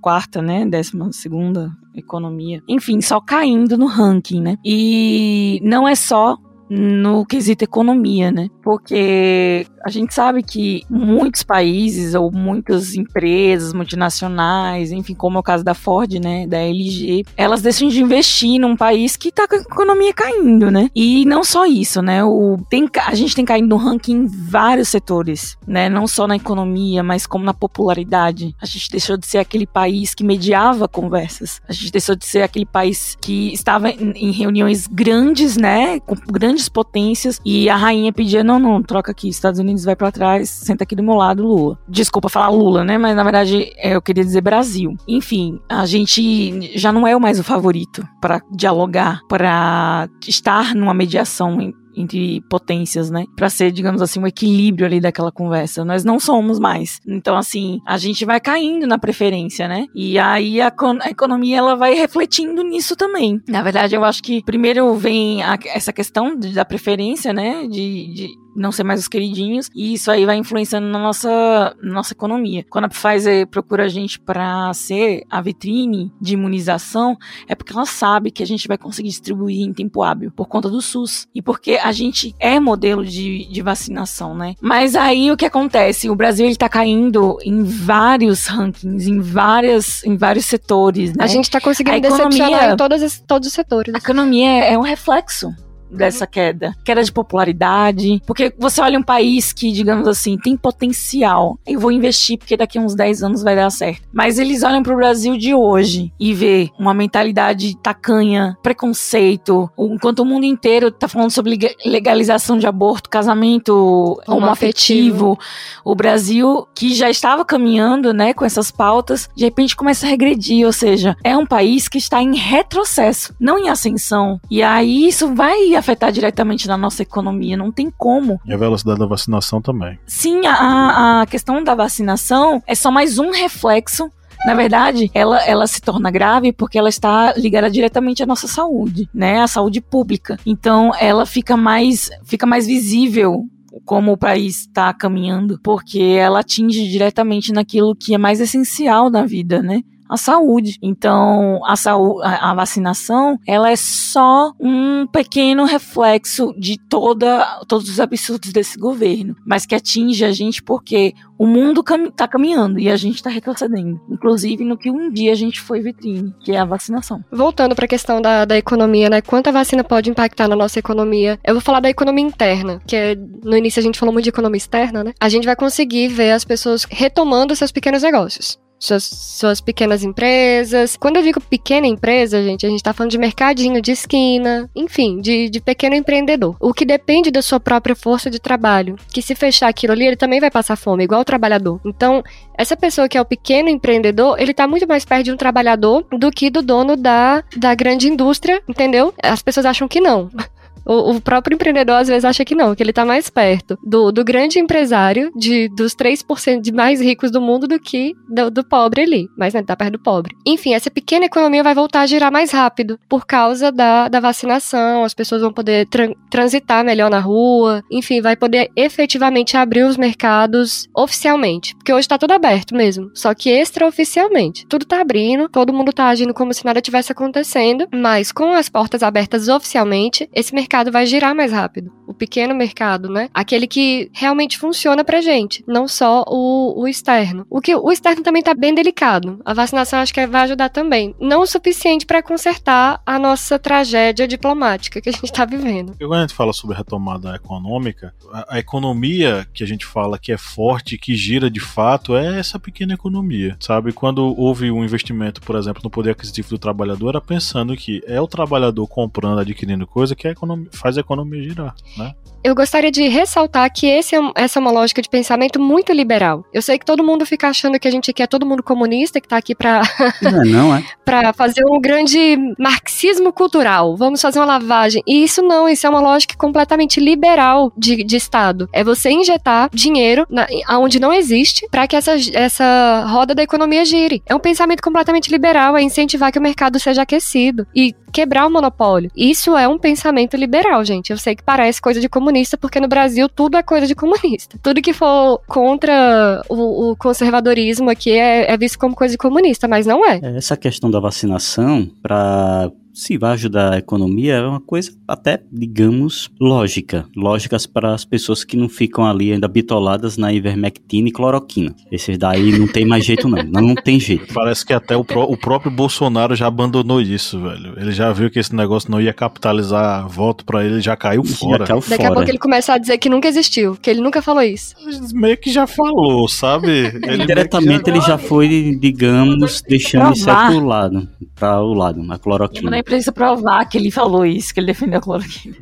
quarta, 0.00 0.42
né, 0.42 0.66
décima 0.66 1.10
segunda 1.12 1.70
economia. 1.94 2.62
Enfim, 2.68 3.00
só 3.00 3.20
caindo 3.20 3.78
no 3.78 3.86
ranking, 3.86 4.40
né? 4.40 4.56
E 4.64 5.60
não 5.62 5.88
é 5.88 5.94
só 5.94 6.36
no 6.68 7.24
quesito 7.24 7.64
economia, 7.64 8.30
né? 8.30 8.48
Porque 8.62 9.66
a 9.84 9.90
gente 9.90 10.12
sabe 10.12 10.42
que 10.42 10.82
muitos 10.90 11.44
países 11.44 12.14
ou 12.14 12.32
muitas 12.32 12.96
empresas 12.96 13.72
multinacionais, 13.72 14.90
enfim, 14.90 15.14
como 15.14 15.36
é 15.36 15.40
o 15.40 15.44
caso 15.44 15.62
da 15.62 15.74
Ford, 15.74 16.12
né, 16.14 16.44
da 16.46 16.58
LG, 16.58 17.24
elas 17.36 17.62
deixam 17.62 17.88
de 17.88 18.02
investir 18.02 18.58
num 18.60 18.76
país 18.76 19.16
que 19.16 19.30
tá 19.30 19.46
com 19.46 19.54
a 19.54 19.60
economia 19.60 20.12
caindo, 20.12 20.70
né? 20.70 20.90
E 20.94 21.24
não 21.24 21.44
só 21.44 21.66
isso, 21.66 22.02
né? 22.02 22.24
O, 22.24 22.58
tem, 22.68 22.88
a 23.06 23.14
gente 23.14 23.36
tem 23.36 23.44
caído 23.44 23.68
no 23.68 23.76
ranking 23.76 24.12
em 24.12 24.26
vários 24.26 24.88
setores, 24.88 25.56
né? 25.66 25.88
Não 25.88 26.06
só 26.08 26.26
na 26.26 26.34
economia, 26.34 27.02
mas 27.02 27.26
como 27.26 27.44
na 27.44 27.54
popularidade. 27.54 28.54
A 28.60 28.66
gente 28.66 28.90
deixou 28.90 29.16
de 29.16 29.26
ser 29.26 29.38
aquele 29.38 29.66
país 29.66 30.14
que 30.14 30.24
mediava 30.24 30.88
conversas. 30.88 31.60
A 31.68 31.72
gente 31.72 31.92
deixou 31.92 32.16
de 32.16 32.26
ser 32.26 32.42
aquele 32.42 32.66
país 32.66 33.16
que 33.20 33.52
estava 33.52 33.90
em, 33.90 34.10
em 34.16 34.30
reuniões 34.32 34.88
grandes, 34.88 35.56
né? 35.56 36.00
Com 36.00 36.16
grandes 36.28 36.55
grandes 36.56 36.68
potências 36.68 37.40
e 37.44 37.68
a 37.68 37.76
rainha 37.76 38.12
pedia: 38.12 38.42
não, 38.42 38.58
não, 38.58 38.82
troca 38.82 39.12
aqui, 39.12 39.28
Estados 39.28 39.60
Unidos 39.60 39.84
vai 39.84 39.94
para 39.94 40.10
trás, 40.10 40.48
senta 40.48 40.84
aqui 40.84 40.96
do 40.96 41.02
meu 41.02 41.14
lado, 41.14 41.44
Lula. 41.44 41.78
Desculpa 41.86 42.28
falar 42.28 42.48
Lula, 42.48 42.82
né? 42.82 42.96
Mas 42.96 43.14
na 43.14 43.22
verdade 43.22 43.72
é, 43.76 43.94
eu 43.94 44.02
queria 44.02 44.24
dizer 44.24 44.40
Brasil. 44.40 44.96
Enfim, 45.06 45.60
a 45.68 45.84
gente 45.84 46.76
já 46.78 46.90
não 46.92 47.06
é 47.06 47.16
mais 47.18 47.38
o 47.38 47.44
favorito 47.44 48.06
para 48.20 48.40
dialogar, 48.50 49.20
para 49.28 50.08
estar 50.26 50.74
numa 50.74 50.94
mediação 50.94 51.74
entre 51.96 52.40
potências, 52.48 53.10
né? 53.10 53.24
Para 53.34 53.48
ser, 53.48 53.72
digamos 53.72 54.02
assim, 54.02 54.20
um 54.20 54.26
equilíbrio 54.26 54.86
ali 54.86 55.00
daquela 55.00 55.32
conversa. 55.32 55.84
Nós 55.84 56.04
não 56.04 56.20
somos 56.20 56.58
mais. 56.58 57.00
Então, 57.06 57.36
assim, 57.36 57.80
a 57.86 57.96
gente 57.96 58.24
vai 58.24 58.40
caindo 58.40 58.86
na 58.86 58.98
preferência, 58.98 59.66
né? 59.66 59.86
E 59.94 60.18
aí 60.18 60.60
a, 60.60 60.72
a 61.00 61.10
economia 61.10 61.58
ela 61.58 61.74
vai 61.74 61.94
refletindo 61.94 62.62
nisso 62.62 62.96
também. 62.96 63.40
Na 63.48 63.62
verdade, 63.62 63.94
eu 63.94 64.04
acho 64.04 64.22
que 64.22 64.42
primeiro 64.44 64.94
vem 64.94 65.42
a, 65.42 65.58
essa 65.66 65.92
questão 65.92 66.36
de, 66.36 66.52
da 66.52 66.64
preferência, 66.64 67.32
né? 67.32 67.66
de, 67.66 68.12
de 68.12 68.45
não 68.56 68.72
ser 68.72 68.82
mais 68.84 69.00
os 69.00 69.08
queridinhos, 69.08 69.68
e 69.74 69.94
isso 69.94 70.10
aí 70.10 70.24
vai 70.26 70.36
influenciando 70.36 70.86
na 70.88 70.98
nossa, 70.98 71.76
na 71.82 71.92
nossa 71.94 72.12
economia. 72.12 72.64
Quando 72.70 72.86
a 72.86 72.88
Pfizer 72.88 73.46
procura 73.46 73.84
a 73.84 73.88
gente 73.88 74.18
para 74.18 74.72
ser 74.74 75.22
a 75.30 75.40
vitrine 75.40 76.12
de 76.20 76.34
imunização, 76.34 77.16
é 77.46 77.54
porque 77.54 77.72
ela 77.72 77.86
sabe 77.86 78.30
que 78.30 78.42
a 78.42 78.46
gente 78.46 78.66
vai 78.66 78.78
conseguir 78.78 79.08
distribuir 79.08 79.60
em 79.66 79.72
tempo 79.72 80.02
hábil, 80.02 80.30
por 80.30 80.46
conta 80.48 80.68
do 80.70 80.80
SUS, 80.80 81.28
e 81.34 81.42
porque 81.42 81.72
a 81.82 81.92
gente 81.92 82.34
é 82.40 82.58
modelo 82.58 83.04
de, 83.04 83.46
de 83.50 83.62
vacinação, 83.62 84.34
né? 84.34 84.54
Mas 84.60 84.94
aí 84.96 85.30
o 85.30 85.36
que 85.36 85.44
acontece? 85.44 86.08
O 86.10 86.16
Brasil 86.16 86.46
ele 86.46 86.56
tá 86.56 86.68
caindo 86.68 87.38
em 87.44 87.62
vários 87.62 88.46
rankings, 88.46 89.08
em 89.10 89.20
várias, 89.20 90.04
em 90.04 90.16
vários 90.16 90.46
setores, 90.46 91.10
né? 91.14 91.24
A 91.24 91.26
gente 91.26 91.50
tá 91.50 91.60
conseguindo 91.60 91.94
A 91.94 91.98
economia- 91.98 92.28
decepcionar 92.28 92.72
em 92.72 92.76
todos, 92.76 93.02
os- 93.02 93.20
todos 93.26 93.48
os 93.48 93.54
setores. 93.54 93.94
A 93.94 93.98
economia 93.98 94.48
é 94.64 94.66
é 94.72 94.78
um 94.78 94.82
reflexo 94.82 95.54
dessa 95.90 96.26
queda. 96.26 96.74
Queda 96.84 97.02
de 97.02 97.12
popularidade. 97.12 98.20
Porque 98.26 98.52
você 98.58 98.80
olha 98.80 98.98
um 98.98 99.02
país 99.02 99.52
que, 99.52 99.70
digamos 99.72 100.06
assim, 100.08 100.36
tem 100.36 100.56
potencial. 100.56 101.58
Eu 101.66 101.80
vou 101.80 101.92
investir 101.92 102.38
porque 102.38 102.56
daqui 102.56 102.78
a 102.78 102.80
uns 102.80 102.94
10 102.94 103.22
anos 103.22 103.42
vai 103.42 103.54
dar 103.56 103.70
certo. 103.70 104.02
Mas 104.12 104.38
eles 104.38 104.62
olham 104.62 104.82
pro 104.82 104.96
Brasil 104.96 105.36
de 105.36 105.54
hoje 105.54 106.12
e 106.18 106.32
vê 106.34 106.70
uma 106.78 106.94
mentalidade 106.94 107.76
tacanha, 107.82 108.56
preconceito. 108.62 109.70
Enquanto 109.78 110.20
o 110.20 110.24
mundo 110.24 110.44
inteiro 110.44 110.90
tá 110.90 111.08
falando 111.08 111.30
sobre 111.30 111.50
lega- 111.52 111.74
legalização 111.84 112.58
de 112.58 112.66
aborto, 112.66 113.08
casamento 113.10 114.20
homoafetivo. 114.26 115.38
O 115.84 115.94
Brasil, 115.94 116.66
que 116.74 116.94
já 116.94 117.08
estava 117.10 117.44
caminhando, 117.44 118.12
né, 118.12 118.32
com 118.32 118.44
essas 118.44 118.70
pautas, 118.70 119.28
de 119.36 119.44
repente 119.44 119.76
começa 119.76 120.06
a 120.06 120.08
regredir. 120.10 120.66
Ou 120.66 120.72
seja, 120.72 121.16
é 121.22 121.36
um 121.36 121.46
país 121.46 121.88
que 121.88 121.98
está 121.98 122.22
em 122.22 122.34
retrocesso, 122.36 123.34
não 123.38 123.58
em 123.58 123.68
ascensão. 123.68 124.40
E 124.50 124.62
aí 124.62 125.06
isso 125.06 125.34
vai 125.34 125.75
afetar 125.76 126.12
diretamente 126.12 126.66
na 126.66 126.76
nossa 126.76 127.02
economia, 127.02 127.56
não 127.56 127.70
tem 127.70 127.90
como. 127.90 128.40
E 128.44 128.52
a 128.52 128.56
velocidade 128.56 128.98
da 128.98 129.06
vacinação 129.06 129.60
também. 129.60 129.98
Sim, 130.06 130.46
a, 130.46 131.22
a 131.22 131.26
questão 131.26 131.62
da 131.62 131.74
vacinação 131.74 132.62
é 132.66 132.74
só 132.74 132.90
mais 132.90 133.18
um 133.18 133.30
reflexo. 133.30 134.10
Na 134.44 134.54
verdade, 134.54 135.10
ela, 135.14 135.42
ela 135.44 135.66
se 135.66 135.80
torna 135.80 136.10
grave 136.10 136.52
porque 136.52 136.78
ela 136.78 136.88
está 136.88 137.32
ligada 137.36 137.70
diretamente 137.70 138.22
à 138.22 138.26
nossa 138.26 138.46
saúde, 138.46 139.08
né? 139.12 139.40
À 139.40 139.46
saúde 139.46 139.80
pública. 139.80 140.38
Então, 140.44 140.92
ela 141.00 141.24
fica 141.24 141.56
mais, 141.56 142.10
fica 142.24 142.46
mais 142.46 142.66
visível 142.66 143.44
como 143.84 144.12
o 144.12 144.16
país 144.16 144.60
está 144.60 144.92
caminhando, 144.92 145.58
porque 145.62 146.00
ela 146.00 146.40
atinge 146.40 146.88
diretamente 146.88 147.52
naquilo 147.52 147.94
que 147.94 148.14
é 148.14 148.18
mais 148.18 148.40
essencial 148.40 149.10
na 149.10 149.24
vida, 149.24 149.62
né? 149.62 149.82
A 150.08 150.16
saúde. 150.16 150.78
Então, 150.82 151.60
a, 151.64 151.76
saúde, 151.76 152.22
a, 152.24 152.50
a 152.50 152.54
vacinação, 152.54 153.38
ela 153.46 153.70
é 153.70 153.76
só 153.76 154.52
um 154.60 155.06
pequeno 155.06 155.64
reflexo 155.64 156.54
de 156.58 156.78
toda, 156.78 157.60
todos 157.66 157.88
os 157.88 158.00
absurdos 158.00 158.52
desse 158.52 158.78
governo, 158.78 159.36
mas 159.46 159.66
que 159.66 159.74
atinge 159.74 160.24
a 160.24 160.32
gente 160.32 160.62
porque 160.62 161.14
o 161.38 161.46
mundo 161.46 161.82
cami 161.82 162.10
tá 162.10 162.26
caminhando 162.26 162.78
e 162.78 162.88
a 162.88 162.96
gente 162.96 163.22
tá 163.22 163.30
retrocedendo. 163.30 164.00
Inclusive 164.10 164.64
no 164.64 164.76
que 164.76 164.90
um 164.90 165.10
dia 165.10 165.32
a 165.32 165.34
gente 165.34 165.60
foi 165.60 165.80
vitrine, 165.80 166.34
que 166.40 166.52
é 166.52 166.58
a 166.58 166.64
vacinação. 166.64 167.24
Voltando 167.30 167.74
para 167.74 167.84
a 167.84 167.88
questão 167.88 168.20
da, 168.20 168.44
da 168.44 168.56
economia, 168.56 169.10
né? 169.10 169.20
Quanto 169.20 169.48
a 169.48 169.52
vacina 169.52 169.84
pode 169.84 170.10
impactar 170.10 170.48
na 170.48 170.56
nossa 170.56 170.78
economia? 170.78 171.38
Eu 171.44 171.54
vou 171.54 171.60
falar 171.60 171.80
da 171.80 171.90
economia 171.90 172.24
interna, 172.24 172.80
que 172.86 172.96
é, 172.96 173.14
no 173.14 173.56
início 173.56 173.80
a 173.80 173.82
gente 173.82 173.98
falou 173.98 174.12
muito 174.12 174.24
de 174.24 174.30
economia 174.30 174.58
externa, 174.58 175.04
né? 175.04 175.12
A 175.20 175.28
gente 175.28 175.44
vai 175.44 175.56
conseguir 175.56 176.08
ver 176.08 176.32
as 176.32 176.44
pessoas 176.44 176.86
retomando 176.88 177.54
seus 177.54 177.72
pequenos 177.72 178.02
negócios. 178.02 178.58
Suas, 178.78 179.04
suas 179.04 179.60
pequenas 179.60 180.02
empresas. 180.02 180.96
Quando 180.96 181.16
eu 181.16 181.22
digo 181.22 181.40
pequena 181.40 181.86
empresa, 181.86 182.42
gente, 182.42 182.66
a 182.66 182.68
gente 182.68 182.82
tá 182.82 182.92
falando 182.92 183.10
de 183.10 183.18
mercadinho, 183.18 183.80
de 183.80 183.92
esquina, 183.92 184.68
enfim, 184.74 185.20
de, 185.20 185.48
de 185.48 185.60
pequeno 185.60 185.94
empreendedor. 185.94 186.56
O 186.60 186.74
que 186.74 186.84
depende 186.84 187.30
da 187.30 187.40
sua 187.40 187.58
própria 187.58 187.96
força 187.96 188.30
de 188.30 188.38
trabalho. 188.38 188.96
Que 189.12 189.22
se 189.22 189.34
fechar 189.34 189.68
aquilo 189.68 189.92
ali, 189.92 190.06
ele 190.06 190.16
também 190.16 190.40
vai 190.40 190.50
passar 190.50 190.76
fome, 190.76 191.04
igual 191.04 191.22
o 191.22 191.24
trabalhador. 191.24 191.80
Então, 191.84 192.22
essa 192.56 192.76
pessoa 192.76 193.08
que 193.08 193.16
é 193.16 193.20
o 193.20 193.24
pequeno 193.24 193.68
empreendedor, 193.68 194.40
ele 194.40 194.52
tá 194.54 194.66
muito 194.66 194.86
mais 194.86 195.04
perto 195.04 195.24
de 195.24 195.32
um 195.32 195.36
trabalhador 195.36 196.06
do 196.10 196.30
que 196.30 196.50
do 196.50 196.62
dono 196.62 196.96
da, 196.96 197.42
da 197.56 197.74
grande 197.74 198.08
indústria, 198.08 198.62
entendeu? 198.68 199.12
As 199.22 199.42
pessoas 199.42 199.66
acham 199.66 199.88
que 199.88 200.00
não. 200.00 200.30
O, 200.86 201.16
o 201.16 201.20
próprio 201.20 201.54
empreendedor 201.54 201.96
às 201.96 202.08
vezes 202.08 202.24
acha 202.24 202.44
que 202.44 202.54
não, 202.54 202.74
que 202.74 202.82
ele 202.82 202.92
tá 202.92 203.04
mais 203.04 203.28
perto 203.28 203.78
do, 203.82 204.12
do 204.12 204.24
grande 204.24 204.58
empresário, 204.58 205.30
de, 205.36 205.68
dos 205.68 205.94
3% 205.94 206.60
de 206.60 206.72
mais 206.72 207.00
ricos 207.00 207.30
do 207.30 207.40
mundo 207.40 207.66
do 207.66 207.78
que 207.80 208.14
do, 208.28 208.50
do 208.50 208.64
pobre 208.64 209.02
ali. 209.02 209.28
Mas 209.36 209.54
né, 209.54 209.62
tá 209.62 209.74
perto 209.76 209.92
do 209.92 209.98
pobre. 209.98 210.34
Enfim, 210.46 210.74
essa 210.74 210.90
pequena 210.90 211.26
economia 211.26 211.62
vai 211.62 211.74
voltar 211.74 212.02
a 212.02 212.06
girar 212.06 212.30
mais 212.30 212.50
rápido 212.52 212.98
por 213.08 213.26
causa 213.26 213.72
da, 213.72 214.08
da 214.08 214.20
vacinação, 214.20 215.04
as 215.04 215.14
pessoas 215.14 215.42
vão 215.42 215.52
poder 215.52 215.86
tran- 215.88 216.14
transitar 216.30 216.84
melhor 216.84 217.10
na 217.10 217.18
rua, 217.18 217.82
enfim, 217.90 218.20
vai 218.20 218.36
poder 218.36 218.70
efetivamente 218.76 219.56
abrir 219.56 219.82
os 219.84 219.96
mercados 219.96 220.88
oficialmente. 220.94 221.74
Porque 221.74 221.92
hoje 221.92 222.06
tá 222.08 222.18
tudo 222.18 222.32
aberto 222.32 222.74
mesmo, 222.74 223.10
só 223.14 223.34
que 223.34 223.50
extraoficialmente. 223.50 224.66
Tudo 224.66 224.84
tá 224.84 225.00
abrindo, 225.00 225.48
todo 225.48 225.72
mundo 225.72 225.92
tá 225.92 226.08
agindo 226.08 226.34
como 226.34 226.52
se 226.54 226.64
nada 226.64 226.80
tivesse 226.80 227.10
acontecendo, 227.10 227.88
mas 227.92 228.30
com 228.30 228.52
as 228.52 228.68
portas 228.68 229.02
abertas 229.02 229.48
oficialmente, 229.48 230.28
esse 230.32 230.54
mercado 230.54 230.75
vai 230.84 231.06
girar 231.06 231.34
mais 231.34 231.52
rápido. 231.52 231.92
O 232.06 232.14
pequeno 232.14 232.54
mercado, 232.54 233.08
né? 233.08 233.28
Aquele 233.34 233.66
que 233.66 234.10
realmente 234.12 234.58
funciona 234.58 235.04
pra 235.04 235.20
gente, 235.20 235.64
não 235.66 235.88
só 235.88 236.24
o, 236.28 236.82
o 236.82 236.88
externo. 236.88 237.46
O 237.50 237.60
que 237.60 237.74
o 237.74 237.90
externo 237.90 238.22
também 238.22 238.42
tá 238.42 238.54
bem 238.54 238.74
delicado. 238.74 239.40
A 239.44 239.52
vacinação 239.52 239.98
acho 239.98 240.14
que 240.14 240.26
vai 240.26 240.42
ajudar 240.42 240.68
também. 240.68 241.14
Não 241.20 241.42
o 241.42 241.46
suficiente 241.46 242.06
pra 242.06 242.22
consertar 242.22 243.00
a 243.04 243.18
nossa 243.18 243.58
tragédia 243.58 244.28
diplomática 244.28 245.00
que 245.00 245.08
a 245.08 245.12
gente 245.12 245.32
tá 245.32 245.44
vivendo. 245.44 245.88
Porque 245.88 246.06
quando 246.06 246.18
a 246.18 246.22
gente 246.22 246.34
fala 246.34 246.52
sobre 246.52 246.76
retomada 246.76 247.34
econômica, 247.34 248.14
a, 248.32 248.56
a 248.56 248.58
economia 248.58 249.46
que 249.52 249.64
a 249.64 249.66
gente 249.66 249.84
fala 249.84 250.18
que 250.18 250.32
é 250.32 250.38
forte, 250.38 250.98
que 250.98 251.14
gira 251.14 251.50
de 251.50 251.60
fato, 251.60 252.16
é 252.16 252.38
essa 252.38 252.58
pequena 252.58 252.94
economia, 252.94 253.56
sabe? 253.60 253.92
Quando 253.92 254.38
houve 254.38 254.70
um 254.70 254.84
investimento, 254.84 255.40
por 255.40 255.56
exemplo, 255.56 255.80
no 255.82 255.90
poder 255.90 256.10
aquisitivo 256.10 256.50
do 256.50 256.58
trabalhador, 256.58 257.10
era 257.10 257.20
pensando 257.20 257.76
que 257.76 258.02
é 258.06 258.20
o 258.20 258.28
trabalhador 258.28 258.86
comprando, 258.86 259.40
adquirindo 259.40 259.86
coisa 259.86 260.14
que 260.14 260.26
a 260.26 260.30
economia, 260.66 260.80
faz 260.80 260.96
a 260.96 261.00
economia 261.00 261.42
girar, 261.42 261.74
né? 261.96 262.14
Eu 262.46 262.54
gostaria 262.54 262.92
de 262.92 263.08
ressaltar 263.08 263.68
que 263.72 263.88
esse 263.88 264.14
é 264.14 264.20
essa 264.36 264.58
é 264.58 264.60
uma 264.60 264.70
lógica 264.70 265.02
de 265.02 265.08
pensamento 265.08 265.58
muito 265.58 265.92
liberal. 265.92 266.44
Eu 266.54 266.62
sei 266.62 266.78
que 266.78 266.86
todo 266.86 267.02
mundo 267.02 267.26
fica 267.26 267.48
achando 267.48 267.76
que 267.76 267.88
a 267.88 267.90
gente 267.90 268.12
aqui 268.12 268.22
é 268.22 268.26
todo 268.28 268.46
mundo 268.46 268.62
comunista, 268.62 269.20
que 269.20 269.26
tá 269.26 269.36
aqui 269.36 269.52
pra 269.52 269.82
Não 270.22 270.42
é, 270.42 270.44
não, 270.44 270.76
é? 270.76 270.84
para 271.04 271.32
fazer 271.32 271.64
um 271.68 271.80
grande 271.80 272.36
marxismo 272.56 273.32
cultural. 273.32 273.96
Vamos 273.96 274.22
fazer 274.22 274.38
uma 274.38 274.44
lavagem. 274.44 275.02
E 275.04 275.24
isso 275.24 275.42
não, 275.42 275.68
isso 275.68 275.88
é 275.88 275.90
uma 275.90 275.98
lógica 275.98 276.36
completamente 276.36 277.00
liberal 277.00 277.72
de, 277.76 278.04
de 278.04 278.14
Estado. 278.14 278.68
É 278.72 278.84
você 278.84 279.10
injetar 279.10 279.68
dinheiro 279.72 280.24
na, 280.30 280.46
onde 280.78 281.00
não 281.00 281.12
existe 281.12 281.66
para 281.68 281.88
que 281.88 281.96
essa, 281.96 282.12
essa 282.32 283.06
roda 283.08 283.34
da 283.34 283.42
economia 283.42 283.84
gire. 283.84 284.22
É 284.24 284.34
um 284.36 284.40
pensamento 284.40 284.82
completamente 284.82 285.32
liberal, 285.32 285.76
é 285.76 285.82
incentivar 285.82 286.30
que 286.30 286.38
o 286.38 286.42
mercado 286.42 286.78
seja 286.78 287.02
aquecido 287.02 287.66
e 287.74 287.92
quebrar 288.16 288.46
o 288.46 288.50
monopólio. 288.50 289.10
Isso 289.14 289.54
é 289.58 289.68
um 289.68 289.78
pensamento 289.78 290.38
liberal, 290.38 290.82
gente. 290.82 291.10
Eu 291.10 291.18
sei 291.18 291.36
que 291.36 291.42
parece 291.42 291.82
coisa 291.82 292.00
de 292.00 292.08
comunista, 292.08 292.56
porque 292.56 292.80
no 292.80 292.88
Brasil 292.88 293.28
tudo 293.28 293.58
é 293.58 293.62
coisa 293.62 293.86
de 293.86 293.94
comunista. 293.94 294.56
Tudo 294.62 294.80
que 294.80 294.94
for 294.94 295.40
contra 295.46 296.42
o, 296.48 296.92
o 296.92 296.96
conservadorismo 296.96 297.90
aqui 297.90 298.12
é, 298.12 298.50
é 298.50 298.56
visto 298.56 298.78
como 298.78 298.94
coisa 298.94 299.12
de 299.12 299.18
comunista, 299.18 299.68
mas 299.68 299.84
não 299.84 300.02
é. 300.02 300.18
Essa 300.22 300.56
questão 300.56 300.90
da 300.90 300.98
vacinação, 300.98 301.90
para 302.02 302.70
se 302.96 303.18
vai 303.18 303.32
ajudar 303.32 303.74
a 303.74 303.78
economia, 303.78 304.34
é 304.36 304.42
uma 304.46 304.58
coisa 304.60 304.90
até, 305.06 305.42
digamos, 305.52 306.30
lógica. 306.40 307.04
Lógicas 307.14 307.66
para 307.66 307.92
as 307.92 308.06
pessoas 308.06 308.42
que 308.42 308.56
não 308.56 308.70
ficam 308.70 309.04
ali 309.04 309.30
ainda 309.32 309.46
bitoladas 309.46 310.16
na 310.16 310.32
ivermectina 310.32 311.08
e 311.08 311.12
cloroquina. 311.12 311.74
Esses 311.92 312.16
daí 312.16 312.58
não 312.58 312.66
tem 312.66 312.86
mais 312.86 313.04
jeito 313.04 313.28
não, 313.28 313.42
não, 313.42 313.74
tem 313.74 314.00
jeito. 314.00 314.32
Parece 314.32 314.64
que 314.64 314.72
até 314.72 314.96
o, 314.96 315.04
pró- 315.04 315.26
o 315.28 315.36
próprio 315.36 315.70
Bolsonaro 315.70 316.34
já 316.34 316.46
abandonou 316.46 317.00
isso, 317.00 317.38
velho. 317.38 317.74
Ele 317.76 317.92
já 317.92 318.10
viu 318.12 318.30
que 318.30 318.38
esse 318.38 318.54
negócio 318.54 318.90
não 318.90 318.98
ia 319.00 319.12
capitalizar 319.12 320.08
voto 320.08 320.44
pra 320.46 320.64
ele, 320.64 320.80
já 320.80 320.96
caiu 320.96 321.22
fora. 321.22 321.66
Já 321.66 321.74
caiu 321.74 321.82
Daqui 321.86 322.04
a 322.06 322.12
pouco 322.12 322.30
ele 322.30 322.38
começa 322.38 322.72
a 322.72 322.78
dizer 322.78 322.96
que 322.96 323.10
nunca 323.10 323.28
existiu, 323.28 323.76
que 323.76 323.90
ele 323.90 324.00
nunca 324.00 324.22
falou 324.22 324.42
isso. 324.42 324.74
Meio 325.12 325.36
que 325.36 325.52
já 325.52 325.66
falou, 325.66 326.26
sabe? 326.28 326.70
Ele 326.96 327.00
que 327.00 327.22
Indiretamente 327.22 327.90
ele 327.90 328.00
já 328.00 328.16
foi, 328.16 328.76
digamos, 328.80 329.60
deixando 329.62 330.12
isso 330.14 330.28
aí 330.30 330.36
Provar. 330.36 330.50
pro 330.50 330.66
lado, 330.66 331.08
para 331.34 331.60
o 331.60 331.74
lado, 331.74 332.00
a 332.00 332.02
Mandar 332.02 332.14
a 332.14 332.18
cloroquina. 332.18 332.82
Imprensa 332.86 333.10
provar 333.10 333.64
que 333.66 333.76
ele 333.76 333.90
falou 333.90 334.24
isso, 334.24 334.54
que 334.54 334.60
ele 334.60 334.68
defendeu 334.68 335.00
a 335.00 335.02
cloroquina. 335.02 335.56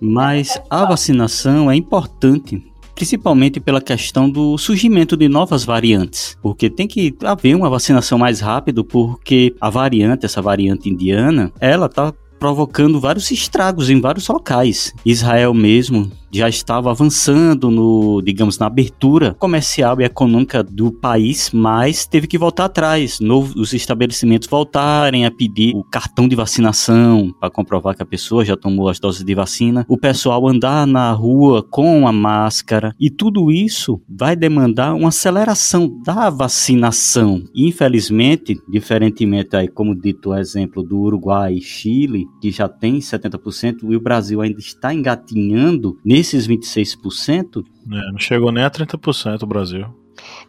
Mas 0.00 0.58
a 0.70 0.86
vacinação 0.86 1.70
é 1.70 1.76
importante, 1.76 2.64
principalmente 2.94 3.60
pela 3.60 3.80
questão 3.80 4.28
do 4.28 4.56
surgimento 4.56 5.14
de 5.14 5.28
novas 5.28 5.64
variantes, 5.64 6.36
porque 6.42 6.70
tem 6.70 6.88
que 6.88 7.14
haver 7.22 7.54
uma 7.54 7.68
vacinação 7.68 8.18
mais 8.18 8.40
rápido, 8.40 8.84
porque 8.84 9.54
a 9.60 9.68
variante, 9.68 10.24
essa 10.24 10.40
variante 10.40 10.88
indiana, 10.88 11.52
ela 11.60 11.88
tá 11.88 12.12
provocando 12.42 12.98
vários 12.98 13.30
estragos 13.30 13.88
em 13.88 14.00
vários 14.00 14.26
locais. 14.26 14.92
Israel 15.06 15.54
mesmo 15.54 16.10
já 16.32 16.48
estava 16.48 16.90
avançando 16.90 17.70
no, 17.70 18.22
digamos, 18.22 18.58
na 18.58 18.66
abertura 18.66 19.34
comercial 19.34 20.00
e 20.00 20.04
econômica 20.04 20.62
do 20.62 20.90
país, 20.90 21.50
mas 21.52 22.06
teve 22.06 22.26
que 22.26 22.38
voltar 22.38 22.64
atrás. 22.64 23.20
Novo, 23.20 23.60
os 23.60 23.74
estabelecimentos 23.74 24.48
voltarem 24.48 25.26
a 25.26 25.30
pedir 25.30 25.76
o 25.76 25.84
cartão 25.84 26.26
de 26.26 26.34
vacinação 26.34 27.32
para 27.38 27.50
comprovar 27.50 27.94
que 27.94 28.02
a 28.02 28.06
pessoa 28.06 28.44
já 28.44 28.56
tomou 28.56 28.88
as 28.88 28.98
doses 28.98 29.22
de 29.22 29.34
vacina, 29.34 29.84
o 29.86 29.98
pessoal 29.98 30.48
andar 30.48 30.86
na 30.86 31.12
rua 31.12 31.62
com 31.62 32.08
a 32.08 32.12
máscara 32.12 32.94
e 32.98 33.10
tudo 33.10 33.52
isso 33.52 34.00
vai 34.08 34.34
demandar 34.34 34.94
uma 34.94 35.10
aceleração 35.10 36.00
da 36.02 36.30
vacinação. 36.30 37.44
Infelizmente, 37.54 38.58
diferentemente 38.66 39.54
aí, 39.54 39.68
como 39.68 39.94
dito 39.94 40.30
o 40.30 40.36
exemplo 40.36 40.82
do 40.82 40.98
Uruguai 40.98 41.54
e 41.54 41.60
Chile, 41.60 42.26
que 42.40 42.50
já 42.50 42.68
tem 42.68 42.98
70%, 42.98 43.78
e 43.90 43.96
o 43.96 44.00
Brasil 44.00 44.40
ainda 44.40 44.58
está 44.58 44.92
engatinhando 44.92 45.98
nesses 46.04 46.46
26%. 46.46 47.64
É, 47.64 48.12
não 48.12 48.18
chegou 48.18 48.50
nem 48.50 48.64
a 48.64 48.70
30% 48.70 49.42
o 49.42 49.46
Brasil. 49.46 49.86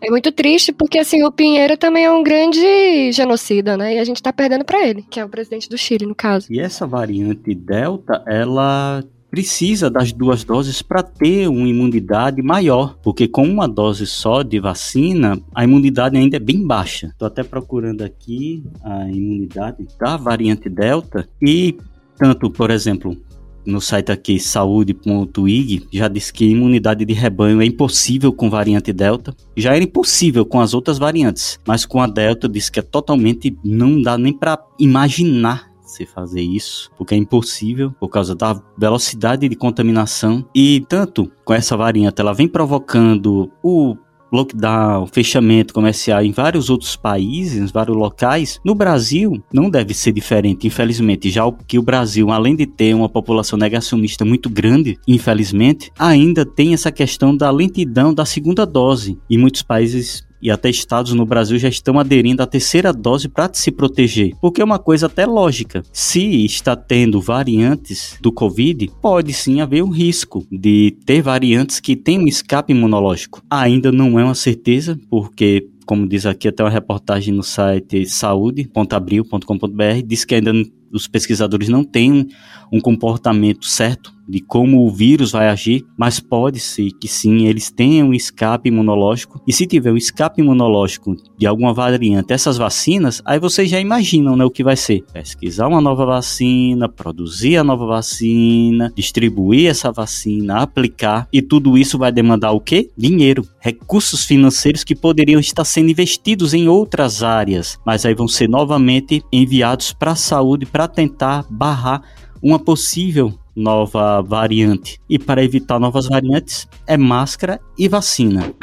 É 0.02 0.10
muito 0.10 0.32
triste 0.32 0.72
porque 0.72 1.00
assim 1.00 1.24
o 1.24 1.32
Pinheiro 1.32 1.78
também 1.78 2.06
é 2.06 2.12
um 2.12 2.24
grande 2.24 3.12
genocida, 3.12 3.78
né? 3.78 3.96
E 3.96 4.00
a 4.00 4.04
gente 4.04 4.22
tá 4.22 4.32
perdendo 4.32 4.66
para 4.66 4.86
ele, 4.86 5.04
que 5.10 5.20
é 5.20 5.26
o 5.26 5.30
presidente 5.30 5.70
do 5.70 5.78
Chile, 5.78 6.06
no 6.06 6.16
caso. 6.16 6.48
E 6.52 6.60
essa 6.60 6.86
variante 6.86 7.56
Delta, 7.56 8.24
ela 8.28 9.04
precisa 9.34 9.90
das 9.90 10.14
duas 10.14 10.44
doses 10.44 10.84
para 10.84 11.02
ter 11.02 11.48
uma 11.48 11.68
imunidade 11.68 12.40
maior, 12.44 12.96
porque 13.02 13.28
com 13.28 13.42
uma 13.42 13.68
dose 13.68 14.06
só 14.06 14.44
de 14.44 14.60
vacina, 14.60 15.42
a 15.56 15.64
imunidade 15.64 16.16
ainda 16.16 16.38
é 16.38 16.40
bem 16.40 16.64
baixa. 16.64 17.08
Estou 17.08 17.28
até 17.28 17.42
procurando 17.42 18.04
aqui 18.04 18.64
a 18.84 19.10
imunidade 19.10 19.88
da 20.00 20.18
variante 20.18 20.70
Delta 20.70 21.28
e 21.42 21.76
tanto, 22.16 22.52
por 22.52 22.70
exemplo, 22.70 23.18
no 23.66 23.82
site 23.82 24.12
aqui 24.12 24.40
saúde.ig 24.40 25.88
já 25.92 26.08
diz 26.08 26.30
que 26.30 26.46
imunidade 26.46 27.04
de 27.04 27.14
rebanho 27.14 27.60
é 27.60 27.66
impossível 27.66 28.32
com 28.32 28.52
variante 28.52 28.94
Delta. 28.94 29.36
Já 29.58 29.74
era 29.74 29.84
impossível 29.84 30.46
com 30.46 30.60
as 30.60 30.76
outras 30.76 31.00
variantes, 31.00 31.60
mas 31.68 31.88
com 31.88 32.00
a 32.00 32.06
Delta 32.06 32.48
diz 32.48 32.70
que 32.70 32.80
é 32.80 32.84
totalmente 32.84 33.58
não 33.64 34.00
dá 34.00 34.16
nem 34.16 34.32
para 34.32 34.60
imaginar 34.78 35.73
se 35.94 36.06
fazer 36.06 36.42
isso, 36.42 36.92
porque 36.98 37.16
é 37.16 37.18
impossível 37.18 37.92
por 38.00 38.10
causa 38.10 38.36
da 38.36 38.60
velocidade 38.78 39.48
de 39.48 39.56
contaminação 39.56 40.46
e 40.54 40.84
tanto 40.88 41.32
com 41.46 41.54
essa 41.54 41.78
variante 41.78 42.20
ela 42.20 42.34
vem 42.34 42.48
provocando 42.48 43.52
o 43.64 43.96
lockdown, 44.34 45.06
fechamento 45.06 45.74
comercial 45.74 46.24
em 46.24 46.32
vários 46.32 46.70
outros 46.70 46.96
países, 46.96 47.60
em 47.60 47.72
vários 47.72 47.96
locais, 47.96 48.60
no 48.66 48.74
Brasil 48.74 49.42
não 49.54 49.70
deve 49.70 49.94
ser 49.94 50.12
diferente, 50.12 50.66
infelizmente, 50.66 51.30
já 51.30 51.44
que 51.68 51.78
o 51.78 51.84
Brasil, 51.84 52.32
além 52.32 52.56
de 52.56 52.66
ter 52.66 52.96
uma 52.96 53.08
população 53.08 53.60
negacionista 53.60 54.26
muito 54.26 54.50
grande, 54.50 54.98
infelizmente, 55.08 55.92
ainda 56.00 56.44
tem 56.44 56.74
essa 56.74 56.92
questão 56.92 57.38
da 57.38 57.52
lentidão 57.52 58.12
da 58.12 58.26
segunda 58.26 58.66
dose. 58.66 59.20
E 59.30 59.38
muitos 59.38 59.62
países 59.62 60.26
e 60.44 60.52
até 60.52 60.70
estados 60.70 61.14
no 61.14 61.26
Brasil 61.26 61.58
já 61.58 61.70
estão 61.70 61.98
aderindo 61.98 62.44
à 62.44 62.46
terceira 62.46 62.92
dose 62.92 63.30
para 63.30 63.50
se 63.54 63.72
proteger. 63.72 64.36
Porque 64.42 64.62
é 64.62 64.64
uma 64.64 64.78
coisa 64.78 65.06
até 65.06 65.26
lógica. 65.26 65.82
Se 65.94 66.44
está 66.44 66.76
tendo 66.76 67.22
variantes 67.22 68.18
do 68.22 68.30
Covid, 68.30 68.92
pode 69.02 69.32
sim 69.32 69.62
haver 69.62 69.82
um 69.82 69.90
risco 69.90 70.46
de 70.52 70.98
ter 71.06 71.22
variantes 71.22 71.80
que 71.80 71.96
têm 71.96 72.20
um 72.20 72.28
escape 72.28 72.74
imunológico. 72.74 73.42
Ainda 73.50 73.90
não 73.90 74.20
é 74.20 74.24
uma 74.26 74.36
certeza, 74.36 75.00
porque 75.10 75.70
como 75.86 76.08
diz 76.08 76.26
aqui 76.26 76.48
até 76.48 76.64
uma 76.64 76.70
reportagem 76.70 77.34
no 77.34 77.44
site 77.44 78.06
saúde.abril.com.br, 78.06 80.02
diz 80.06 80.26
que 80.26 80.36
ainda 80.36 80.52
os 80.92 81.08
pesquisadores 81.08 81.70
não 81.70 81.84
têm 81.84 82.28
um 82.72 82.80
comportamento 82.80 83.66
certo 83.66 84.13
de 84.28 84.40
como 84.40 84.86
o 84.86 84.90
vírus 84.90 85.32
vai 85.32 85.50
agir, 85.50 85.86
mas 85.98 86.20
pode 86.20 86.60
ser 86.60 86.92
que 87.00 87.08
sim, 87.08 87.46
eles 87.48 87.72
tenham 87.72 88.10
um 88.10 88.14
escape 88.14 88.70
imunológico. 88.70 89.42
E 89.48 89.54
se 89.54 89.66
tiver 89.66 89.92
um 89.92 89.98
escape 89.98 90.42
imunológico 90.42 91.16
de 91.38 91.46
alguma 91.46 91.74
variante, 91.74 92.34
essas 92.34 92.58
vacinas, 92.58 93.22
aí 93.26 93.40
vocês 93.40 93.70
já 93.70 93.80
imaginam 93.80 94.36
né, 94.36 94.46
o 94.46 94.52
que 94.52 94.64
vai 94.64 94.76
ser. 94.76 95.04
Pesquisar 95.12 95.68
uma 95.68 95.82
nova 95.82 96.06
vacina, 96.06 96.88
produzir 96.88 97.58
a 97.58 97.64
nova 97.64 97.86
vacina, 97.86 98.92
distribuir 98.96 99.70
essa 99.70 99.92
vacina, 99.92 100.62
aplicar, 100.62 101.28
e 101.32 101.42
tudo 101.42 101.78
isso 101.78 101.98
vai 101.98 102.12
demandar 102.12 102.52
o 102.52 102.60
quê? 102.60 102.90
Dinheiro, 102.98 103.46
recursos 103.60 104.26
financeiros 104.26 104.84
que 104.84 104.96
poderiam 104.96 105.40
estar 105.40 105.66
sendo 105.66 105.92
investidos 105.92 106.54
em 106.54 106.68
outras 106.68 107.24
áreas, 107.24 107.80
mas 107.86 108.06
aí 108.06 108.14
vão 108.14 108.28
ser 108.28 108.50
novamente 108.50 109.24
enviados 109.32 109.94
para 109.94 110.12
a 110.12 110.16
saúde 110.16 110.66
para 110.66 110.88
tentar 110.88 111.46
barrar 111.50 112.02
uma 112.42 112.60
possível 112.60 113.34
nova 113.56 114.22
variante. 114.22 115.00
E 115.10 115.18
para 115.20 115.44
evitar 115.44 115.80
novas 115.80 116.08
variantes, 116.08 116.68
é 116.88 116.98
máscara 116.98 117.60
e 117.78 117.88
vacina. 117.88 118.54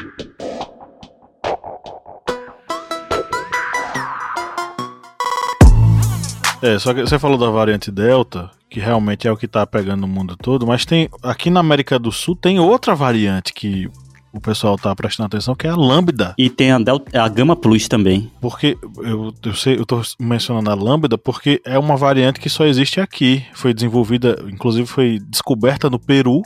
É, 6.62 6.78
só 6.78 6.93
que 6.93 7.01
você 7.01 7.18
falou 7.18 7.38
da 7.38 7.49
variante 7.49 7.91
Delta, 7.91 8.51
que 8.68 8.78
realmente 8.78 9.26
é 9.26 9.32
o 9.32 9.36
que 9.36 9.49
tá 9.49 9.66
pegando 9.66 10.03
no 10.03 10.09
mundo 10.09 10.36
todo, 10.36 10.66
mas 10.66 10.84
tem 10.84 11.09
aqui 11.22 11.49
na 11.49 11.61
América 11.61 11.99
do 11.99 12.12
Sul 12.12 12.36
tem 12.36 12.61
outra 12.61 12.95
variante 12.95 13.53
que 13.53 13.88
o 14.32 14.40
pessoal 14.40 14.76
tá 14.78 14.94
prestando 14.94 15.26
atenção, 15.26 15.54
que 15.54 15.66
é 15.66 15.70
a 15.70 15.76
Lambda. 15.76 16.34
E 16.38 16.48
tem 16.48 16.70
a, 16.70 16.78
Delta, 16.78 17.20
a 17.20 17.28
Gama 17.28 17.56
Plus 17.56 17.88
também. 17.88 18.30
Porque 18.40 18.78
eu, 18.98 19.34
eu 19.44 19.54
sei, 19.54 19.78
eu 19.78 19.84
tô 19.84 20.00
mencionando 20.18 20.70
a 20.70 20.74
Lambda 20.74 21.18
porque 21.18 21.60
é 21.64 21.78
uma 21.78 21.96
variante 21.96 22.40
que 22.40 22.48
só 22.48 22.64
existe 22.64 23.00
aqui. 23.00 23.44
Foi 23.52 23.74
desenvolvida, 23.74 24.44
inclusive 24.48 24.86
foi 24.86 25.18
descoberta 25.18 25.90
no 25.90 25.98
Peru. 25.98 26.42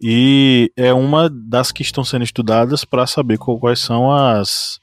E 0.00 0.72
é 0.76 0.92
uma 0.92 1.30
das 1.30 1.70
que 1.70 1.82
estão 1.82 2.04
sendo 2.04 2.24
estudadas 2.24 2.84
para 2.84 3.06
saber 3.06 3.38
quais 3.38 3.80
são 3.80 4.10
as 4.10 4.80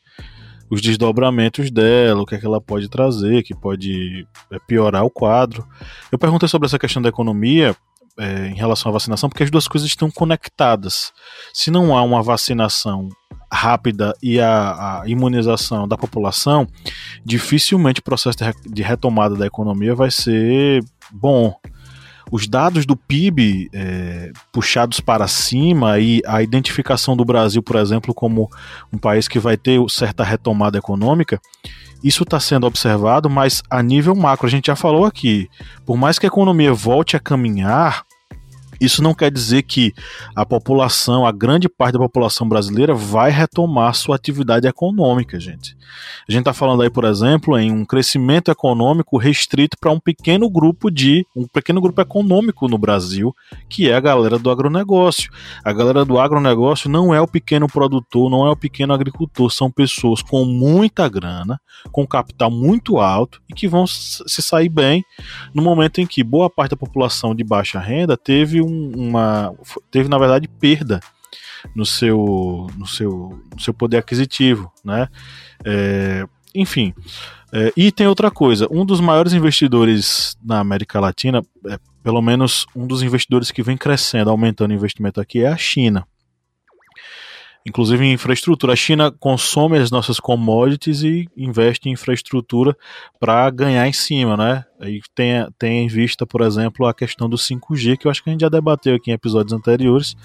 os 0.70 0.82
desdobramentos 0.82 1.70
dela, 1.70 2.22
o 2.22 2.26
que 2.26 2.34
é 2.34 2.38
que 2.38 2.46
ela 2.46 2.62
pode 2.62 2.88
trazer, 2.88 3.44
que 3.44 3.54
pode 3.54 4.26
é, 4.50 4.58
piorar 4.66 5.04
o 5.04 5.10
quadro. 5.10 5.68
Eu 6.10 6.18
perguntei 6.18 6.48
sobre 6.48 6.66
essa 6.66 6.80
questão 6.80 7.02
da 7.02 7.10
economia 7.10 7.76
é, 8.18 8.48
em 8.48 8.56
relação 8.56 8.90
à 8.90 8.94
vacinação, 8.94 9.30
porque 9.30 9.44
as 9.44 9.52
duas 9.52 9.68
coisas 9.68 9.88
estão 9.88 10.10
conectadas. 10.10 11.12
Se 11.54 11.72
não 11.72 11.98
há 11.98 12.02
uma 12.04 12.22
vacinação 12.22 13.10
rápida 13.52 14.14
e 14.22 14.40
a, 14.40 15.02
a 15.02 15.04
imunização 15.08 15.88
da 15.88 15.98
população, 15.98 16.68
dificilmente 17.26 18.00
o 18.00 18.04
processo 18.04 18.38
de 18.66 18.82
retomada 18.82 19.36
da 19.36 19.46
economia 19.46 19.94
vai 19.94 20.10
ser 20.10 20.84
bom 21.12 21.54
os 22.32 22.48
dados 22.48 22.86
do 22.86 22.96
PIB 22.96 23.70
é, 23.74 24.32
puxados 24.54 25.02
para 25.02 25.28
cima 25.28 26.00
e 26.00 26.22
a 26.26 26.42
identificação 26.42 27.16
do 27.18 27.26
Brasil, 27.26 27.62
por 27.62 27.76
exemplo, 27.76 28.14
como 28.14 28.50
um 28.92 28.98
país 28.98 29.28
que 29.28 29.38
vai 29.38 29.58
ter 29.58 29.78
certa 29.90 30.24
retomada 30.24 30.78
econômica, 30.78 31.42
isso 32.04 32.24
está 32.24 32.40
sendo 32.40 32.66
observado, 32.68 33.30
mas 33.30 33.62
a 33.70 33.82
nível 33.82 34.16
macro, 34.16 34.48
a 34.48 34.50
gente 34.50 34.68
já 34.68 34.76
falou 34.76 35.06
aqui, 35.06 35.50
por 35.86 35.98
mais 35.98 36.18
que 36.18 36.26
a 36.26 36.30
economia 36.30 36.74
volte 36.74 37.16
a 37.16 37.20
caminhar, 37.20 38.04
isso 38.82 39.04
não 39.04 39.14
quer 39.14 39.32
dizer 39.32 39.62
que 39.62 39.94
a 40.36 40.44
população, 40.44 41.26
a 41.26 41.32
grande 41.32 41.70
parte 41.70 41.94
da 41.94 42.00
população 42.00 42.50
brasileira, 42.50 42.96
vai 42.96 43.30
retomar 43.30 43.94
sua 43.94 44.16
atividade 44.16 44.68
econômica, 44.68 45.40
gente. 45.40 45.78
A 46.28 46.32
gente 46.32 46.42
está 46.42 46.54
falando 46.54 46.82
aí, 46.82 46.90
por 46.90 47.04
exemplo, 47.04 47.58
em 47.60 47.72
um 47.72 47.86
crescimento 47.86 48.50
econômico 48.50 49.18
restrito 49.18 49.78
para 49.80 49.92
um 49.92 50.00
pequeno 50.00 50.50
grupo 50.50 50.90
de 50.90 51.26
um 51.36 51.46
pequeno 51.46 51.80
grupo 51.80 52.02
econômico 52.02 52.68
no 52.68 52.78
Brasil, 52.78 53.36
que 53.70 53.90
é 53.90 53.96
a 53.96 54.00
galera 54.00 54.40
do 54.40 54.50
agronegócio. 54.50 55.32
A 55.64 55.72
galera 55.72 56.04
do 56.04 56.20
agronegócio 56.20 56.90
não 56.90 57.14
é 57.14 57.22
o 57.22 57.28
pequeno 57.28 57.68
produtor, 57.68 58.32
não 58.32 58.48
é 58.48 58.50
o 58.50 58.56
pequeno 58.56 58.94
agricultor, 58.94 59.52
são 59.52 59.70
pessoas 59.70 60.24
com 60.24 60.44
muita 60.44 61.08
grana, 61.08 61.60
com 61.92 62.08
capital 62.08 62.50
muito 62.50 62.98
alto 62.98 63.42
e 63.48 63.54
que 63.54 63.68
vão 63.68 63.86
se 63.86 64.42
sair 64.42 64.70
bem 64.70 65.04
no 65.54 65.62
momento 65.62 66.02
em 66.02 66.08
que 66.08 66.24
boa 66.24 66.50
parte 66.50 66.72
da 66.72 66.78
população 66.78 67.36
de 67.36 67.44
baixa 67.44 67.80
renda 67.80 68.18
teve 68.18 68.62
um 68.62 68.71
uma 68.96 69.54
teve 69.90 70.08
na 70.10 70.18
verdade 70.18 70.48
perda 70.48 71.00
no 71.76 71.86
seu 71.86 72.68
no 72.78 72.88
seu, 72.88 73.40
no 73.54 73.60
seu 73.60 73.74
poder 73.74 73.98
aquisitivo, 73.98 74.72
né? 74.84 75.08
É, 75.64 76.26
enfim, 76.56 76.94
é, 77.54 77.72
e 77.76 77.92
tem 77.92 78.08
outra 78.08 78.32
coisa, 78.32 78.68
um 78.72 78.86
dos 78.86 79.00
maiores 79.00 79.34
investidores 79.34 80.38
na 80.44 80.60
América 80.60 81.00
Latina, 81.00 81.44
é, 81.68 81.80
pelo 82.04 82.22
menos 82.22 82.66
um 82.76 82.88
dos 82.88 83.04
investidores 83.04 83.52
que 83.52 83.62
vem 83.62 83.78
crescendo, 83.78 84.30
aumentando 84.30 84.72
o 84.72 84.74
investimento 84.74 85.22
aqui 85.22 85.44
é 85.44 85.48
a 85.48 85.58
China 85.58 86.06
inclusive 87.66 88.04
em 88.04 88.14
infraestrutura. 88.14 88.74
A 88.74 88.76
China 88.76 89.12
consome 89.12 89.78
as 89.78 89.92
nossas 89.92 90.20
commodities 90.20 91.04
e 91.04 91.28
investe 91.36 91.90
em 91.90 91.94
infraestrutura 91.94 92.76
para 93.20 93.50
ganhar 93.50 93.88
em 93.88 93.94
cima, 93.94 94.36
né? 94.36 94.66
Aí 94.80 95.00
tem, 95.14 95.48
tem 95.60 95.86
em 95.86 95.88
vista, 95.88 96.26
por 96.26 96.42
exemplo, 96.42 96.88
a 96.88 96.94
questão 96.94 97.30
do 97.30 97.38
5G, 97.38 97.98
que 97.98 98.08
eu 98.08 98.12
acho 98.12 98.24
que 98.24 98.30
a 98.30 98.34
gente 98.34 98.42
já 98.42 98.50
debateu 98.50 98.96
aqui 98.96 99.12
em 99.12 99.14
episódios 99.14 99.54
anteriores. 99.54 100.16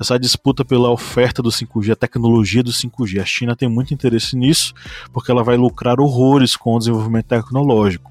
Essa 0.00 0.18
disputa 0.18 0.64
pela 0.64 0.90
oferta 0.90 1.40
do 1.40 1.50
5G, 1.50 1.92
a 1.92 1.96
tecnologia 1.96 2.62
do 2.62 2.72
5G. 2.72 3.20
A 3.20 3.24
China 3.24 3.54
tem 3.54 3.68
muito 3.68 3.94
interesse 3.94 4.36
nisso, 4.36 4.74
porque 5.12 5.30
ela 5.30 5.44
vai 5.44 5.56
lucrar 5.56 6.00
horrores 6.00 6.56
com 6.56 6.74
o 6.74 6.78
desenvolvimento 6.78 7.26
tecnológico. 7.26 8.10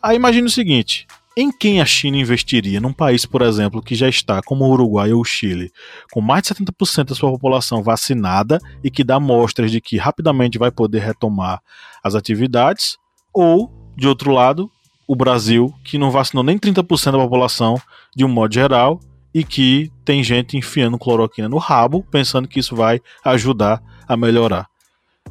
Aí 0.00 0.14
imagine 0.14 0.46
o 0.46 0.50
seguinte: 0.50 1.06
em 1.36 1.52
quem 1.52 1.80
a 1.80 1.84
China 1.84 2.16
investiria? 2.16 2.80
Num 2.80 2.92
país, 2.92 3.26
por 3.26 3.42
exemplo, 3.42 3.82
que 3.82 3.94
já 3.94 4.08
está, 4.08 4.40
como 4.40 4.64
o 4.64 4.70
Uruguai 4.70 5.12
ou 5.12 5.20
o 5.20 5.24
Chile, 5.24 5.70
com 6.10 6.20
mais 6.22 6.42
de 6.42 6.54
70% 6.54 7.04
da 7.04 7.14
sua 7.14 7.30
população 7.30 7.82
vacinada 7.82 8.58
e 8.82 8.90
que 8.90 9.04
dá 9.04 9.20
mostras 9.20 9.70
de 9.70 9.80
que 9.80 9.98
rapidamente 9.98 10.58
vai 10.58 10.70
poder 10.70 11.00
retomar 11.00 11.60
as 12.02 12.14
atividades, 12.14 12.96
ou, 13.34 13.70
de 13.94 14.08
outro 14.08 14.32
lado, 14.32 14.70
o 15.06 15.14
Brasil, 15.14 15.72
que 15.84 15.98
não 15.98 16.10
vacinou 16.10 16.42
nem 16.42 16.58
30% 16.58 17.12
da 17.12 17.18
população 17.18 17.78
de 18.16 18.24
um 18.24 18.28
modo 18.28 18.54
geral 18.54 18.98
e 19.34 19.44
que 19.44 19.92
tem 20.04 20.24
gente 20.24 20.56
enfiando 20.56 20.98
cloroquina 20.98 21.48
no 21.48 21.58
rabo, 21.58 22.02
pensando 22.10 22.48
que 22.48 22.58
isso 22.58 22.74
vai 22.74 23.00
ajudar 23.22 23.82
a 24.08 24.16
melhorar. 24.16 24.66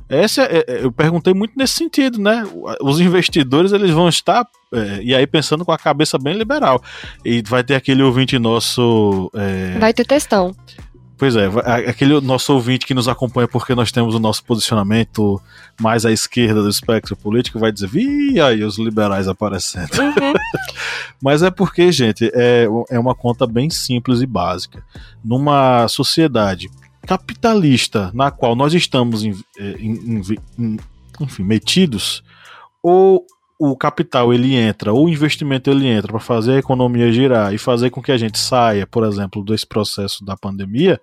Essa 0.08 0.44
é, 0.44 0.66
é, 0.68 0.84
eu 0.84 0.92
perguntei 0.92 1.34
muito 1.34 1.54
nesse 1.58 1.74
sentido, 1.74 2.20
né? 2.20 2.44
Os 2.82 3.00
investidores 3.00 3.72
eles 3.72 3.92
vão 3.92 4.08
estar 4.08 4.48
é, 4.74 5.02
e 5.02 5.16
aí 5.16 5.26
pensando 5.26 5.66
com 5.66 5.72
a 5.72 5.78
cabeça 5.78 6.18
bem 6.18 6.36
liberal 6.36 6.82
e 7.24 7.42
vai 7.42 7.64
ter 7.64 7.76
aquele 7.76 8.04
ouvinte 8.04 8.38
nosso. 8.38 9.32
É... 9.34 9.80
Vai 9.80 9.94
ter 9.94 10.06
testão. 10.06 10.56
Pois 11.18 11.34
é, 11.38 11.46
aquele 11.88 12.20
nosso 12.20 12.54
ouvinte 12.54 12.86
que 12.86 12.94
nos 12.94 13.08
acompanha 13.08 13.48
porque 13.48 13.74
nós 13.74 13.90
temos 13.90 14.14
o 14.16 14.20
nosso 14.20 14.44
posicionamento 14.44 15.42
mais 15.80 16.06
à 16.06 16.12
esquerda 16.12 16.62
do 16.62 16.68
espectro 16.68 17.16
político 17.16 17.58
vai 17.58 17.72
dizer, 17.72 17.88
vi 17.88 18.40
aí 18.40 18.62
os 18.64 18.78
liberais 18.78 19.30
aparecendo. 19.30 19.98
Uhum. 19.98 20.34
Mas 21.24 21.42
é 21.42 21.50
porque, 21.50 21.90
gente, 21.90 22.30
é, 22.34 22.68
é 22.90 23.00
uma 23.00 23.16
conta 23.16 23.48
bem 23.48 23.70
simples 23.70 24.20
e 24.20 24.26
básica. 24.26 24.84
Numa 25.24 25.88
sociedade 25.88 26.70
capitalista 27.06 28.12
na 28.14 28.32
qual 28.32 28.56
nós 28.56 28.74
estamos 28.74 29.24
em, 29.24 29.34
é, 29.58 29.72
em, 29.80 30.22
em, 30.58 30.78
enfim, 31.22 31.44
metidos, 31.44 32.24
ou 32.84 33.26
o 33.58 33.76
capital 33.76 34.34
ele 34.34 34.54
entra, 34.54 34.92
ou 34.92 35.06
o 35.06 35.10
investimento 35.10 35.70
ele 35.70 35.88
entra 35.88 36.12
para 36.12 36.20
fazer 36.20 36.54
a 36.54 36.60
economia 36.60 37.12
girar 37.12 37.54
e 37.54 37.58
fazer 37.58 37.90
com 37.90 38.02
que 38.02 38.12
a 38.12 38.18
gente 38.18 38.38
saia, 38.38 38.86
por 38.86 39.06
exemplo, 39.06 39.44
desse 39.44 39.66
processo 39.66 40.26
da 40.26 40.36
pandemia, 40.36 41.00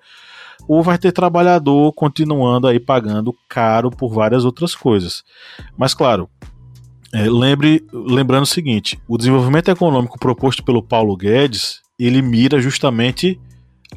ou 0.68 0.82
vai 0.82 0.98
ter 0.98 1.12
trabalhador 1.12 1.92
continuando 1.92 2.66
aí 2.66 2.78
pagando 2.78 3.34
caro 3.48 3.90
por 3.90 4.12
várias 4.12 4.44
outras 4.44 4.74
coisas. 4.74 5.24
Mas 5.76 5.94
claro, 5.94 6.28
é, 7.12 7.28
lembre, 7.28 7.84
lembrando 7.92 8.44
o 8.44 8.46
seguinte, 8.46 9.00
o 9.08 9.18
desenvolvimento 9.18 9.70
econômico 9.70 10.18
proposto 10.18 10.62
pelo 10.62 10.82
Paulo 10.82 11.16
Guedes, 11.16 11.80
ele 11.98 12.22
mira 12.22 12.60
justamente 12.60 13.40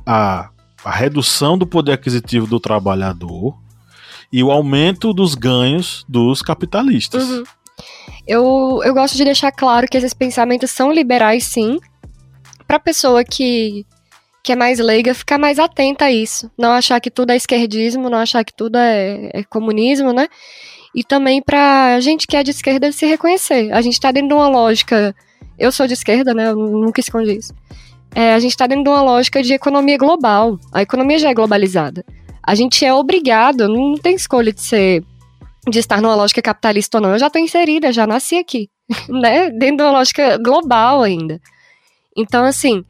a 0.05 0.49
a 0.85 0.91
redução 0.91 1.57
do 1.57 1.65
poder 1.65 1.93
aquisitivo 1.93 2.45
do 2.45 2.59
trabalhador 2.59 3.57
e 4.31 4.43
o 4.43 4.51
aumento 4.51 5.13
dos 5.13 5.33
ganhos 5.33 6.05
dos 6.07 6.43
capitalistas. 6.43 7.23
Uhum. 7.23 7.43
Eu, 8.27 8.81
eu 8.83 8.93
gosto 8.93 9.17
de 9.17 9.25
deixar 9.25 9.51
claro 9.51 9.87
que 9.87 9.97
esses 9.97 10.13
pensamentos 10.13 10.69
são 10.69 10.91
liberais, 10.91 11.45
sim, 11.45 11.79
para 12.67 12.79
pessoa 12.79 13.23
que, 13.23 13.83
que 14.43 14.51
é 14.51 14.55
mais 14.55 14.77
leiga 14.77 15.15
ficar 15.15 15.39
mais 15.39 15.57
atenta 15.57 16.05
a 16.05 16.11
isso. 16.11 16.51
Não 16.55 16.71
achar 16.71 16.99
que 17.01 17.09
tudo 17.09 17.31
é 17.31 17.35
esquerdismo, 17.35 18.09
não 18.09 18.19
achar 18.19 18.43
que 18.43 18.53
tudo 18.53 18.77
é, 18.77 19.31
é 19.33 19.43
comunismo, 19.43 20.13
né? 20.13 20.27
E 20.93 21.03
também 21.03 21.41
para 21.41 21.95
a 21.95 21.99
gente 21.99 22.27
que 22.27 22.37
é 22.37 22.43
de 22.43 22.51
esquerda 22.51 22.91
se 22.91 23.07
reconhecer. 23.07 23.71
A 23.73 23.81
gente 23.81 23.93
está 23.93 24.11
dentro 24.11 24.29
de 24.29 24.33
uma 24.35 24.47
lógica. 24.47 25.15
Eu 25.57 25.71
sou 25.71 25.87
de 25.87 25.93
esquerda, 25.93 26.33
né? 26.33 26.49
Eu 26.51 26.55
nunca 26.55 26.99
escondi 26.99 27.37
isso 27.37 27.53
é, 28.15 28.33
a 28.33 28.39
gente 28.39 28.51
está 28.51 28.65
dentro 28.65 28.85
de 28.85 28.89
uma 28.89 29.01
lógica 29.01 29.43
de 29.43 29.53
economia 29.53 29.97
global. 29.97 30.57
A 30.73 30.81
economia 30.81 31.19
já 31.19 31.29
é 31.29 31.33
globalizada. 31.33 32.05
A 32.41 32.55
gente 32.55 32.85
é 32.85 32.93
obrigado, 32.93 33.67
não 33.67 33.95
tem 33.95 34.15
escolha 34.15 34.53
de 34.53 34.61
ser 34.61 35.03
de 35.67 35.79
estar 35.79 35.99
numa 35.99 36.15
lógica 36.15 36.41
capitalista 36.41 36.97
ou 36.97 37.01
não. 37.01 37.11
Eu 37.11 37.19
já 37.19 37.27
estou 37.27 37.41
inserida, 37.41 37.91
já 37.91 38.07
nasci 38.07 38.37
aqui, 38.37 38.69
né? 39.09 39.49
Dentro 39.49 39.77
de 39.77 39.83
uma 39.83 39.91
lógica 39.91 40.37
global 40.37 41.01
ainda. 41.01 41.41
Então, 42.15 42.45
assim, 42.45 42.85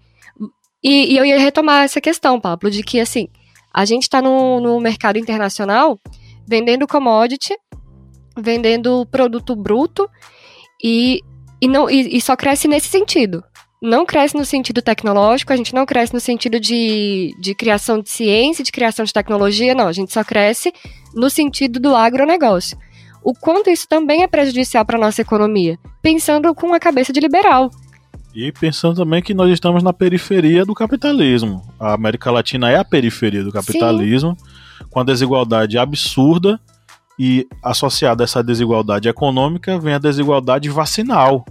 e, 0.84 1.14
e 1.14 1.18
eu 1.18 1.26
ia 1.26 1.40
retomar 1.40 1.84
essa 1.84 2.00
questão, 2.00 2.40
Pablo, 2.40 2.70
de 2.70 2.84
que, 2.84 3.00
assim, 3.00 3.28
a 3.74 3.84
gente 3.84 4.04
está 4.04 4.22
no, 4.22 4.60
no 4.60 4.80
mercado 4.80 5.18
internacional 5.18 6.00
vendendo 6.48 6.86
commodity, 6.86 7.56
vendendo 8.38 9.08
produto 9.10 9.56
bruto 9.56 10.08
e, 10.84 11.22
e, 11.60 11.68
não, 11.68 11.90
e, 11.90 12.18
e 12.18 12.22
só 12.22 12.36
cresce 12.36 12.68
nesse 12.68 12.90
sentido 12.90 13.44
não 13.86 14.06
cresce 14.06 14.36
no 14.36 14.44
sentido 14.44 14.82
tecnológico, 14.82 15.54
a 15.54 15.56
gente 15.56 15.74
não 15.74 15.86
cresce 15.86 16.14
no 16.14 16.20
sentido 16.20 16.60
de, 16.60 17.36
de 17.40 17.54
criação 17.54 18.02
de 18.02 18.10
ciência, 18.10 18.64
de 18.64 18.72
criação 18.72 19.06
de 19.06 19.14
tecnologia, 19.14 19.76
não. 19.76 19.88
A 19.88 19.94
gente 19.94 20.12
só 20.12 20.24
cresce 20.24 20.74
no 21.14 21.30
sentido 21.30 21.80
do 21.80 21.96
agronegócio. 21.96 22.78
O 23.24 23.34
quanto 23.34 23.70
isso 23.70 23.88
também 23.88 24.24
é 24.24 24.28
prejudicial 24.28 24.86
para 24.86 24.98
a 24.98 25.02
nossa 25.02 25.22
economia, 25.22 25.80
pensando 26.02 26.54
com 26.54 26.74
a 26.74 26.80
cabeça 26.80 27.14
de 27.14 27.20
liberal. 27.20 27.72
E 28.36 28.52
pensando 28.52 28.98
também 28.98 29.22
que 29.22 29.34
nós 29.34 29.50
estamos 29.50 29.82
na 29.82 29.94
periferia 29.94 30.66
do 30.66 30.74
capitalismo. 30.74 31.62
A 31.80 31.94
América 31.94 32.30
Latina 32.30 32.70
é 32.70 32.76
a 32.76 32.84
periferia 32.84 33.44
do 33.44 33.52
capitalismo, 33.52 34.36
Sim. 34.38 34.86
com 34.90 35.00
a 35.00 35.04
desigualdade 35.04 35.78
absurda 35.78 36.60
e 37.18 37.48
associada 37.64 38.24
a 38.24 38.26
essa 38.26 38.44
desigualdade 38.44 39.08
econômica 39.08 39.80
vem 39.80 39.94
a 39.94 40.00
desigualdade 40.00 40.70
vacinal. 40.70 41.46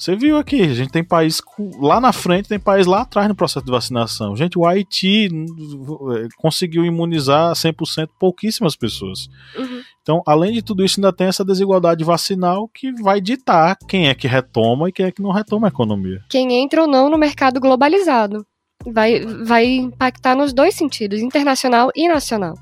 Você 0.00 0.16
viu 0.16 0.38
aqui, 0.38 0.62
a 0.62 0.72
gente 0.72 0.90
tem 0.90 1.04
país 1.04 1.42
lá 1.78 2.00
na 2.00 2.10
frente, 2.10 2.48
tem 2.48 2.58
país 2.58 2.86
lá 2.86 3.02
atrás 3.02 3.28
no 3.28 3.34
processo 3.34 3.66
de 3.66 3.70
vacinação. 3.70 4.34
Gente, 4.34 4.58
o 4.58 4.64
Haiti 4.64 5.26
é, 5.26 6.28
conseguiu 6.38 6.86
imunizar 6.86 7.52
100% 7.52 8.08
pouquíssimas 8.18 8.74
pessoas. 8.74 9.28
Uhum. 9.54 9.82
Então, 10.00 10.22
além 10.26 10.54
de 10.54 10.62
tudo 10.62 10.82
isso, 10.82 10.98
ainda 10.98 11.12
tem 11.12 11.26
essa 11.26 11.44
desigualdade 11.44 12.02
vacinal 12.02 12.66
que 12.66 12.90
vai 13.02 13.20
ditar 13.20 13.76
quem 13.86 14.08
é 14.08 14.14
que 14.14 14.26
retoma 14.26 14.88
e 14.88 14.92
quem 14.92 15.04
é 15.04 15.12
que 15.12 15.20
não 15.20 15.32
retoma 15.32 15.66
a 15.66 15.68
economia. 15.68 16.24
Quem 16.30 16.54
entra 16.54 16.80
ou 16.80 16.88
não 16.88 17.10
no 17.10 17.18
mercado 17.18 17.60
globalizado. 17.60 18.46
Vai, 18.86 19.20
vai 19.20 19.66
impactar 19.66 20.34
nos 20.34 20.54
dois 20.54 20.74
sentidos, 20.74 21.20
internacional 21.20 21.90
e 21.94 22.08
nacional. 22.08 22.54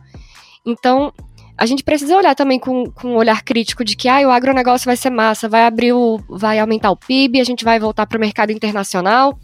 Então, 0.66 1.12
a 1.58 1.66
gente 1.66 1.82
precisa 1.82 2.16
olhar 2.16 2.36
também 2.36 2.58
com, 2.58 2.88
com 2.88 3.14
um 3.14 3.16
olhar 3.16 3.42
crítico 3.42 3.84
de 3.84 3.96
que 3.96 4.08
ah, 4.08 4.20
o 4.28 4.30
agronegócio 4.30 4.86
vai 4.86 4.96
ser 4.96 5.10
massa, 5.10 5.48
vai 5.48 5.66
abrir 5.66 5.92
o. 5.92 6.20
vai 6.28 6.60
aumentar 6.60 6.88
o 6.92 6.96
PIB, 6.96 7.40
a 7.40 7.44
gente 7.44 7.64
vai 7.64 7.80
voltar 7.80 8.06
para 8.06 8.16
o 8.16 8.20
mercado 8.20 8.52
internacional. 8.52 9.36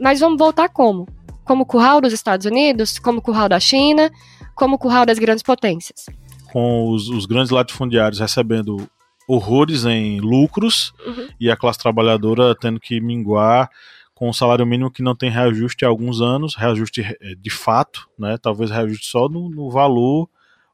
Mas 0.00 0.18
vamos 0.18 0.38
voltar 0.38 0.70
como? 0.70 1.06
Como 1.44 1.66
curral 1.66 2.00
dos 2.00 2.14
Estados 2.14 2.46
Unidos, 2.46 2.98
como 2.98 3.20
curral 3.20 3.50
da 3.50 3.60
China, 3.60 4.10
como 4.54 4.78
curral 4.78 5.04
das 5.04 5.18
grandes 5.18 5.42
potências. 5.42 6.06
Com 6.50 6.88
os, 6.90 7.10
os 7.10 7.26
grandes 7.26 7.50
latifundiários 7.50 8.18
recebendo 8.18 8.88
horrores 9.28 9.84
em 9.84 10.20
lucros 10.20 10.94
uhum. 11.06 11.28
e 11.38 11.50
a 11.50 11.56
classe 11.56 11.78
trabalhadora 11.78 12.54
tendo 12.54 12.80
que 12.80 12.98
minguar 12.98 13.68
com 14.14 14.30
o 14.30 14.32
salário 14.32 14.66
mínimo 14.66 14.90
que 14.90 15.02
não 15.02 15.14
tem 15.14 15.30
reajuste 15.30 15.84
há 15.84 15.88
alguns 15.88 16.22
anos, 16.22 16.56
reajuste 16.56 17.02
eh, 17.02 17.34
de 17.38 17.50
fato, 17.50 18.08
né? 18.18 18.38
Talvez 18.40 18.70
reajuste 18.70 19.06
só 19.06 19.28
no, 19.28 19.50
no 19.50 19.70
valor 19.70 20.28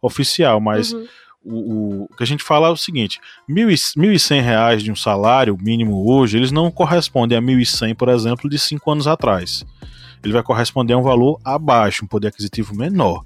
oficial, 0.06 0.60
mas 0.60 0.92
uhum. 0.92 1.06
o, 1.42 2.04
o, 2.04 2.08
que 2.16 2.22
a 2.22 2.26
gente 2.26 2.42
fala 2.42 2.68
é 2.68 2.70
o 2.70 2.76
seguinte: 2.76 3.20
mil 3.48 3.70
e, 3.70 3.74
mil 3.96 4.12
e 4.12 4.18
cem 4.18 4.40
reais 4.40 4.82
de 4.82 4.92
um 4.92 4.96
salário 4.96 5.56
mínimo 5.60 6.10
hoje, 6.10 6.36
eles 6.36 6.52
não 6.52 6.70
correspondem 6.70 7.36
a 7.36 7.40
mil 7.40 7.58
e 7.58 7.66
cem, 7.66 7.94
por 7.94 8.08
exemplo, 8.08 8.48
de 8.48 8.58
cinco 8.58 8.90
anos 8.90 9.06
atrás. 9.06 9.64
Ele 10.22 10.32
vai 10.32 10.42
corresponder 10.42 10.94
a 10.94 10.98
um 10.98 11.02
valor 11.02 11.38
abaixo, 11.44 12.04
um 12.04 12.08
poder 12.08 12.28
aquisitivo 12.28 12.74
menor. 12.74 13.22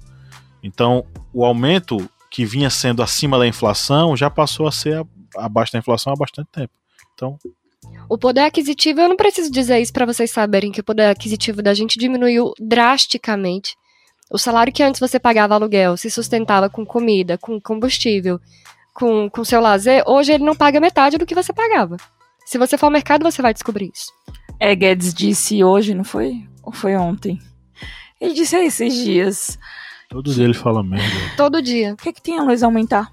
Então, 0.61 1.05
o 1.33 1.45
aumento 1.45 2.09
que 2.29 2.45
vinha 2.45 2.69
sendo 2.69 3.01
acima 3.01 3.39
da 3.39 3.47
inflação 3.47 4.15
já 4.15 4.29
passou 4.29 4.67
a 4.67 4.71
ser 4.71 5.05
abaixo 5.35 5.71
da 5.71 5.79
inflação 5.79 6.11
há 6.11 6.15
bastante 6.15 6.49
tempo. 6.51 6.73
Então, 7.13 7.39
o 8.09 8.17
poder 8.17 8.41
aquisitivo, 8.41 8.99
eu 9.01 9.09
não 9.09 9.15
preciso 9.15 9.51
dizer 9.51 9.79
isso 9.79 9.93
para 9.93 10.05
vocês 10.05 10.31
saberem 10.31 10.71
que 10.71 10.81
o 10.81 10.83
poder 10.83 11.07
aquisitivo 11.07 11.61
da 11.61 11.73
gente 11.73 11.97
diminuiu 11.97 12.53
drasticamente. 12.59 13.75
O 14.29 14.37
salário 14.37 14.71
que 14.71 14.83
antes 14.83 14.99
você 14.99 15.19
pagava 15.19 15.55
aluguel 15.55 15.97
se 15.97 16.09
sustentava 16.09 16.69
com 16.69 16.85
comida, 16.85 17.37
com 17.37 17.59
combustível, 17.59 18.39
com, 18.93 19.29
com 19.29 19.43
seu 19.43 19.59
lazer, 19.59 20.03
hoje 20.05 20.33
ele 20.33 20.43
não 20.43 20.55
paga 20.55 20.79
metade 20.79 21.17
do 21.17 21.25
que 21.25 21.33
você 21.33 21.51
pagava. 21.51 21.97
Se 22.45 22.57
você 22.57 22.77
for 22.77 22.87
ao 22.87 22.91
mercado, 22.91 23.23
você 23.23 23.41
vai 23.41 23.53
descobrir 23.53 23.91
isso. 23.93 24.11
É, 24.59 24.75
Guedes 24.75 25.13
disse 25.13 25.63
hoje, 25.63 25.93
não 25.93 26.03
foi? 26.03 26.43
Ou 26.63 26.71
foi 26.71 26.95
ontem? 26.95 27.39
Ele 28.19 28.33
disse 28.33 28.55
aí 28.55 28.67
esses 28.67 28.93
dias. 28.93 29.57
Todo 30.09 30.33
dia 30.33 30.43
ele 30.43 30.53
fala 30.53 30.83
merda. 30.83 31.05
Todo 31.37 31.61
dia. 31.61 31.93
O 31.93 31.95
que, 31.95 32.11
que 32.11 32.21
tem 32.21 32.37
a 32.37 32.43
luz 32.43 32.61
aumentar? 32.61 33.11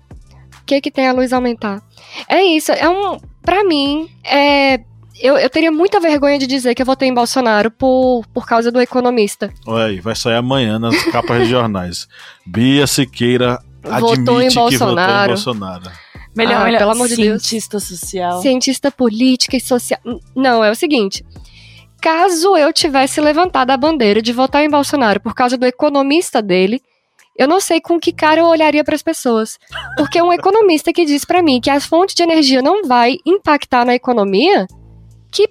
O 0.61 0.65
que, 0.67 0.81
que 0.81 0.91
tem 0.91 1.07
a 1.07 1.13
luz 1.13 1.33
aumentar? 1.33 1.83
É 2.29 2.43
isso, 2.43 2.73
é 2.73 2.89
um. 2.89 3.19
Pra 3.43 3.63
mim, 3.63 4.11
é 4.25 4.81
eu, 5.21 5.37
eu 5.37 5.49
teria 5.51 5.73
muita 5.73 6.01
vergonha 6.01 6.39
de 6.39 6.47
dizer 6.47 6.75
que 6.75 6.83
eu 6.83 6.87
votei 6.87 7.09
em 7.09 7.15
Bolsonaro 7.15 7.71
por, 7.71 8.25
por 8.33 8.47
causa 8.47 8.71
do 8.71 8.81
economista. 8.81 9.53
Olha 9.67 9.87
aí, 9.87 10.01
vai 10.01 10.15
sair 10.15 10.37
amanhã 10.37 10.79
nas 10.79 10.97
capas 11.11 11.45
de 11.45 11.51
jornais. 11.51 12.07
Bia 12.45 12.87
Siqueira 12.87 13.59
votou 13.83 14.43
em 14.43 14.53
Bolsonaro. 14.53 14.71
que 14.71 14.79
votou 14.79 15.25
em 15.25 15.27
Bolsonaro. 15.29 15.91
Melhor, 16.37 16.61
ah, 16.61 16.65
melhor, 16.65 16.79
pelo 16.81 16.91
amor 16.91 17.09
de 17.09 17.17
Deus. 17.17 17.43
Cientista 17.43 17.81
social. 17.81 18.43
Cientista 18.43 18.91
política 18.91 19.57
e 19.57 19.61
social. 19.61 19.99
Não, 20.35 20.63
é 20.63 20.71
o 20.71 20.75
seguinte. 20.75 21.25
Caso 22.01 22.57
eu 22.57 22.73
tivesse 22.73 23.21
levantado 23.21 23.71
a 23.71 23.77
bandeira 23.77 24.21
de 24.21 24.33
votar 24.33 24.63
em 24.63 24.69
Bolsonaro 24.69 25.19
por 25.19 25.35
causa 25.35 25.57
do 25.57 25.65
economista 25.65 26.43
dele, 26.43 26.83
eu 27.39 27.49
não 27.49 27.61
sei 27.61 27.81
com 27.81 27.99
que 27.99 28.13
cara 28.13 28.41
eu 28.41 28.47
olharia 28.47 28.85
para 28.85 28.95
as 28.95 29.03
pessoas. 29.03 29.59
Porque 29.97 30.21
um 30.21 30.33
economista 30.33 30.93
que 30.93 31.05
diz 31.05 31.25
para 31.25 31.43
mim 31.43 31.61
que 31.61 31.71
as 31.71 31.85
fontes 31.85 32.15
de 32.15 32.23
energia 32.23 32.63
não 32.63 32.87
vai 32.87 33.17
impactar 33.25 33.85
na 33.85 33.95
economia, 33.95 34.67
que 35.37 35.49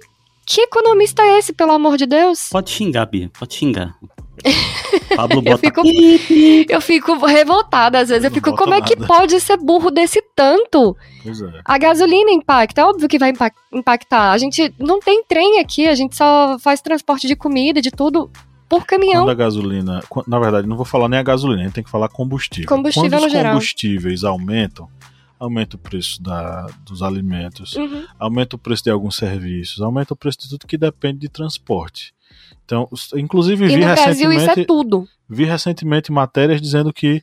Que 0.48 0.62
economista 0.62 1.22
é 1.24 1.40
esse, 1.40 1.54
pelo 1.54 1.72
amor 1.72 1.98
de 1.98 2.06
Deus? 2.06 2.50
Pode 2.52 2.70
xingar, 2.70 3.06
Bia, 3.08 3.30
pode 3.40 3.54
xingar. 3.56 3.96
Pablo 5.16 5.38
Eu 5.40 5.42
bota 5.42 5.58
fico, 5.58 5.82
eu 6.70 6.82
fico 6.82 7.26
revoltada 7.26 8.00
às 8.00 8.10
vezes. 8.10 8.26
Eu 8.26 8.30
Não 8.30 8.36
fico, 8.36 8.56
como 8.56 8.74
é 8.74 8.82
que 8.82 8.96
nada. 8.96 9.08
pode 9.08 9.40
ser 9.40 9.58
burro 9.58 9.90
desse 9.90 10.22
tanto? 10.36 10.96
Pois 11.24 11.42
é. 11.42 11.50
A 11.64 11.78
gasolina 11.78 12.30
impacta, 12.32 12.82
é 12.82 12.86
óbvio 12.86 13.08
que 13.08 13.18
vai 13.18 13.30
impa- 13.32 13.52
impactar. 13.74 14.32
A 14.32 14.38
gente 14.38 14.74
não 14.80 15.00
tem 15.00 15.24
trem 15.24 15.60
aqui, 15.60 15.88
a 15.88 15.96
gente 15.96 16.16
só 16.16 16.58
faz 16.60 16.82
transporte 16.82 17.28
de 17.28 17.36
comida, 17.36 17.82
de 17.82 17.90
tudo, 17.92 18.30
por 18.70 18.86
caminhão. 18.86 19.24
Quando 19.24 19.32
a 19.32 19.36
gasolina. 19.46 20.02
Na 20.28 20.40
verdade, 20.40 20.68
não 20.68 20.76
vou 20.76 20.86
falar 20.86 21.08
nem 21.10 21.20
a 21.20 21.24
gasolina, 21.24 21.62
a 21.62 21.64
gente 21.66 21.74
tem 21.74 21.84
que 21.84 21.90
falar 21.90 22.10
combustível. 22.10 22.68
Combustível 22.70 23.10
Quando 23.10 23.22
no 23.22 23.28
os 23.28 23.32
geral. 23.32 23.54
combustíveis 23.54 24.24
aumentam, 24.24 24.88
aumenta 25.40 25.76
o 25.76 25.80
preço 25.80 26.22
da, 26.22 26.68
dos 26.86 27.02
alimentos, 27.02 27.76
Uhum. 27.76 28.06
aumenta 28.20 28.56
o 28.56 28.60
preço 28.60 28.84
de 28.84 28.90
alguns 28.90 29.16
serviços, 29.16 29.82
aumenta 29.82 30.14
o 30.14 30.18
preço 30.18 30.40
de 30.42 30.50
tudo 30.50 30.68
que 30.68 30.78
depende 30.78 31.20
de 31.20 31.30
transporte. 31.30 32.14
Então, 32.64 32.90
inclusive, 33.16 33.68
vi 33.68 33.78
Brasil 33.78 33.88
recentemente, 34.30 34.50
é 34.62 34.66
vi 35.30 35.46
recentemente 35.46 36.12
matérias 36.12 36.62
dizendo 36.62 36.92
que 36.92 37.22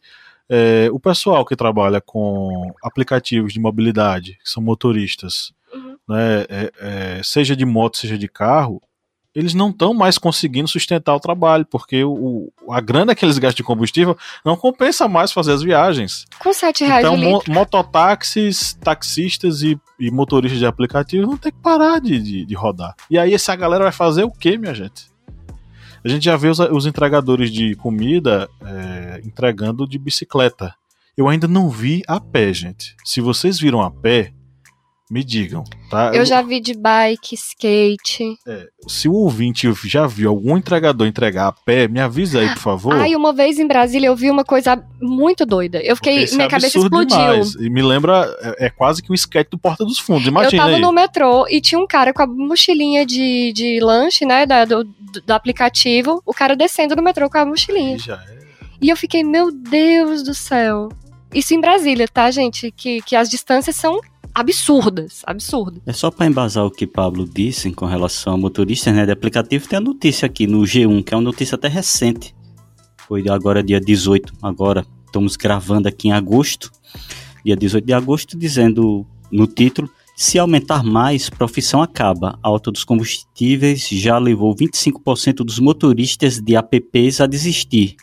é, 0.48 0.88
o 0.92 1.00
pessoal 1.00 1.44
que 1.44 1.56
trabalha 1.56 2.00
com 2.00 2.72
aplicativos 2.82 3.52
de 3.52 3.60
mobilidade, 3.60 4.38
que 4.42 4.48
são 4.50 4.62
motoristas, 4.62 5.52
Uhum. 5.74 5.96
né, 6.08 6.42
é, 6.50 6.72
é, 7.18 7.20
seja 7.22 7.56
de 7.56 7.64
moto, 7.64 7.96
seja 7.96 8.18
de 8.18 8.28
carro, 8.28 8.80
eles 9.34 9.54
não 9.54 9.70
estão 9.70 9.94
mais 9.94 10.18
conseguindo 10.18 10.68
sustentar 10.68 11.14
o 11.14 11.20
trabalho, 11.20 11.64
porque 11.64 12.04
o, 12.04 12.52
a 12.70 12.80
grana 12.80 13.14
que 13.14 13.24
eles 13.24 13.38
gastam 13.38 13.56
de 13.56 13.62
combustível 13.62 14.16
não 14.44 14.56
compensa 14.56 15.08
mais 15.08 15.32
fazer 15.32 15.52
as 15.52 15.62
viagens. 15.62 16.26
Com 16.38 16.52
7 16.52 16.84
reais 16.84 17.04
Então, 17.04 17.16
mo 17.16 17.42
mototáxis, 17.48 18.74
taxistas 18.74 19.62
e, 19.62 19.78
e 19.98 20.10
motoristas 20.10 20.58
de 20.58 20.66
aplicativo 20.66 21.26
vão 21.26 21.36
ter 21.36 21.52
que 21.52 21.58
parar 21.58 22.00
de, 22.00 22.18
de, 22.20 22.44
de 22.44 22.54
rodar. 22.54 22.94
E 23.10 23.18
aí 23.18 23.32
essa 23.32 23.56
galera 23.56 23.84
vai 23.84 23.92
fazer 23.92 24.24
o 24.24 24.30
quê, 24.30 24.58
minha 24.58 24.74
gente? 24.74 25.10
A 26.04 26.08
gente 26.08 26.24
já 26.24 26.36
vê 26.36 26.48
os, 26.48 26.58
os 26.58 26.84
entregadores 26.84 27.50
de 27.50 27.74
comida 27.76 28.48
é, 28.64 29.22
entregando 29.24 29.86
de 29.86 29.98
bicicleta. 29.98 30.74
Eu 31.16 31.28
ainda 31.28 31.46
não 31.46 31.70
vi 31.70 32.02
a 32.08 32.18
pé, 32.18 32.52
gente. 32.52 32.96
Se 33.04 33.20
vocês 33.20 33.58
viram 33.58 33.80
a 33.80 33.90
pé, 33.90 34.32
me 35.12 35.22
digam, 35.22 35.62
tá? 35.90 36.10
Eu 36.14 36.24
já 36.24 36.40
vi 36.40 36.58
de 36.58 36.72
bike, 36.72 37.34
skate. 37.34 38.38
Se 38.88 39.10
o 39.10 39.12
ouvinte 39.12 39.70
já 39.84 40.06
viu 40.06 40.30
algum 40.30 40.56
entregador 40.56 41.06
entregar 41.06 41.48
a 41.48 41.52
pé, 41.52 41.86
me 41.86 42.00
avisa 42.00 42.40
aí, 42.40 42.48
por 42.48 42.60
favor. 42.60 42.94
Ai, 42.94 43.14
uma 43.14 43.30
vez 43.30 43.58
em 43.58 43.66
Brasília 43.66 44.06
eu 44.06 44.16
vi 44.16 44.30
uma 44.30 44.42
coisa 44.42 44.82
muito 45.02 45.44
doida. 45.44 45.82
Eu 45.82 45.94
fiquei. 45.96 46.24
é 46.24 46.34
minha 46.34 46.48
cabeça 46.48 46.78
absurdo 46.78 47.02
explodiu. 47.02 47.18
demais. 47.18 47.54
E 47.56 47.68
me 47.68 47.82
lembra, 47.82 48.24
é, 48.40 48.66
é 48.66 48.70
quase 48.70 49.02
que 49.02 49.12
um 49.12 49.14
sketch 49.14 49.50
do 49.50 49.58
Porta 49.58 49.84
dos 49.84 49.98
Fundos. 49.98 50.24
Eu 50.24 50.30
Imagina 50.30 50.62
tava 50.62 50.76
aí. 50.76 50.80
no 50.80 50.90
metrô 50.90 51.46
e 51.46 51.60
tinha 51.60 51.78
um 51.78 51.86
cara 51.86 52.14
com 52.14 52.22
a 52.22 52.26
mochilinha 52.26 53.04
de, 53.04 53.52
de 53.52 53.80
lanche, 53.80 54.24
né? 54.24 54.46
Da, 54.46 54.64
do, 54.64 54.84
do 54.84 55.30
aplicativo. 55.30 56.22
O 56.24 56.32
cara 56.32 56.56
descendo 56.56 56.96
no 56.96 57.02
metrô 57.02 57.28
com 57.28 57.36
a 57.36 57.44
mochilinha. 57.44 57.98
É. 58.08 58.42
E 58.80 58.88
eu 58.88 58.96
fiquei, 58.96 59.22
meu 59.22 59.52
Deus 59.52 60.22
do 60.22 60.32
céu. 60.32 60.88
Isso 61.34 61.54
em 61.54 61.60
Brasília, 61.60 62.08
tá, 62.08 62.30
gente? 62.30 62.70
Que, 62.70 63.02
que 63.02 63.14
as 63.14 63.28
distâncias 63.28 63.76
são 63.76 64.00
absurdas. 64.34 65.22
Absurdas. 65.26 65.82
É 65.86 65.92
só 65.92 66.10
para 66.10 66.26
embasar 66.26 66.64
o 66.64 66.70
que 66.70 66.86
Pablo 66.86 67.28
disse 67.28 67.70
com 67.72 67.86
relação 67.86 68.34
a 68.34 68.36
motoristas 68.36 68.94
né, 68.94 69.04
de 69.04 69.12
aplicativo, 69.12 69.68
tem 69.68 69.76
a 69.76 69.80
notícia 69.80 70.26
aqui 70.26 70.46
no 70.46 70.60
G1, 70.60 71.04
que 71.04 71.14
é 71.14 71.16
uma 71.16 71.22
notícia 71.22 71.54
até 71.54 71.68
recente. 71.68 72.34
Foi 73.06 73.28
agora 73.28 73.62
dia 73.62 73.80
18, 73.80 74.32
agora 74.42 74.86
estamos 75.06 75.36
gravando 75.36 75.88
aqui 75.88 76.08
em 76.08 76.12
agosto, 76.12 76.70
dia 77.44 77.56
18 77.56 77.84
de 77.84 77.92
agosto, 77.92 78.38
dizendo 78.38 79.06
no 79.30 79.46
título, 79.46 79.90
se 80.14 80.38
aumentar 80.38 80.84
mais, 80.84 81.28
profissão 81.28 81.82
acaba. 81.82 82.38
A 82.42 82.48
alta 82.48 82.70
dos 82.70 82.84
combustíveis 82.84 83.88
já 83.88 84.18
levou 84.18 84.54
25% 84.54 85.36
dos 85.44 85.58
motoristas 85.58 86.38
de 86.38 86.54
apps 86.54 87.20
a 87.20 87.26
desistir. 87.26 87.96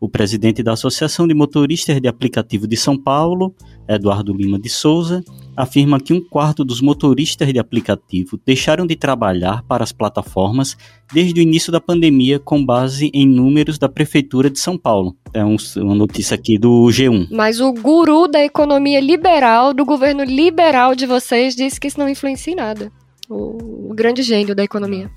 O 0.00 0.08
presidente 0.08 0.62
da 0.62 0.72
Associação 0.72 1.26
de 1.26 1.34
Motoristas 1.34 2.00
de 2.00 2.08
Aplicativo 2.08 2.66
de 2.66 2.76
São 2.76 2.96
Paulo, 2.98 3.54
Eduardo 3.88 4.32
Lima 4.34 4.58
de 4.58 4.68
Souza, 4.68 5.22
afirma 5.56 5.98
que 5.98 6.12
um 6.12 6.20
quarto 6.20 6.64
dos 6.64 6.82
motoristas 6.82 7.50
de 7.52 7.58
aplicativo 7.58 8.38
deixaram 8.44 8.86
de 8.86 8.94
trabalhar 8.94 9.62
para 9.62 9.82
as 9.82 9.92
plataformas 9.92 10.76
desde 11.12 11.40
o 11.40 11.42
início 11.42 11.72
da 11.72 11.80
pandemia, 11.80 12.38
com 12.38 12.64
base 12.64 13.10
em 13.14 13.26
números 13.26 13.78
da 13.78 13.88
Prefeitura 13.88 14.50
de 14.50 14.58
São 14.58 14.76
Paulo. 14.76 15.16
É 15.32 15.44
um- 15.44 15.56
uma 15.76 15.94
notícia 15.94 16.34
aqui 16.34 16.58
do 16.58 16.86
G1. 16.90 17.28
Mas 17.30 17.60
o 17.60 17.72
guru 17.72 18.28
da 18.28 18.44
economia 18.44 19.00
liberal, 19.00 19.72
do 19.72 19.84
governo 19.84 20.24
liberal 20.24 20.94
de 20.94 21.06
vocês, 21.06 21.56
disse 21.56 21.80
que 21.80 21.86
isso 21.88 21.98
não 21.98 22.08
influencia 22.08 22.52
em 22.52 22.56
nada. 22.56 22.92
O, 23.28 23.92
grande 23.94 24.22
gênio 24.22 24.54
da 24.54 24.62
economia. 24.62 25.10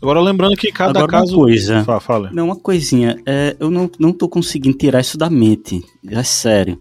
Agora 0.00 0.20
lembrando 0.20 0.56
que 0.56 0.72
cada 0.72 0.98
Agora 0.98 1.12
caso. 1.12 1.36
uma 1.36 1.44
coisa. 1.44 1.84
Fa- 1.84 2.00
Fala. 2.00 2.30
Não, 2.32 2.46
uma 2.46 2.56
coisinha, 2.56 3.16
é, 3.24 3.56
eu 3.60 3.70
não, 3.70 3.88
não 3.98 4.12
tô 4.12 4.28
conseguindo 4.28 4.76
tirar 4.76 5.00
isso 5.00 5.16
da 5.16 5.30
mente. 5.30 5.80
É 6.08 6.22
sério. 6.24 6.80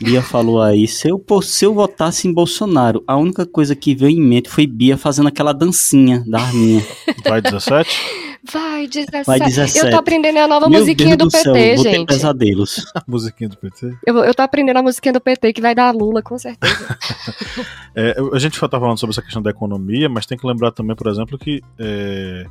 Bia 0.00 0.22
falou 0.24 0.62
aí, 0.62 0.88
se 0.88 1.08
eu, 1.08 1.18
pô, 1.18 1.42
se 1.42 1.64
eu 1.66 1.74
votasse 1.74 2.26
em 2.26 2.32
Bolsonaro, 2.32 3.02
a 3.06 3.16
única 3.16 3.44
coisa 3.44 3.76
que 3.76 3.94
veio 3.94 4.16
em 4.18 4.22
mente 4.22 4.48
foi 4.48 4.66
Bia 4.66 4.96
fazendo 4.96 5.28
aquela 5.28 5.52
dancinha 5.52 6.24
da 6.26 6.40
arminha. 6.40 6.82
Vai 7.24 7.42
17? 7.42 7.90
Vai, 8.44 8.88
17. 8.88 9.24
Vai 9.24 9.38
17. 9.38 9.78
Eu 9.86 9.90
tô 9.90 9.96
aprendendo 9.98 10.38
a 10.38 10.48
nova 10.48 10.68
Meu 10.68 10.80
musiquinha 10.80 11.16
Deus 11.16 11.32
do 11.32 11.38
céu, 11.38 11.52
PT, 11.52 11.74
vou 11.76 11.84
ter 11.84 11.90
gente. 11.92 12.06
pesadelos. 12.08 12.84
A 12.94 13.02
musiquinha 13.06 13.48
do 13.48 13.56
PT. 13.56 13.96
Eu, 14.04 14.18
eu 14.18 14.34
tô 14.34 14.42
aprendendo 14.42 14.78
a 14.78 14.82
musiquinha 14.82 15.12
do 15.12 15.20
PT, 15.20 15.52
que 15.52 15.60
vai 15.60 15.74
dar 15.74 15.94
Lula, 15.94 16.22
com 16.22 16.38
certeza. 16.38 16.98
É, 17.94 18.16
a 18.32 18.38
gente 18.38 18.58
tá 18.58 18.80
falando 18.80 18.96
sobre 18.96 19.12
essa 19.12 19.20
questão 19.20 19.42
da 19.42 19.50
economia, 19.50 20.08
mas 20.08 20.24
tem 20.24 20.38
que 20.38 20.46
lembrar 20.46 20.72
também, 20.72 20.96
por 20.96 21.08
exemplo, 21.08 21.38
que 21.38 21.60
é, 21.78 22.46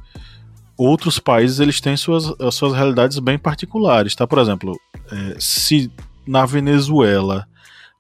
outros 0.77 1.17
países 1.17 1.59
eles 1.59 1.81
têm 1.81 1.97
suas, 1.97 2.31
as 2.39 2.53
suas 2.53 2.73
realidades 2.73 3.17
bem 3.17 3.39
particulares, 3.39 4.13
tá? 4.13 4.27
Por 4.27 4.37
exemplo, 4.37 4.79
é, 5.11 5.35
se 5.39 5.91
na 6.27 6.45
Venezuela 6.45 7.47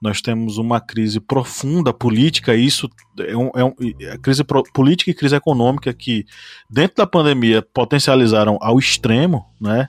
nós 0.01 0.19
temos 0.19 0.57
uma 0.57 0.81
crise 0.81 1.19
profunda 1.19 1.93
política, 1.93 2.55
isso 2.55 2.89
é, 3.19 3.37
um, 3.37 3.51
é 3.55 3.63
um, 3.63 3.73
é 4.01 4.17
crise 4.17 4.43
pro- 4.43 4.63
política 4.73 5.11
e 5.11 5.13
crise 5.13 5.35
econômica 5.35 5.93
que 5.93 6.25
dentro 6.69 6.97
da 6.97 7.05
pandemia 7.05 7.61
potencializaram 7.61 8.57
ao 8.61 8.79
extremo, 8.79 9.45
né? 9.59 9.87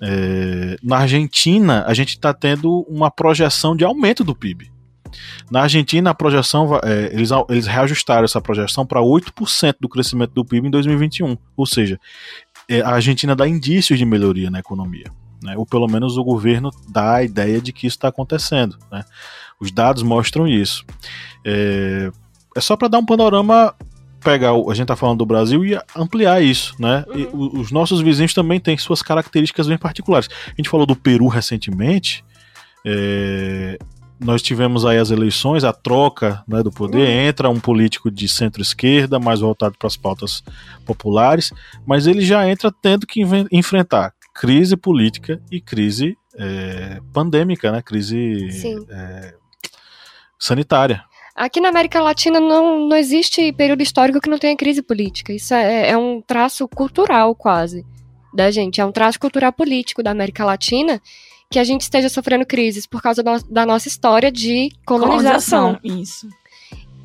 É, 0.00 0.76
na 0.80 0.98
Argentina, 0.98 1.84
a 1.84 1.92
gente 1.92 2.10
está 2.10 2.32
tendo 2.32 2.86
uma 2.88 3.10
projeção 3.10 3.74
de 3.74 3.84
aumento 3.84 4.22
do 4.22 4.34
PIB. 4.34 4.70
Na 5.50 5.62
Argentina, 5.62 6.10
a 6.10 6.14
projeção, 6.14 6.78
é, 6.84 7.12
eles, 7.12 7.30
eles 7.48 7.66
reajustaram 7.66 8.24
essa 8.24 8.40
projeção 8.40 8.86
para 8.86 9.00
8% 9.00 9.76
do 9.80 9.88
crescimento 9.88 10.32
do 10.32 10.44
PIB 10.44 10.68
em 10.68 10.70
2021. 10.70 11.36
Ou 11.56 11.66
seja, 11.66 11.98
é, 12.68 12.80
a 12.80 12.90
Argentina 12.90 13.34
dá 13.34 13.48
indícios 13.48 13.98
de 13.98 14.04
melhoria 14.04 14.50
na 14.50 14.60
economia. 14.60 15.10
Né? 15.42 15.56
Ou 15.56 15.64
pelo 15.64 15.86
menos 15.86 16.16
o 16.16 16.24
governo 16.24 16.70
dá 16.88 17.16
a 17.16 17.22
ideia 17.24 17.60
de 17.60 17.72
que 17.72 17.86
isso 17.86 17.96
está 17.96 18.08
acontecendo. 18.08 18.78
Né? 18.90 19.04
Os 19.60 19.70
dados 19.72 20.02
mostram 20.02 20.46
isso. 20.46 20.84
É, 21.44 22.10
é 22.56 22.60
só 22.60 22.76
para 22.76 22.88
dar 22.88 22.98
um 22.98 23.06
panorama, 23.06 23.74
pegar, 24.22 24.52
o- 24.52 24.70
a 24.70 24.74
gente 24.74 24.84
está 24.84 24.96
falando 24.96 25.18
do 25.18 25.26
Brasil 25.26 25.64
e 25.64 25.78
ampliar 25.96 26.42
isso. 26.42 26.74
Né? 26.78 27.04
E 27.14 27.22
o- 27.32 27.60
os 27.60 27.70
nossos 27.72 28.00
vizinhos 28.00 28.34
também 28.34 28.60
têm 28.60 28.76
suas 28.78 29.02
características 29.02 29.66
bem 29.66 29.78
particulares. 29.78 30.28
A 30.46 30.54
gente 30.56 30.68
falou 30.68 30.86
do 30.86 30.94
Peru 30.96 31.26
recentemente. 31.28 32.24
É, 32.86 33.78
nós 34.20 34.42
tivemos 34.42 34.84
aí 34.84 34.98
as 34.98 35.10
eleições, 35.10 35.62
a 35.64 35.72
troca 35.72 36.42
né, 36.46 36.62
do 36.62 36.70
poder, 36.72 37.08
entra 37.08 37.48
um 37.50 37.60
político 37.60 38.10
de 38.10 38.28
centro-esquerda, 38.28 39.18
mais 39.18 39.40
voltado 39.40 39.76
para 39.78 39.86
as 39.86 39.96
pautas 39.96 40.42
populares, 40.84 41.52
mas 41.86 42.06
ele 42.06 42.22
já 42.24 42.48
entra 42.48 42.72
tendo 42.82 43.06
que 43.06 43.22
enfrentar 43.52 44.12
crise 44.34 44.76
política 44.76 45.40
e 45.50 45.60
crise 45.60 46.16
é, 46.36 47.00
pandêmica, 47.12 47.70
né, 47.72 47.82
crise 47.82 48.48
é, 48.90 49.34
sanitária. 50.38 51.02
Aqui 51.34 51.60
na 51.60 51.68
América 51.68 52.02
Latina 52.02 52.40
não, 52.40 52.88
não 52.88 52.96
existe 52.96 53.52
período 53.52 53.82
histórico 53.82 54.20
que 54.20 54.28
não 54.28 54.38
tenha 54.38 54.56
crise 54.56 54.82
política. 54.82 55.32
Isso 55.32 55.54
é, 55.54 55.90
é 55.90 55.96
um 55.96 56.20
traço 56.20 56.66
cultural, 56.66 57.34
quase, 57.34 57.86
da 58.34 58.50
gente. 58.50 58.80
É 58.80 58.84
um 58.84 58.90
traço 58.90 59.20
cultural 59.20 59.52
político 59.52 60.02
da 60.02 60.10
América 60.10 60.44
Latina 60.44 61.00
que 61.50 61.58
a 61.58 61.64
gente 61.64 61.82
esteja 61.82 62.08
sofrendo 62.08 62.44
crises 62.44 62.86
por 62.86 63.00
causa 63.00 63.22
da, 63.22 63.38
da 63.48 63.64
nossa 63.64 63.88
história 63.88 64.30
de 64.30 64.70
colonização. 64.84 65.78
Isso. 65.82 66.28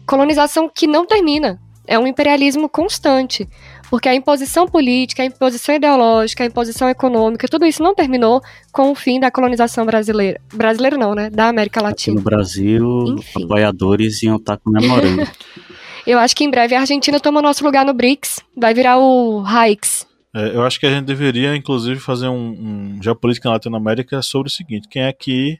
colonização 0.05 0.67
que 0.67 0.87
não 0.87 1.05
termina. 1.05 1.61
É 1.85 1.99
um 1.99 2.07
imperialismo 2.07 2.67
constante. 2.67 3.47
Porque 3.89 4.09
a 4.09 4.15
imposição 4.15 4.67
política, 4.67 5.21
a 5.23 5.25
imposição 5.25 5.75
ideológica, 5.75 6.43
a 6.43 6.47
imposição 6.47 6.89
econômica, 6.89 7.47
tudo 7.47 7.65
isso 7.65 7.83
não 7.83 7.93
terminou 7.93 8.41
com 8.71 8.91
o 8.91 8.95
fim 8.95 9.19
da 9.19 9.29
colonização 9.29 9.85
brasileira. 9.85 10.39
Brasileira 10.53 10.97
não, 10.97 11.13
né? 11.13 11.29
Da 11.29 11.47
América 11.47 11.79
Aqui 11.79 11.87
Latina. 11.89 12.15
no 12.15 12.21
Brasil, 12.21 13.15
Enfim. 13.17 13.43
apoiadores 13.43 14.23
iam 14.23 14.37
estar 14.37 14.57
comemorando. 14.57 15.23
Eu 16.05 16.19
acho 16.19 16.35
que 16.35 16.43
em 16.43 16.49
breve 16.49 16.75
a 16.75 16.81
Argentina 16.81 17.19
toma 17.19 17.41
nosso 17.41 17.63
lugar 17.63 17.85
no 17.85 17.93
BRICS. 17.93 18.41
Vai 18.57 18.73
virar 18.73 18.97
o 18.97 19.39
RAIX. 19.41 20.05
É, 20.35 20.55
eu 20.55 20.63
acho 20.63 20.79
que 20.79 20.85
a 20.85 20.89
gente 20.89 21.05
deveria, 21.05 21.55
inclusive, 21.55 21.99
fazer 21.99 22.27
um, 22.27 22.35
um 22.97 22.99
geopolítica 23.01 23.47
na 23.47 23.53
Latinoamérica 23.53 24.21
sobre 24.21 24.49
o 24.49 24.51
seguinte: 24.51 24.87
quem 24.89 25.03
é 25.03 25.13
que 25.13 25.57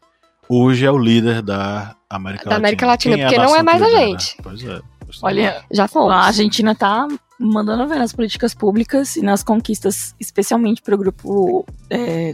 hoje 0.49 0.86
é 0.86 0.91
o 0.91 0.97
líder 0.97 1.41
da 1.41 1.95
América 2.09 2.45
Da 2.45 2.49
Latina? 2.51 2.57
América 2.57 2.86
Latina, 2.88 3.15
Quem 3.15 3.26
porque 3.26 3.39
a 3.39 3.43
não 3.45 3.55
é 3.55 3.63
mais 3.63 3.82
a 3.82 3.89
gente. 3.89 4.36
Pois 4.41 4.63
é. 4.63 4.82
Olha, 5.21 5.63
Já 5.71 5.88
fomos. 5.88 6.11
a 6.11 6.21
Argentina 6.21 6.74
tá 6.74 7.07
mandando 7.44 7.88
ver 7.88 8.00
nas 8.00 8.14
políticas 8.14 8.54
públicas 8.54 9.16
e 9.16 9.22
nas 9.22 9.44
conquistas, 9.44 10.16
especialmente 10.20 10.82
para 10.82 10.96
o 10.96 10.98
grupo 10.98 11.66
é, 11.89 12.34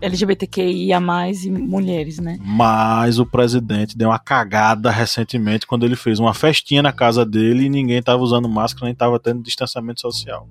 LGBTQIA+, 0.00 1.00
e 1.44 1.50
mulheres, 1.50 2.18
né? 2.18 2.38
Mas 2.40 3.18
o 3.18 3.26
presidente 3.26 3.96
deu 3.96 4.08
uma 4.10 4.18
cagada 4.18 4.90
recentemente 4.90 5.66
quando 5.66 5.84
ele 5.84 5.96
fez 5.96 6.18
uma 6.18 6.34
festinha 6.34 6.82
na 6.82 6.92
casa 6.92 7.24
dele 7.24 7.64
e 7.64 7.70
ninguém 7.70 8.02
tava 8.02 8.22
usando 8.22 8.48
máscara 8.48 8.86
nem 8.86 8.94
tava 8.94 9.18
tendo 9.18 9.42
distanciamento 9.42 10.00
social. 10.00 10.48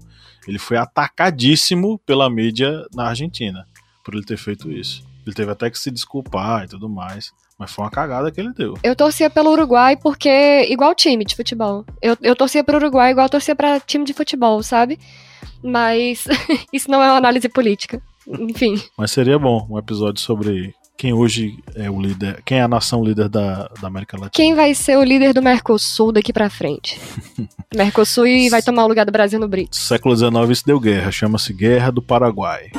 Ele 0.48 0.60
foi 0.60 0.78
atacadíssimo 0.78 2.00
pela 2.06 2.30
mídia 2.30 2.86
na 2.94 3.08
Argentina 3.08 3.66
por 4.04 4.16
ele 4.16 4.26
ter 4.26 4.38
feito 4.38 4.72
isso. 4.72 5.04
Ele 5.26 5.36
teve 5.36 5.52
até 5.52 5.70
que 5.70 5.78
se 5.78 5.92
desculpar 5.92 6.66
e 6.66 6.68
tudo 6.68 6.90
mais. 6.90 7.32
Mas 7.60 7.72
foi 7.72 7.84
uma 7.84 7.92
cagada 7.92 8.32
que 8.32 8.40
ele 8.40 8.54
deu. 8.54 8.76
Eu 8.82 8.96
torcia 8.96 9.30
pelo 9.30 9.52
Uruguai 9.52 9.98
porque, 9.98 10.66
igual 10.70 10.96
time 10.96 11.26
de 11.26 11.36
futebol. 11.36 11.86
Eu, 12.02 12.16
eu 12.22 12.34
torcia 12.34 12.64
pro 12.64 12.78
Uruguai 12.78 13.12
igual 13.12 13.26
eu 13.26 13.30
torcia 13.30 13.54
pra 13.54 13.82
time 13.82 14.06
de 14.06 14.14
futebol, 14.14 14.64
sabe? 14.64 14.98
Mas 15.62 16.26
isso 16.72 16.90
não 16.90 17.04
é 17.04 17.08
uma 17.08 17.18
análise 17.18 17.50
política. 17.50 18.02
Enfim. 18.26 18.82
Mas 18.98 19.12
seria 19.12 19.38
bom 19.38 19.68
um 19.70 19.78
episódio 19.78 20.22
sobre 20.22 20.74
quem 20.98 21.14
hoje 21.14 21.58
é 21.76 21.90
o 21.90 22.00
líder, 22.00 22.42
quem 22.46 22.60
é 22.60 22.62
a 22.62 22.68
nação 22.68 23.04
líder 23.04 23.28
da, 23.28 23.70
da 23.82 23.88
América 23.88 24.16
Latina. 24.16 24.32
Quem 24.32 24.54
vai 24.54 24.74
ser 24.74 24.98
o 24.98 25.04
líder 25.04 25.34
do 25.34 25.42
Mercosul 25.42 26.14
daqui 26.14 26.32
pra 26.32 26.50
frente? 26.50 27.00
Mercosul 27.76 28.28
e 28.28 28.50
vai 28.50 28.62
tomar 28.62 28.86
o 28.86 28.88
lugar 28.88 29.06
do 29.06 29.12
Brasil 29.12 29.40
no 29.40 29.48
BRICS. 29.48 29.80
Século 29.80 30.16
XIX 30.16 30.50
isso 30.50 30.66
deu 30.66 30.80
guerra, 30.80 31.12
chama-se 31.12 31.54
Guerra 31.54 31.92
do 31.92 32.02
Paraguai. 32.02 32.70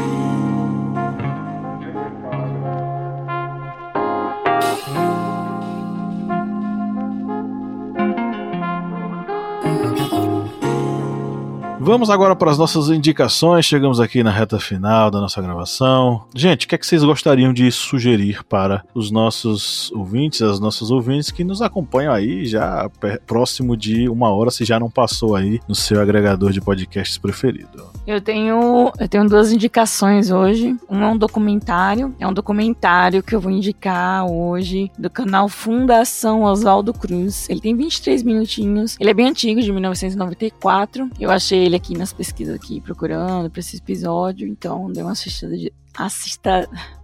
Vamos 11.83 12.11
agora 12.11 12.37
para 12.37 12.51
as 12.51 12.59
nossas 12.59 12.91
indicações. 12.91 13.65
Chegamos 13.65 14.01
aqui 14.01 14.23
na 14.23 14.31
reta 14.31 14.61
final 14.61 15.11
da 15.11 15.19
nossa 15.19 15.41
gravação. 15.41 16.27
Gente, 16.35 16.67
o 16.67 16.69
que 16.69 16.75
é 16.75 16.79
que 16.79 16.87
vocês 16.87 17.03
gostariam 17.03 17.55
de 17.55 17.73
sugerir 17.73 18.45
para 18.45 18.85
os 18.95 19.11
nossos 19.11 19.91
ouvintes, 19.93 20.43
as 20.43 20.61
nossas 20.61 20.91
ouvintes 20.91 21.31
que 21.31 21.43
nos 21.43 21.63
acompanham 21.63 22.13
aí 22.13 22.45
já 22.45 22.87
próximo 23.27 23.79
de 23.79 24.11
uma 24.11 24.29
hora, 24.29 24.51
se 24.51 24.63
já 24.63 24.79
não 24.79 24.91
passou 24.91 25.35
aí 25.35 25.59
no 25.67 25.75
seu 25.75 26.03
agregador 26.03 26.53
de 26.53 26.61
podcasts 26.61 27.17
preferido? 27.17 27.89
Eu 28.07 28.21
tenho, 28.21 28.93
eu 28.99 29.09
tenho 29.09 29.27
duas 29.27 29.51
indicações 29.51 30.31
hoje. 30.31 30.77
Um 30.89 31.03
é 31.03 31.07
um 31.07 31.17
documentário, 31.17 32.15
é 32.21 32.29
um 32.29 32.33
documentário 32.35 33.23
que 33.23 33.35
eu 33.35 33.41
vou 33.41 33.51
indicar 33.51 34.27
hoje 34.31 34.93
do 34.99 35.09
canal 35.09 35.49
Fundação 35.49 36.43
Oswaldo 36.43 36.93
Cruz. 36.93 37.49
Ele 37.49 37.61
tem 37.61 37.75
23 37.75 38.23
minutinhos. 38.23 38.99
Ele 39.01 39.09
é 39.09 39.15
bem 39.15 39.29
antigo, 39.29 39.63
de 39.63 39.73
1994. 39.73 41.09
Eu 41.19 41.31
achei 41.31 41.70
ele 41.71 41.77
aqui 41.77 41.97
nas 41.97 42.13
pesquisas 42.13 42.55
aqui 42.55 42.81
procurando 42.81 43.49
para 43.49 43.61
esse 43.61 43.77
episódio, 43.77 44.47
então 44.47 44.91
dei 44.91 45.03
uma 45.03 45.13
assistida 45.13 45.57
de 45.57 45.73
assista 45.97 46.69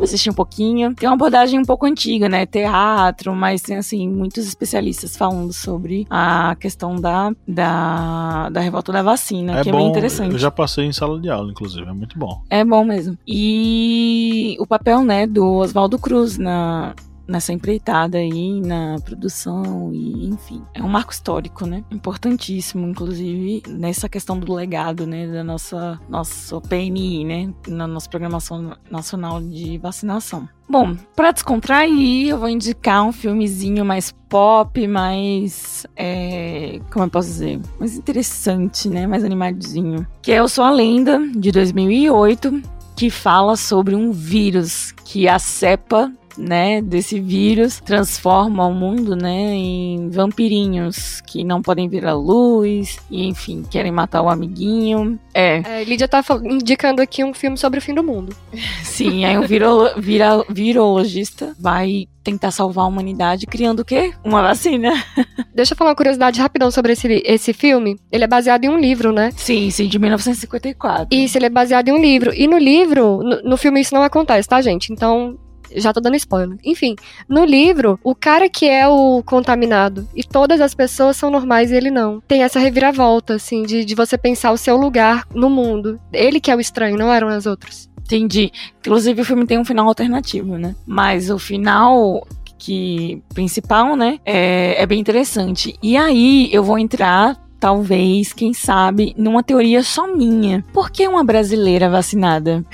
assisti 0.00 0.30
um 0.30 0.34
pouquinho. 0.34 0.94
Tem 0.94 1.08
uma 1.08 1.14
abordagem 1.14 1.58
um 1.58 1.64
pouco 1.64 1.86
antiga, 1.86 2.28
né? 2.28 2.46
Teatro, 2.46 3.34
mas 3.34 3.62
tem, 3.62 3.76
assim, 3.76 4.08
muitos 4.08 4.46
especialistas 4.46 5.16
falando 5.16 5.52
sobre 5.52 6.06
a 6.10 6.56
questão 6.58 6.96
da, 6.96 7.32
da, 7.46 8.48
da 8.50 8.60
revolta 8.60 8.92
da 8.92 9.02
vacina, 9.02 9.58
é 9.58 9.62
que 9.62 9.70
bom, 9.70 9.78
é 9.78 9.80
bem 9.82 9.90
interessante. 9.90 10.32
Eu 10.32 10.38
já 10.38 10.50
passei 10.50 10.84
em 10.84 10.92
sala 10.92 11.20
de 11.20 11.30
aula, 11.30 11.50
inclusive, 11.50 11.88
é 11.88 11.92
muito 11.92 12.18
bom. 12.18 12.42
É 12.50 12.64
bom 12.64 12.84
mesmo. 12.84 13.18
E 13.26 14.56
o 14.60 14.66
papel, 14.66 15.02
né, 15.02 15.26
do 15.26 15.44
Oswaldo 15.56 15.98
Cruz 15.98 16.38
na, 16.38 16.94
nessa 17.26 17.52
empreitada 17.52 18.18
aí, 18.18 18.60
na 18.60 18.96
produção 19.04 19.90
e 19.92 20.28
enfim. 20.28 20.62
É 20.74 20.82
um 20.82 20.88
marco 20.88 21.12
histórico, 21.12 21.66
né? 21.66 21.84
Importantíssimo, 21.90 22.86
inclusive, 22.86 23.62
nessa 23.68 24.08
questão 24.08 24.38
do 24.38 24.52
legado, 24.52 25.06
né, 25.06 25.26
da 25.26 25.42
nossa, 25.42 26.00
nossa 26.08 26.60
PNI, 26.60 27.24
né, 27.24 27.54
na 27.68 27.86
nossa 27.86 28.08
Programação 28.08 28.76
Nacional 28.90 29.40
de 29.40 29.78
Vacinação. 29.78 30.48
Bom, 30.68 30.96
para 31.14 31.30
descontrair, 31.30 32.28
eu 32.28 32.38
vou 32.38 32.48
indicar 32.48 33.04
um 33.04 33.12
filmezinho 33.12 33.84
mais 33.84 34.12
pop, 34.28 34.86
mais. 34.88 35.86
É, 35.94 36.80
como 36.90 37.04
eu 37.04 37.10
posso 37.10 37.28
dizer? 37.28 37.60
Mais 37.78 37.96
interessante, 37.96 38.88
né? 38.88 39.06
Mais 39.06 39.22
animadinho. 39.22 40.04
Que 40.20 40.32
é 40.32 40.40
Eu 40.40 40.48
Sou 40.48 40.64
a 40.64 40.70
Lenda, 40.70 41.20
de 41.36 41.52
2008, 41.52 42.60
que 42.96 43.10
fala 43.10 43.56
sobre 43.56 43.94
um 43.94 44.10
vírus 44.10 44.90
que 45.04 45.28
a 45.28 45.38
cepa 45.38 46.12
né, 46.36 46.80
desse 46.82 47.20
vírus 47.20 47.80
transforma 47.80 48.66
o 48.66 48.74
mundo, 48.74 49.16
né, 49.16 49.54
em 49.54 50.08
vampirinhos 50.10 51.20
que 51.22 51.44
não 51.44 51.62
podem 51.62 51.88
vir 51.88 52.06
à 52.06 52.14
luz 52.14 52.98
e, 53.10 53.26
enfim, 53.26 53.62
querem 53.70 53.92
matar 53.92 54.22
o 54.22 54.28
amiguinho. 54.28 55.18
É. 55.34 55.80
é 55.80 55.84
Lídia 55.84 56.08
tá 56.08 56.22
indicando 56.44 57.02
aqui 57.02 57.24
um 57.24 57.34
filme 57.34 57.56
sobre 57.56 57.78
o 57.78 57.82
fim 57.82 57.94
do 57.94 58.02
mundo. 58.02 58.34
Sim, 58.82 59.24
aí 59.24 59.38
um 59.38 59.46
virolo 59.46 59.90
vira 60.00 60.44
virologista 60.48 61.54
vai 61.58 62.06
tentar 62.22 62.50
salvar 62.50 62.84
a 62.84 62.88
humanidade 62.88 63.46
criando 63.46 63.80
o 63.80 63.84
quê? 63.84 64.12
Uma 64.24 64.42
vacina. 64.42 64.92
Deixa 65.54 65.74
eu 65.74 65.76
falar 65.76 65.90
uma 65.90 65.96
curiosidade 65.96 66.40
rapidão 66.40 66.72
sobre 66.72 66.92
esse, 66.92 67.22
esse 67.24 67.52
filme. 67.52 67.96
Ele 68.10 68.24
é 68.24 68.26
baseado 68.26 68.64
em 68.64 68.68
um 68.68 68.78
livro, 68.78 69.12
né? 69.12 69.30
Sim, 69.36 69.70
sim, 69.70 69.86
de 69.86 69.96
1954. 69.96 71.16
Isso, 71.16 71.38
ele 71.38 71.46
é 71.46 71.50
baseado 71.50 71.88
em 71.88 71.92
um 71.92 72.00
livro. 72.00 72.34
E 72.34 72.48
no 72.48 72.58
livro, 72.58 73.22
no, 73.22 73.42
no 73.42 73.56
filme 73.56 73.80
isso 73.80 73.94
não 73.94 74.02
acontece, 74.02 74.48
tá, 74.48 74.60
gente? 74.60 74.92
Então, 74.92 75.38
já 75.74 75.92
tô 75.92 76.00
dando 76.00 76.16
spoiler. 76.16 76.58
Enfim, 76.64 76.96
no 77.28 77.44
livro, 77.44 77.98
o 78.02 78.14
cara 78.14 78.48
que 78.48 78.66
é 78.66 78.86
o 78.88 79.22
contaminado 79.24 80.08
e 80.14 80.22
todas 80.22 80.60
as 80.60 80.74
pessoas 80.74 81.16
são 81.16 81.30
normais 81.30 81.70
e 81.70 81.74
ele 81.74 81.90
não. 81.90 82.20
Tem 82.20 82.42
essa 82.42 82.58
reviravolta, 82.58 83.34
assim, 83.34 83.62
de, 83.62 83.84
de 83.84 83.94
você 83.94 84.16
pensar 84.16 84.52
o 84.52 84.58
seu 84.58 84.76
lugar 84.76 85.26
no 85.34 85.50
mundo. 85.50 86.00
Ele 86.12 86.40
que 86.40 86.50
é 86.50 86.56
o 86.56 86.60
estranho, 86.60 86.98
não 86.98 87.12
eram 87.12 87.28
as 87.28 87.46
outras. 87.46 87.88
Entendi. 88.00 88.52
Inclusive, 88.80 89.22
o 89.22 89.24
filme 89.24 89.46
tem 89.46 89.58
um 89.58 89.64
final 89.64 89.88
alternativo, 89.88 90.56
né? 90.56 90.76
Mas 90.86 91.28
o 91.28 91.38
final 91.38 92.24
que 92.58 93.22
principal, 93.34 93.96
né, 93.96 94.18
é, 94.24 94.82
é 94.82 94.86
bem 94.86 94.98
interessante. 94.98 95.76
E 95.82 95.96
aí 95.96 96.48
eu 96.52 96.62
vou 96.62 96.78
entrar 96.78 97.36
talvez, 97.58 98.32
quem 98.32 98.52
sabe, 98.52 99.14
numa 99.16 99.42
teoria 99.42 99.82
só 99.82 100.06
minha. 100.06 100.64
Por 100.72 100.90
que 100.90 101.06
uma 101.06 101.24
brasileira 101.24 101.88
vacinada? 101.88 102.64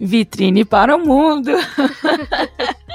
Vitrine 0.00 0.64
para 0.64 0.96
o 0.96 1.04
mundo. 1.04 1.50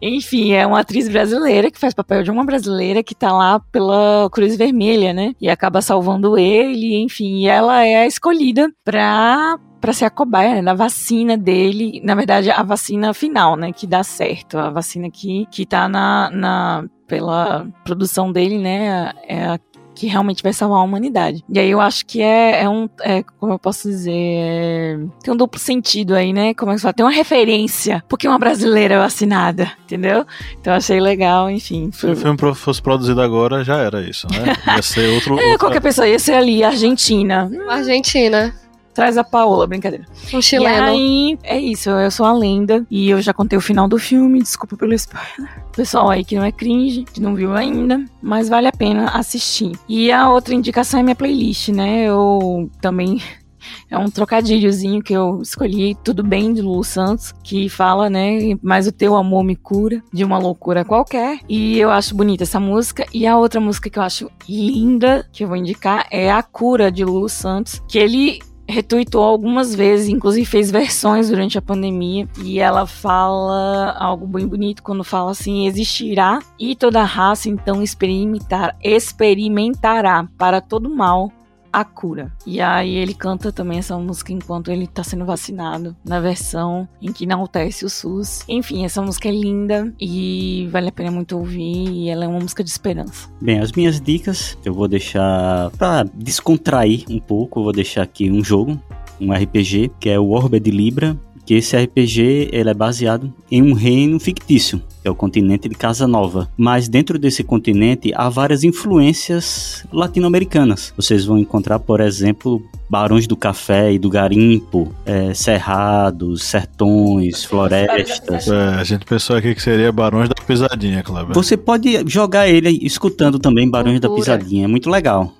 Enfim, 0.00 0.52
é 0.52 0.66
uma 0.66 0.80
atriz 0.80 1.08
brasileira 1.08 1.70
que 1.70 1.78
faz 1.78 1.94
papel 1.94 2.22
de 2.22 2.30
uma 2.30 2.44
brasileira 2.44 3.02
que 3.02 3.14
tá 3.14 3.32
lá 3.32 3.58
pela 3.58 4.28
Cruz 4.30 4.56
Vermelha, 4.56 5.12
né? 5.12 5.34
E 5.40 5.48
acaba 5.48 5.80
salvando 5.80 6.38
ele, 6.38 7.02
enfim, 7.02 7.42
e 7.42 7.48
ela 7.48 7.84
é 7.84 7.96
a 7.96 8.06
escolhida 8.06 8.70
pra 8.84 9.58
para 9.80 9.92
ser 9.92 10.06
a 10.06 10.10
cobaia 10.10 10.54
né, 10.54 10.62
da 10.62 10.72
vacina 10.72 11.36
dele, 11.36 12.00
na 12.02 12.14
verdade 12.14 12.50
a 12.50 12.62
vacina 12.62 13.12
final, 13.12 13.54
né, 13.54 13.70
que 13.70 13.86
dá 13.86 14.02
certo, 14.02 14.56
a 14.56 14.70
vacina 14.70 15.10
que 15.10 15.46
que 15.50 15.66
tá 15.66 15.86
na, 15.90 16.30
na 16.30 16.84
pela 17.06 17.66
produção 17.84 18.32
dele, 18.32 18.56
né, 18.56 19.12
é 19.28 19.44
a 19.44 19.58
que 19.94 20.06
realmente 20.06 20.42
vai 20.42 20.52
salvar 20.52 20.80
a 20.80 20.82
humanidade. 20.82 21.44
E 21.48 21.58
aí 21.58 21.70
eu 21.70 21.80
acho 21.80 22.04
que 22.06 22.20
é, 22.20 22.62
é 22.62 22.68
um. 22.68 22.88
É, 23.00 23.22
como 23.38 23.52
eu 23.52 23.58
posso 23.58 23.88
dizer? 23.88 24.12
É, 24.12 24.98
tem 25.22 25.32
um 25.32 25.36
duplo 25.36 25.58
sentido 25.58 26.14
aí, 26.14 26.32
né? 26.32 26.54
Como 26.54 26.70
é 26.70 26.74
que 26.74 26.80
se 26.80 26.82
fala? 26.82 26.94
Tem 26.94 27.04
uma 27.04 27.12
referência. 27.12 28.02
Porque 28.08 28.26
uma 28.26 28.38
brasileira 28.38 28.94
é 28.94 28.98
vacinada, 28.98 29.70
entendeu? 29.84 30.26
Então 30.60 30.72
eu 30.72 30.76
achei 30.76 31.00
legal, 31.00 31.50
enfim. 31.50 31.90
Se 31.92 32.06
o 32.06 32.16
filme 32.16 32.38
fosse 32.54 32.82
produzido 32.82 33.20
agora, 33.20 33.64
já 33.64 33.78
era 33.78 34.02
isso, 34.02 34.26
né? 34.30 34.54
Ia 34.74 34.82
ser 34.82 35.08
outro. 35.14 35.38
é, 35.38 35.42
outra... 35.42 35.58
qualquer 35.58 35.80
pessoa 35.80 36.08
ia 36.08 36.18
ser 36.18 36.34
ali, 36.34 36.62
Argentina. 36.62 37.50
Argentina. 37.68 38.54
Traz 38.94 39.18
a 39.18 39.24
Paola, 39.24 39.66
brincadeira. 39.66 40.04
Um 40.32 40.40
chileno. 40.40 40.86
E 40.86 40.90
aí, 40.90 41.38
é 41.42 41.58
isso, 41.58 41.90
eu 41.90 42.10
sou 42.10 42.24
a 42.24 42.32
lenda. 42.32 42.86
E 42.90 43.10
eu 43.10 43.20
já 43.20 43.34
contei 43.34 43.58
o 43.58 43.62
final 43.62 43.88
do 43.88 43.98
filme, 43.98 44.40
desculpa 44.40 44.76
pelo 44.76 44.94
spoiler. 44.94 45.64
Pessoal 45.74 46.10
aí 46.10 46.24
que 46.24 46.36
não 46.36 46.44
é 46.44 46.52
cringe, 46.52 47.04
que 47.04 47.20
não 47.20 47.34
viu 47.34 47.52
ainda, 47.52 48.04
mas 48.22 48.48
vale 48.48 48.68
a 48.68 48.72
pena 48.72 49.08
assistir. 49.10 49.72
E 49.88 50.12
a 50.12 50.30
outra 50.30 50.54
indicação 50.54 51.00
é 51.00 51.02
minha 51.02 51.16
playlist, 51.16 51.70
né? 51.70 52.04
Eu 52.04 52.70
também 52.80 53.20
é 53.90 53.98
um 53.98 54.08
trocadilhozinho 54.08 55.02
que 55.02 55.12
eu 55.12 55.40
escolhi, 55.42 55.96
Tudo 56.04 56.22
Bem, 56.22 56.52
de 56.52 56.62
Lulu 56.62 56.84
Santos, 56.84 57.32
que 57.42 57.68
fala, 57.68 58.08
né, 58.08 58.56
mas 58.62 58.86
o 58.86 58.92
teu 58.92 59.14
amor 59.14 59.44
me 59.44 59.56
cura, 59.56 60.02
de 60.12 60.24
uma 60.24 60.38
loucura 60.38 60.84
qualquer. 60.84 61.40
E 61.48 61.78
eu 61.78 61.90
acho 61.90 62.14
bonita 62.14 62.44
essa 62.44 62.60
música. 62.60 63.06
E 63.12 63.26
a 63.26 63.36
outra 63.36 63.60
música 63.60 63.90
que 63.90 63.98
eu 63.98 64.02
acho 64.02 64.30
linda, 64.48 65.28
que 65.32 65.44
eu 65.44 65.48
vou 65.48 65.56
indicar, 65.56 66.06
é 66.10 66.30
A 66.30 66.42
Cura, 66.42 66.90
de 66.90 67.04
Lulu 67.04 67.28
Santos, 67.28 67.82
que 67.88 67.98
ele 67.98 68.38
retuitou 68.74 69.22
algumas 69.22 69.74
vezes, 69.74 70.08
inclusive 70.08 70.44
fez 70.44 70.70
versões 70.70 71.30
durante 71.30 71.56
a 71.56 71.62
pandemia, 71.62 72.28
e 72.42 72.58
ela 72.58 72.86
fala 72.86 73.92
algo 73.98 74.26
bem 74.26 74.46
bonito 74.46 74.82
quando 74.82 75.04
fala 75.04 75.30
assim: 75.30 75.66
existirá 75.66 76.40
e 76.58 76.74
toda 76.74 77.04
raça 77.04 77.48
então 77.48 77.82
experimentar, 77.82 78.76
experimentará 78.82 80.28
para 80.36 80.60
todo 80.60 80.90
mal 80.90 81.30
A 81.74 81.84
Cura. 81.84 82.32
E 82.46 82.60
aí 82.60 82.94
ele 82.94 83.12
canta 83.12 83.50
também 83.50 83.78
essa 83.78 83.98
música 83.98 84.32
enquanto 84.32 84.70
ele 84.70 84.86
tá 84.86 85.02
sendo 85.02 85.24
vacinado, 85.24 85.96
na 86.04 86.20
versão 86.20 86.88
em 87.02 87.12
que 87.12 87.26
acontece 87.30 87.84
o 87.84 87.90
SUS. 87.90 88.44
Enfim, 88.48 88.84
essa 88.84 89.02
música 89.02 89.28
é 89.28 89.32
linda 89.32 89.92
e 90.00 90.68
vale 90.70 90.88
a 90.88 90.92
pena 90.92 91.10
muito 91.10 91.36
ouvir 91.36 91.88
e 91.90 92.08
ela 92.08 92.24
é 92.24 92.28
uma 92.28 92.38
música 92.38 92.62
de 92.62 92.70
esperança. 92.70 93.28
Bem, 93.40 93.58
as 93.58 93.72
minhas 93.72 94.00
dicas 94.00 94.56
eu 94.64 94.72
vou 94.72 94.86
deixar 94.86 95.70
pra 95.72 96.04
descontrair 96.14 97.04
um 97.10 97.18
pouco, 97.18 97.58
eu 97.58 97.64
vou 97.64 97.72
deixar 97.72 98.02
aqui 98.02 98.30
um 98.30 98.42
jogo, 98.44 98.80
um 99.20 99.32
RPG, 99.32 99.90
que 99.98 100.08
é 100.08 100.18
o 100.18 100.30
Orbe 100.30 100.60
de 100.60 100.70
Libra, 100.70 101.18
que 101.44 101.54
esse 101.54 101.76
RPG 101.76 102.50
ele 102.52 102.70
é 102.70 102.74
baseado 102.74 103.32
em 103.50 103.62
um 103.62 103.72
reino 103.72 104.18
fictício, 104.18 104.80
que 105.02 105.08
é 105.08 105.10
o 105.10 105.14
continente 105.14 105.68
de 105.68 105.74
Casa 105.74 106.06
Nova. 106.06 106.48
Mas 106.56 106.88
dentro 106.88 107.18
desse 107.18 107.44
continente 107.44 108.12
há 108.14 108.28
várias 108.28 108.64
influências 108.64 109.84
latino-americanas. 109.92 110.92
Vocês 110.96 111.24
vão 111.24 111.38
encontrar, 111.38 111.78
por 111.78 112.00
exemplo, 112.00 112.62
Barões 112.88 113.26
do 113.26 113.36
Café 113.36 113.92
e 113.92 113.98
do 113.98 114.08
Garimpo, 114.08 114.94
é, 115.04 115.34
cerrados, 115.34 116.44
sertões, 116.44 117.44
florestas. 117.44 118.48
É, 118.48 118.68
a 118.74 118.84
gente 118.84 119.04
pensou 119.04 119.36
aqui 119.36 119.54
que 119.54 119.62
seria 119.62 119.92
Barões 119.92 120.28
da 120.28 120.34
Pisadinha, 120.34 121.02
Cleber. 121.02 121.34
Você 121.34 121.56
pode 121.56 122.04
jogar 122.06 122.48
ele 122.48 122.78
escutando 122.82 123.38
também 123.38 123.68
Barões 123.68 124.00
da 124.00 124.08
Cultura. 124.08 124.38
Pisadinha, 124.38 124.64
é 124.64 124.68
muito 124.68 124.88
legal. 124.88 125.32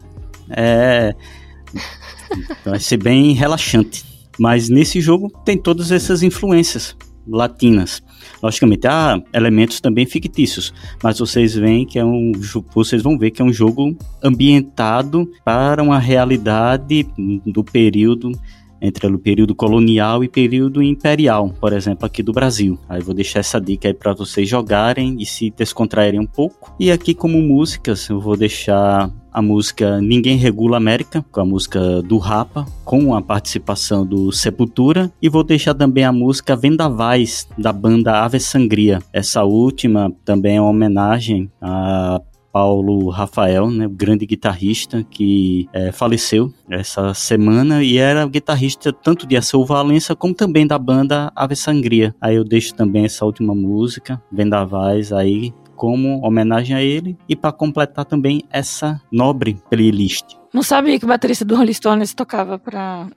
É. 0.51 1.15
Vai 2.65 2.81
ser 2.81 2.99
bem 2.99 3.33
relaxante. 3.33 4.14
Mas 4.39 4.69
nesse 4.69 5.01
jogo 5.01 5.31
tem 5.45 5.57
todas 5.57 5.91
essas 5.91 6.23
influências 6.23 6.97
latinas. 7.27 8.03
Logicamente, 8.43 8.87
há 8.87 9.21
elementos 9.33 9.81
também 9.81 10.07
fictícios, 10.07 10.75
mas 11.03 11.19
vocês 11.19 11.55
veem 11.55 11.87
que 11.87 11.99
é 11.99 12.05
um 12.05 12.33
vocês 12.75 13.03
vão 13.03 13.19
ver 13.19 13.31
que 13.31 13.41
é 13.41 13.45
um 13.45 13.53
jogo 13.53 13.97
ambientado 14.23 15.29
para 15.45 15.83
uma 15.83 15.99
realidade 15.99 17.07
do 17.47 17.65
período 17.65 18.33
entre 18.85 19.07
o 19.07 19.19
período 19.19 19.55
colonial 19.55 20.23
e 20.23 20.29
período 20.29 20.83
imperial, 20.83 21.55
por 21.59 21.73
exemplo, 21.73 22.05
aqui 22.05 22.23
do 22.23 22.33
Brasil. 22.33 22.79
Aí 22.89 23.03
vou 23.03 23.15
deixar 23.15 23.41
essa 23.41 23.61
dica 23.61 23.89
aí 23.89 23.95
para 23.95 24.13
vocês 24.13 24.49
jogarem 24.49 25.17
e 25.19 25.25
se 25.25 25.51
descontraírem 25.51 26.21
um 26.21 26.27
pouco. 26.27 26.75
E 26.79 26.93
aqui 26.93 27.15
como 27.15 27.41
músicas, 27.41 28.09
eu 28.09 28.21
vou 28.21 28.37
deixar 28.37 29.11
a 29.33 29.43
música 29.43 30.01
Ninguém 30.01 30.37
Regula 30.37 30.77
América, 30.77 31.25
com 31.33 31.41
a 31.41 31.45
música 31.45 32.01
do 32.03 32.19
Rapa, 32.19 32.67
com 32.85 33.17
a 33.17 33.21
participação 33.21 34.07
do 34.07 34.31
Sepultura, 34.31 35.11
e 35.21 35.29
vou 35.29 35.43
deixar 35.43 35.75
também 35.75 36.05
a 36.05 36.13
música 36.13 36.55
Vendavais, 36.55 37.49
da 37.59 37.73
banda 37.73 38.23
Ave 38.23 38.39
Sangria. 38.39 39.01
Essa 39.13 39.43
última 39.43 40.13
também 40.25 40.57
é 40.57 40.61
uma 40.61 40.71
homenagem 40.71 41.51
a 41.61 42.21
Paulo 42.55 43.09
Rafael, 43.09 43.69
né, 43.69 43.85
o 43.85 43.91
grande 43.91 44.25
guitarrista 44.25 45.03
que 45.03 45.69
eh, 45.73 45.91
faleceu 45.91 46.55
essa 46.71 47.13
semana 47.13 47.83
e 47.83 47.99
era 47.99 48.25
guitarrista 48.29 48.93
tanto 48.93 49.27
de 49.27 49.37
Aceu 49.37 49.65
Valença 49.65 50.15
como 50.15 50.33
também 50.33 50.65
da 50.65 50.79
banda 50.79 51.33
Ave 51.35 51.57
Sangria. 51.57 52.15
Aí 52.21 52.37
eu 52.37 52.45
deixo 52.45 52.73
também 52.73 53.07
essa 53.07 53.25
última 53.25 53.57
música, 53.57 54.23
Vendavais, 54.31 55.13
aí 55.13 55.53
como 55.75 56.25
homenagem 56.25 56.77
a 56.77 56.81
ele 56.81 57.19
e 57.29 57.35
para 57.35 57.51
completar 57.51 58.05
também 58.05 58.45
essa 58.49 59.03
nobre 59.11 59.59
playlist. 59.69 60.37
Não 60.53 60.63
sabia 60.63 60.97
que 60.97 61.05
o 61.05 61.09
baterista 61.09 61.45
do 61.45 61.57
Rolling 61.57 61.73
Stones 61.73 62.15
tocava 62.15 62.57
pra. 62.57 63.09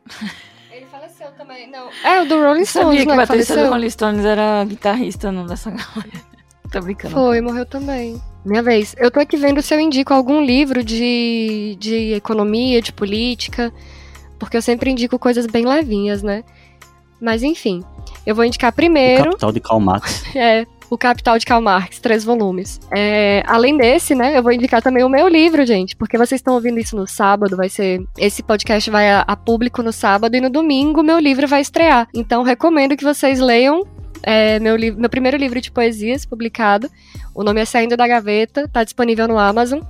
Ele 0.72 0.88
faleceu 0.88 1.28
também, 1.38 1.70
não. 1.70 1.90
É, 2.04 2.24
o 2.24 2.26
do 2.28 2.38
Rolling 2.38 2.62
Não 2.62 2.66
sabia 2.66 2.66
Stones, 2.66 3.02
que 3.04 3.08
o 3.08 3.12
né, 3.12 3.18
baterista 3.18 3.56
do. 3.56 3.70
Rolling 3.70 3.90
Stones 3.92 4.26
era 4.26 4.66
guitarrista 4.66 5.32
não, 5.32 5.46
dessa 5.46 5.70
galera. 5.70 6.27
Tô 6.72 6.82
brincando. 6.82 7.14
Foi, 7.14 7.42
morreu 7.42 7.66
também. 7.66 8.22
Minha 8.46 8.64
vez. 8.64 8.96
Eu 8.98 9.12
tô 9.12 9.20
aqui 9.20 9.36
vendo 9.36 9.62
se 9.62 9.74
eu 9.74 9.80
indico 9.80 10.14
algum 10.14 10.42
livro 10.42 10.84
de, 10.84 11.76
de 11.80 12.14
economia, 12.14 12.82
de 12.82 12.94
política, 12.94 13.74
porque 14.40 14.56
eu 14.56 14.62
sempre 14.62 14.90
indico 14.90 15.20
coisas 15.20 15.46
bem 15.46 15.66
levinhas, 15.66 16.24
né? 16.24 16.44
Mas 17.20 17.44
enfim, 17.44 17.84
eu 18.26 18.36
vou 18.36 18.46
indicar 18.46 18.72
O 18.72 18.76
primeiro 18.76 19.32
capital 19.32 19.52
de 19.52 19.60
Karl 19.60 19.80
Marx. 19.80 20.24
é, 20.36 20.66
O 20.90 20.98
Capital 20.98 21.38
de 21.40 21.46
Karl 21.46 21.62
Marx, 21.62 22.00
três 22.00 22.24
volumes. 22.24 22.80
É, 22.96 23.44
além 23.46 23.76
desse, 23.76 24.14
né, 24.14 24.38
eu 24.38 24.44
vou 24.44 24.52
indicar 24.52 24.82
também 24.82 25.04
o 25.04 25.10
meu 25.10 25.28
livro, 25.28 25.66
gente, 25.66 25.96
porque 25.96 26.18
vocês 26.18 26.40
estão 26.40 26.54
ouvindo 26.54 26.80
isso 26.80 26.96
no 26.96 27.08
sábado, 27.08 27.58
vai 27.58 27.70
ser. 27.70 28.06
Esse 28.18 28.44
podcast 28.44 28.90
vai 28.90 29.10
a, 29.10 29.22
a 29.22 29.36
público 29.36 29.82
no 29.82 29.92
sábado 29.92 30.36
e 30.36 30.42
no 30.42 30.50
domingo 30.50 31.04
meu 31.04 31.20
livro 31.20 31.48
vai 31.48 31.62
estrear. 31.62 32.08
Então 32.14 32.44
recomendo 32.44 32.96
que 32.96 33.04
vocês 33.04 33.40
leiam. 33.40 33.84
É, 34.24 34.60
meu, 34.60 34.78
meu 34.96 35.10
primeiro 35.10 35.38
livro 35.38 35.60
de 35.60 35.72
poesias 35.72 36.26
publicado. 36.26 36.90
O 37.34 37.44
nome 37.44 37.62
é 37.62 37.66
Saindo 37.66 37.98
da 37.98 38.08
Gaveta, 38.08 38.68
tá 38.68 38.84
disponível 38.84 39.28
no 39.28 39.38
Amazon. 39.38 39.82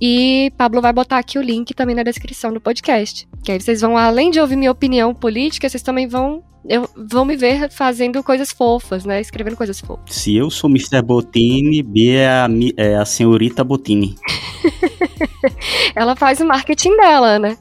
E 0.00 0.52
Pablo 0.56 0.80
vai 0.80 0.92
botar 0.92 1.18
aqui 1.18 1.38
o 1.38 1.42
link 1.42 1.74
também 1.74 1.94
na 1.94 2.02
descrição 2.02 2.52
do 2.52 2.60
podcast. 2.60 3.28
Que 3.44 3.52
aí 3.52 3.60
vocês 3.60 3.80
vão, 3.80 3.96
além 3.96 4.30
de 4.30 4.40
ouvir 4.40 4.56
minha 4.56 4.72
opinião 4.72 5.14
política, 5.14 5.68
vocês 5.68 5.82
também 5.82 6.08
vão, 6.08 6.42
eu, 6.68 6.88
vão 6.96 7.24
me 7.24 7.36
ver 7.36 7.70
fazendo 7.70 8.20
coisas 8.22 8.50
fofas, 8.50 9.04
né? 9.04 9.20
Escrevendo 9.20 9.56
coisas 9.56 9.80
fofas. 9.80 10.12
Se 10.12 10.34
eu 10.34 10.50
sou 10.50 10.68
Mr. 10.68 11.02
Bottini, 11.02 11.84
B 11.84 12.16
é 12.16 12.28
a, 12.28 12.48
é 12.76 12.96
a 12.96 13.04
senhorita 13.04 13.62
Bottini. 13.62 14.16
Ela 15.94 16.16
faz 16.16 16.40
o 16.40 16.46
marketing 16.46 16.96
dela, 16.96 17.38
né? 17.38 17.56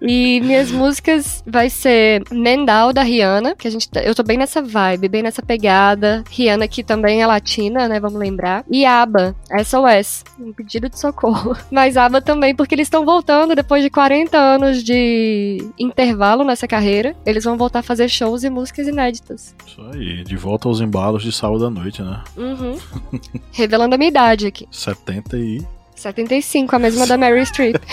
e 0.00 0.40
minhas 0.42 0.70
músicas 0.70 1.42
vai 1.46 1.68
ser 1.70 2.22
Mendal 2.30 2.92
da 2.92 3.02
Rihanna, 3.02 3.54
que 3.56 3.66
a 3.68 3.70
gente 3.70 3.88
tá- 3.88 4.00
eu 4.02 4.14
tô 4.14 4.22
bem 4.22 4.36
nessa 4.38 4.62
vibe, 4.62 5.08
bem 5.08 5.22
nessa 5.22 5.42
pegada. 5.42 6.22
Rihanna 6.30 6.66
que 6.68 6.82
também 6.82 7.22
é 7.22 7.26
latina, 7.26 7.88
né, 7.88 7.98
vamos 8.00 8.18
lembrar. 8.18 8.64
E 8.70 8.84
ABBA, 8.84 9.34
SOS, 9.64 10.24
um 10.38 10.52
pedido 10.52 10.88
de 10.88 10.98
socorro. 10.98 11.56
Mas 11.70 11.96
ABBA 11.96 12.20
também 12.20 12.54
porque 12.54 12.74
eles 12.74 12.86
estão 12.86 13.04
voltando 13.04 13.54
depois 13.54 13.82
de 13.82 13.90
40 13.90 14.36
anos 14.38 14.82
de 14.82 15.58
intervalo 15.78 16.44
nessa 16.44 16.66
carreira. 16.66 17.14
Eles 17.26 17.44
vão 17.44 17.56
voltar 17.56 17.80
a 17.80 17.82
fazer 17.82 18.08
shows 18.08 18.44
e 18.44 18.50
músicas 18.50 18.86
inéditas. 18.86 19.54
Isso 19.66 19.80
aí, 19.92 20.24
de 20.24 20.36
volta 20.36 20.68
aos 20.68 20.80
embalos 20.80 21.22
de 21.22 21.32
sábado 21.32 21.66
à 21.66 21.70
noite, 21.70 22.02
né? 22.02 22.22
Uhum. 22.36 22.76
Revelando 23.52 23.94
a 23.94 23.98
minha 23.98 24.08
idade 24.10 24.46
aqui. 24.46 24.66
70 24.70 25.36
e 25.38 25.64
75, 25.98 26.74
a 26.74 26.78
mesma 26.78 27.06
da 27.06 27.16
Mary 27.16 27.44
Streep. 27.44 27.76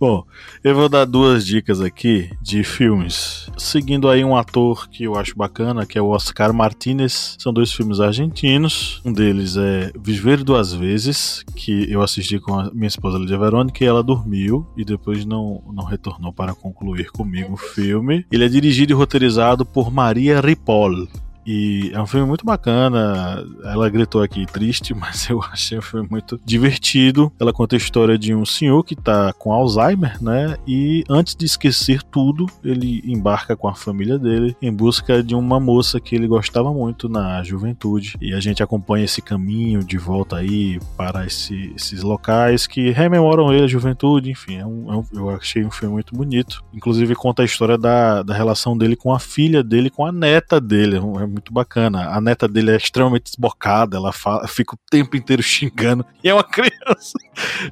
Bom, 0.00 0.24
eu 0.64 0.74
vou 0.74 0.88
dar 0.88 1.04
duas 1.04 1.44
dicas 1.44 1.78
aqui 1.78 2.30
de 2.40 2.64
filmes. 2.64 3.50
Seguindo 3.58 4.08
aí 4.08 4.24
um 4.24 4.34
ator 4.34 4.88
que 4.88 5.04
eu 5.04 5.14
acho 5.14 5.36
bacana, 5.36 5.84
que 5.84 5.98
é 5.98 6.00
o 6.00 6.08
Oscar 6.08 6.54
Martinez. 6.54 7.36
São 7.38 7.52
dois 7.52 7.70
filmes 7.70 8.00
argentinos. 8.00 9.02
Um 9.04 9.12
deles 9.12 9.58
é 9.58 9.92
Viver 10.02 10.42
Duas 10.42 10.72
Vezes, 10.72 11.44
que 11.54 11.92
eu 11.92 12.00
assisti 12.00 12.40
com 12.40 12.58
a 12.58 12.70
minha 12.72 12.88
esposa 12.88 13.18
Lídia 13.18 13.36
Verônica 13.36 13.84
e 13.84 13.86
ela 13.86 14.02
dormiu 14.02 14.66
e 14.74 14.86
depois 14.86 15.26
não, 15.26 15.62
não 15.70 15.84
retornou 15.84 16.32
para 16.32 16.54
concluir 16.54 17.10
comigo 17.10 17.52
o 17.52 17.58
filme. 17.58 18.24
Ele 18.32 18.46
é 18.46 18.48
dirigido 18.48 18.92
e 18.92 18.96
roteirizado 18.96 19.66
por 19.66 19.92
Maria 19.92 20.40
Ripoll. 20.40 21.08
E 21.46 21.90
é 21.94 22.00
um 22.00 22.06
filme 22.06 22.26
muito 22.26 22.44
bacana. 22.44 23.44
Ela 23.64 23.88
gritou 23.88 24.22
aqui 24.22 24.46
triste, 24.46 24.92
mas 24.94 25.28
eu 25.28 25.42
achei 25.42 25.78
um 25.78 25.82
filme 25.82 26.06
muito 26.10 26.40
divertido. 26.44 27.32
Ela 27.40 27.52
conta 27.52 27.76
a 27.76 27.78
história 27.78 28.18
de 28.18 28.34
um 28.34 28.44
senhor 28.44 28.82
que 28.84 28.94
tá 28.94 29.32
com 29.32 29.52
Alzheimer, 29.52 30.22
né? 30.22 30.56
E 30.66 31.04
antes 31.08 31.34
de 31.34 31.44
esquecer 31.46 32.02
tudo, 32.02 32.46
ele 32.64 33.02
embarca 33.04 33.56
com 33.56 33.68
a 33.68 33.74
família 33.74 34.18
dele 34.18 34.56
em 34.60 34.72
busca 34.72 35.22
de 35.22 35.34
uma 35.34 35.58
moça 35.58 35.98
que 36.00 36.14
ele 36.14 36.26
gostava 36.26 36.72
muito 36.72 37.08
na 37.08 37.42
juventude. 37.42 38.16
E 38.20 38.32
a 38.34 38.40
gente 38.40 38.62
acompanha 38.62 39.04
esse 39.04 39.22
caminho 39.22 39.82
de 39.84 39.98
volta 39.98 40.36
aí 40.36 40.78
para 40.96 41.26
esse- 41.26 41.72
esses 41.74 42.02
locais 42.02 42.66
que 42.66 42.90
rememoram 42.90 43.52
ele, 43.52 43.64
a 43.64 43.68
juventude, 43.68 44.30
enfim. 44.30 44.56
é 44.56 44.66
um- 44.66 44.92
é 44.92 44.96
um- 44.96 45.04
eu 45.14 45.30
achei 45.30 45.64
um 45.64 45.70
filme 45.70 45.94
muito 45.94 46.14
bonito. 46.14 46.62
Inclusive 46.74 47.14
conta 47.14 47.42
a 47.42 47.44
história 47.44 47.78
da, 47.78 48.22
da 48.22 48.34
relação 48.34 48.76
dele 48.76 48.96
com 48.96 49.12
a 49.12 49.18
filha 49.18 49.62
dele, 49.62 49.90
com 49.90 50.04
a 50.04 50.12
neta 50.12 50.60
dele. 50.60 50.96
É 50.96 51.00
É 51.20 51.26
muito 51.30 51.52
bacana. 51.52 52.10
A 52.10 52.20
neta 52.20 52.46
dele 52.46 52.72
é 52.72 52.76
extremamente 52.76 53.24
desbocada, 53.24 53.96
ela 53.96 54.12
fala- 54.12 54.46
fica 54.48 54.74
o 54.74 54.78
tempo 54.90 55.16
inteiro 55.16 55.42
xingando. 55.42 56.04
E 56.22 56.28
é 56.28 56.34
uma 56.34 56.44
criança. 56.44 57.18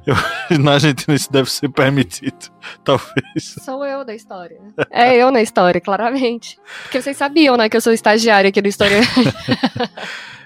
Eu- 0.05 0.15
na 0.59 0.73
Argentina 0.73 1.15
isso 1.15 1.31
deve 1.31 1.51
ser 1.51 1.69
permitido. 1.69 2.49
Talvez. 2.83 3.55
Sou 3.63 3.85
eu 3.85 4.03
da 4.03 4.15
história. 4.15 4.59
É 4.89 5.15
eu 5.15 5.31
na 5.31 5.41
história, 5.41 5.79
claramente. 5.81 6.57
Porque 6.83 7.01
vocês 7.01 7.15
sabiam, 7.17 7.55
né, 7.57 7.69
que 7.69 7.77
eu 7.77 7.81
sou 7.81 7.93
estagiária 7.93 8.49
aqui 8.49 8.61
do 8.61 8.67
História. 8.67 8.99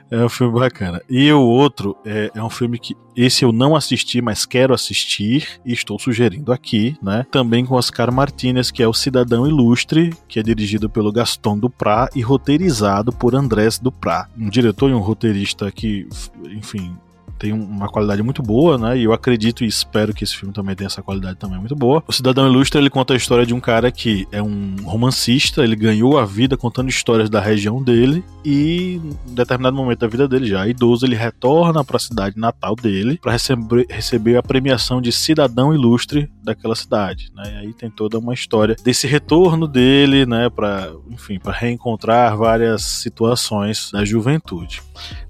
É 0.10 0.24
um 0.24 0.30
filme 0.30 0.60
bacana. 0.60 1.02
E 1.10 1.32
o 1.32 1.42
outro 1.42 1.98
é, 2.06 2.32
é 2.34 2.44
um 2.44 2.50
filme 2.50 2.78
que 2.78 2.96
esse 3.16 3.44
eu 3.46 3.52
não 3.52 3.76
assisti, 3.76 4.22
mas 4.22 4.46
quero 4.46 4.74
assistir 4.74 5.60
e 5.66 5.74
estou 5.74 6.00
sugerindo 6.00 6.52
aqui, 6.52 6.96
né? 7.02 7.26
Também 7.32 7.66
com 7.66 7.76
Oscar 7.76 8.12
Martinez, 8.12 8.72
que 8.72 8.82
é 8.84 8.88
o 8.88 8.94
Cidadão 8.94 9.48
Ilustre, 9.48 10.14
que 10.28 10.40
é 10.40 10.44
dirigido 10.44 10.90
pelo 10.90 11.12
Gaston 11.12 11.58
Duprat 11.58 12.16
e 12.16 12.22
roteirizado 12.22 13.12
por 13.12 13.36
Andrés 13.36 13.80
Duprat, 13.80 14.30
um 14.38 14.50
diretor 14.50 14.90
e 14.90 14.94
um 14.94 15.00
roteirista 15.00 15.72
que, 15.72 16.08
enfim, 16.46 16.96
tem 17.44 17.52
uma 17.52 17.90
qualidade 17.90 18.24
muito 18.24 18.42
boa, 18.42 18.78
né? 18.78 18.98
E 18.98 19.04
eu 19.04 19.12
acredito 19.12 19.66
e 19.66 19.68
espero 19.68 20.14
que 20.14 20.24
esse 20.24 20.34
filme 20.34 20.54
também 20.54 20.74
tenha 20.78 20.88
essa 20.88 21.04
qualidade 21.04 21.36
também 21.36 21.60
muito 21.60 21.76
boa. 21.76 22.02
O 22.08 22.14
Cidadão 22.14 22.48
Ilustre, 22.48 22.80
ele 22.80 22.90
conta 22.90 23.14
a 23.14 23.18
história 23.18 23.46
de 23.46 23.54
um 23.54 23.60
cara 23.60 23.92
que 23.92 24.26
é 24.32 24.42
um 24.42 24.78
romancista, 24.86 25.62
ele 25.62 25.76
ganhou 25.76 26.18
a 26.18 26.24
vida 26.24 26.56
contando 26.56 26.88
histórias 26.88 27.30
da 27.30 27.42
região 27.42 27.84
dele 27.84 28.24
e 28.46 29.02
em 29.28 29.36
determinado 29.36 29.76
momento 29.76 30.00
da 30.00 30.08
vida 30.08 30.26
dele 30.26 30.46
já 30.46 30.66
idoso, 30.66 31.06
ele 31.06 31.18
retorna 31.18 31.84
para 31.84 31.98
a 31.98 32.00
cidade 32.00 32.40
natal 32.40 32.78
dele 32.78 33.20
para 33.22 33.34
receber, 33.34 33.88
receber 33.90 34.38
a 34.38 34.44
premiação 34.44 35.02
de 35.02 35.12
Cidadão 35.12 35.74
Ilustre 35.74 36.32
daquela 36.42 36.76
cidade, 36.76 37.30
né? 37.36 37.44
E 37.56 37.58
aí 37.58 37.74
tem 37.74 37.90
toda 37.90 38.18
uma 38.18 38.34
história 38.34 38.78
desse 38.82 39.06
retorno 39.06 39.68
dele, 39.68 40.26
né, 40.26 40.50
para, 40.50 40.94
enfim, 41.10 41.40
para 41.40 41.52
reencontrar 41.52 42.38
várias 42.38 42.84
situações 42.84 43.92
da 43.92 44.06
juventude. 44.06 44.82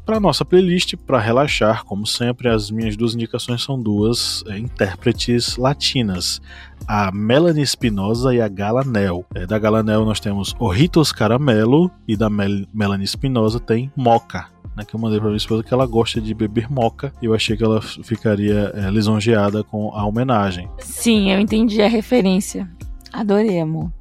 Para 0.06 0.20
nossa 0.20 0.44
playlist, 0.44 0.96
para 0.98 1.18
relaxar, 1.18 1.86
como 1.86 2.06
sempre, 2.06 2.50
as 2.50 2.70
minhas 2.70 2.98
duas 2.98 3.16
indicações 3.16 3.64
são 3.64 3.82
duas 3.82 4.44
é, 4.48 4.58
intérpretes 4.58 5.56
latinas, 5.56 6.42
a 6.86 7.10
Melanie 7.10 7.64
Espinosa 7.64 8.36
e 8.36 8.42
a 8.42 8.50
Galanel. 8.50 9.26
É, 9.34 9.46
da 9.46 9.58
Galanel 9.58 10.04
nós 10.04 10.20
temos 10.20 10.54
Orritos 10.60 11.14
Caramelo 11.14 11.90
e 12.06 12.18
da 12.18 12.30
Mel 12.30 12.66
Melanie 12.74 13.06
Espinosa 13.06 13.62
tem 13.62 13.90
Moca. 13.96 14.48
Né, 14.76 14.84
que 14.84 14.94
eu 14.94 15.00
mandei 15.00 15.20
para 15.20 15.28
minha 15.28 15.38
esposa 15.38 15.64
que 15.64 15.74
ela 15.74 15.86
gosta 15.86 16.20
de 16.20 16.34
beber 16.34 16.68
moca 16.68 17.14
e 17.22 17.28
eu 17.28 17.36
achei 17.36 17.56
que 17.56 17.64
ela 17.64 17.80
ficaria 17.80 18.72
é, 18.74 18.90
lisonjeada 18.90 19.64
com 19.64 19.92
a 19.94 20.04
homenagem. 20.04 20.68
Sim, 20.80 21.32
eu 21.32 21.40
entendi 21.40 21.82
a 21.82 21.88
referência. 21.88 22.68
Adorei, 23.14 23.60
amor. 23.60 23.92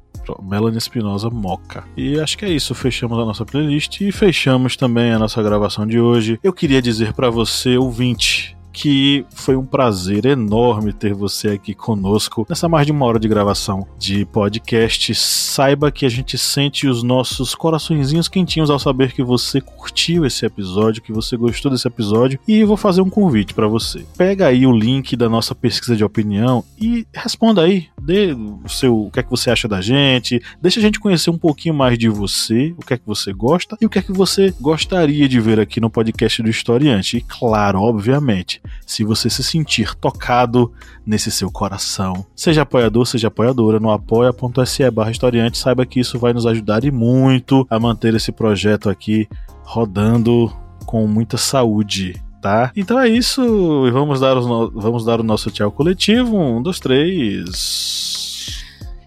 Melanie 0.41 0.77
Espinosa 0.77 1.29
Moca. 1.29 1.83
E 1.95 2.19
acho 2.19 2.37
que 2.37 2.45
é 2.45 2.49
isso, 2.49 2.73
fechamos 2.75 3.17
a 3.17 3.25
nossa 3.25 3.45
playlist 3.45 4.01
e 4.01 4.11
fechamos 4.11 4.75
também 4.75 5.11
a 5.11 5.19
nossa 5.19 5.41
gravação 5.41 5.85
de 5.85 5.99
hoje. 5.99 6.39
Eu 6.43 6.53
queria 6.53 6.81
dizer 6.81 7.13
para 7.13 7.29
você, 7.29 7.77
ouvinte, 7.77 8.55
que 8.73 9.25
foi 9.29 9.55
um 9.55 9.65
prazer 9.65 10.25
enorme 10.25 10.91
ter 10.91 11.13
você 11.13 11.49
aqui 11.49 11.75
conosco 11.75 12.45
nessa 12.49 12.67
mais 12.67 12.87
de 12.87 12.91
uma 12.91 13.05
hora 13.05 13.19
de 13.19 13.27
gravação 13.27 13.87
de 13.99 14.25
podcast. 14.25 15.13
Saiba 15.13 15.91
que 15.91 16.05
a 16.05 16.09
gente 16.09 16.37
sente 16.37 16.87
os 16.87 17.03
nossos 17.03 17.53
coraçõezinhos 17.53 18.27
quentinhos 18.27 18.71
ao 18.71 18.79
saber 18.79 19.13
que 19.13 19.23
você 19.23 19.61
curtiu 19.61 20.25
esse 20.25 20.45
episódio, 20.45 21.03
que 21.03 21.13
você 21.13 21.37
gostou 21.37 21.71
desse 21.71 21.87
episódio 21.87 22.39
e 22.47 22.63
vou 22.63 22.75
fazer 22.75 23.01
um 23.01 23.09
convite 23.09 23.53
para 23.53 23.67
você. 23.67 24.03
Pega 24.17 24.47
aí 24.47 24.65
o 24.65 24.71
link 24.71 25.15
da 25.15 25.29
nossa 25.29 25.53
pesquisa 25.53 25.95
de 25.95 26.03
opinião 26.03 26.63
e 26.81 27.05
responda 27.13 27.61
aí, 27.61 27.87
dê 28.01 28.33
o 28.33 28.67
seu, 28.67 29.05
o 29.05 29.11
que 29.11 29.19
é 29.19 29.23
que 29.23 29.29
você 29.29 29.51
acha 29.51 29.67
da 29.67 29.81
gente, 29.81 30.41
deixa 30.59 30.79
a 30.79 30.83
gente 30.83 30.99
conhecer 30.99 31.29
um 31.29 31.37
pouquinho 31.37 31.75
mais 31.75 31.97
de 31.97 32.09
você, 32.09 32.73
o 32.77 32.85
que 32.85 32.95
é 32.95 32.97
que 32.97 33.05
você 33.05 33.31
gosta 33.31 33.77
e 33.79 33.85
o 33.85 33.89
que 33.89 33.99
é 33.99 34.01
que 34.01 34.11
você 34.11 34.53
gostaria 34.59 35.29
de 35.29 35.39
ver 35.39 35.59
aqui 35.59 35.79
no 35.79 35.89
podcast 35.89 36.41
do 36.41 36.49
Historiante. 36.49 37.17
E 37.17 37.21
claro, 37.21 37.79
obviamente, 37.79 38.62
se 38.85 39.03
você 39.03 39.29
se 39.29 39.43
sentir 39.43 39.95
tocado 39.95 40.71
nesse 41.05 41.31
seu 41.31 41.51
coração. 41.51 42.25
Seja 42.35 42.63
apoiador, 42.63 43.05
seja 43.05 43.27
apoiadora 43.27 43.79
no 43.79 43.91
apoia.se 43.91 44.89
barra 44.91 45.11
historiante, 45.11 45.57
saiba 45.57 45.85
que 45.85 45.99
isso 45.99 46.19
vai 46.19 46.33
nos 46.33 46.45
ajudar 46.45 46.83
e 46.83 46.91
muito 46.91 47.65
a 47.69 47.79
manter 47.79 48.13
esse 48.15 48.31
projeto 48.31 48.89
aqui 48.89 49.27
rodando 49.63 50.51
com 50.85 51.07
muita 51.07 51.37
saúde. 51.37 52.21
Tá? 52.41 52.71
Então 52.75 52.99
é 52.99 53.07
isso, 53.07 53.41
e 53.87 53.91
vamos 53.91 54.19
dar, 54.19 54.35
no... 54.35 54.69
vamos 54.71 55.05
dar 55.05 55.21
o 55.21 55.23
nosso 55.23 55.49
tchau 55.49 55.71
coletivo. 55.71 56.37
Um, 56.37 56.61
dois, 56.61 56.77
três. 56.77 58.51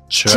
Tchau. 0.09 0.33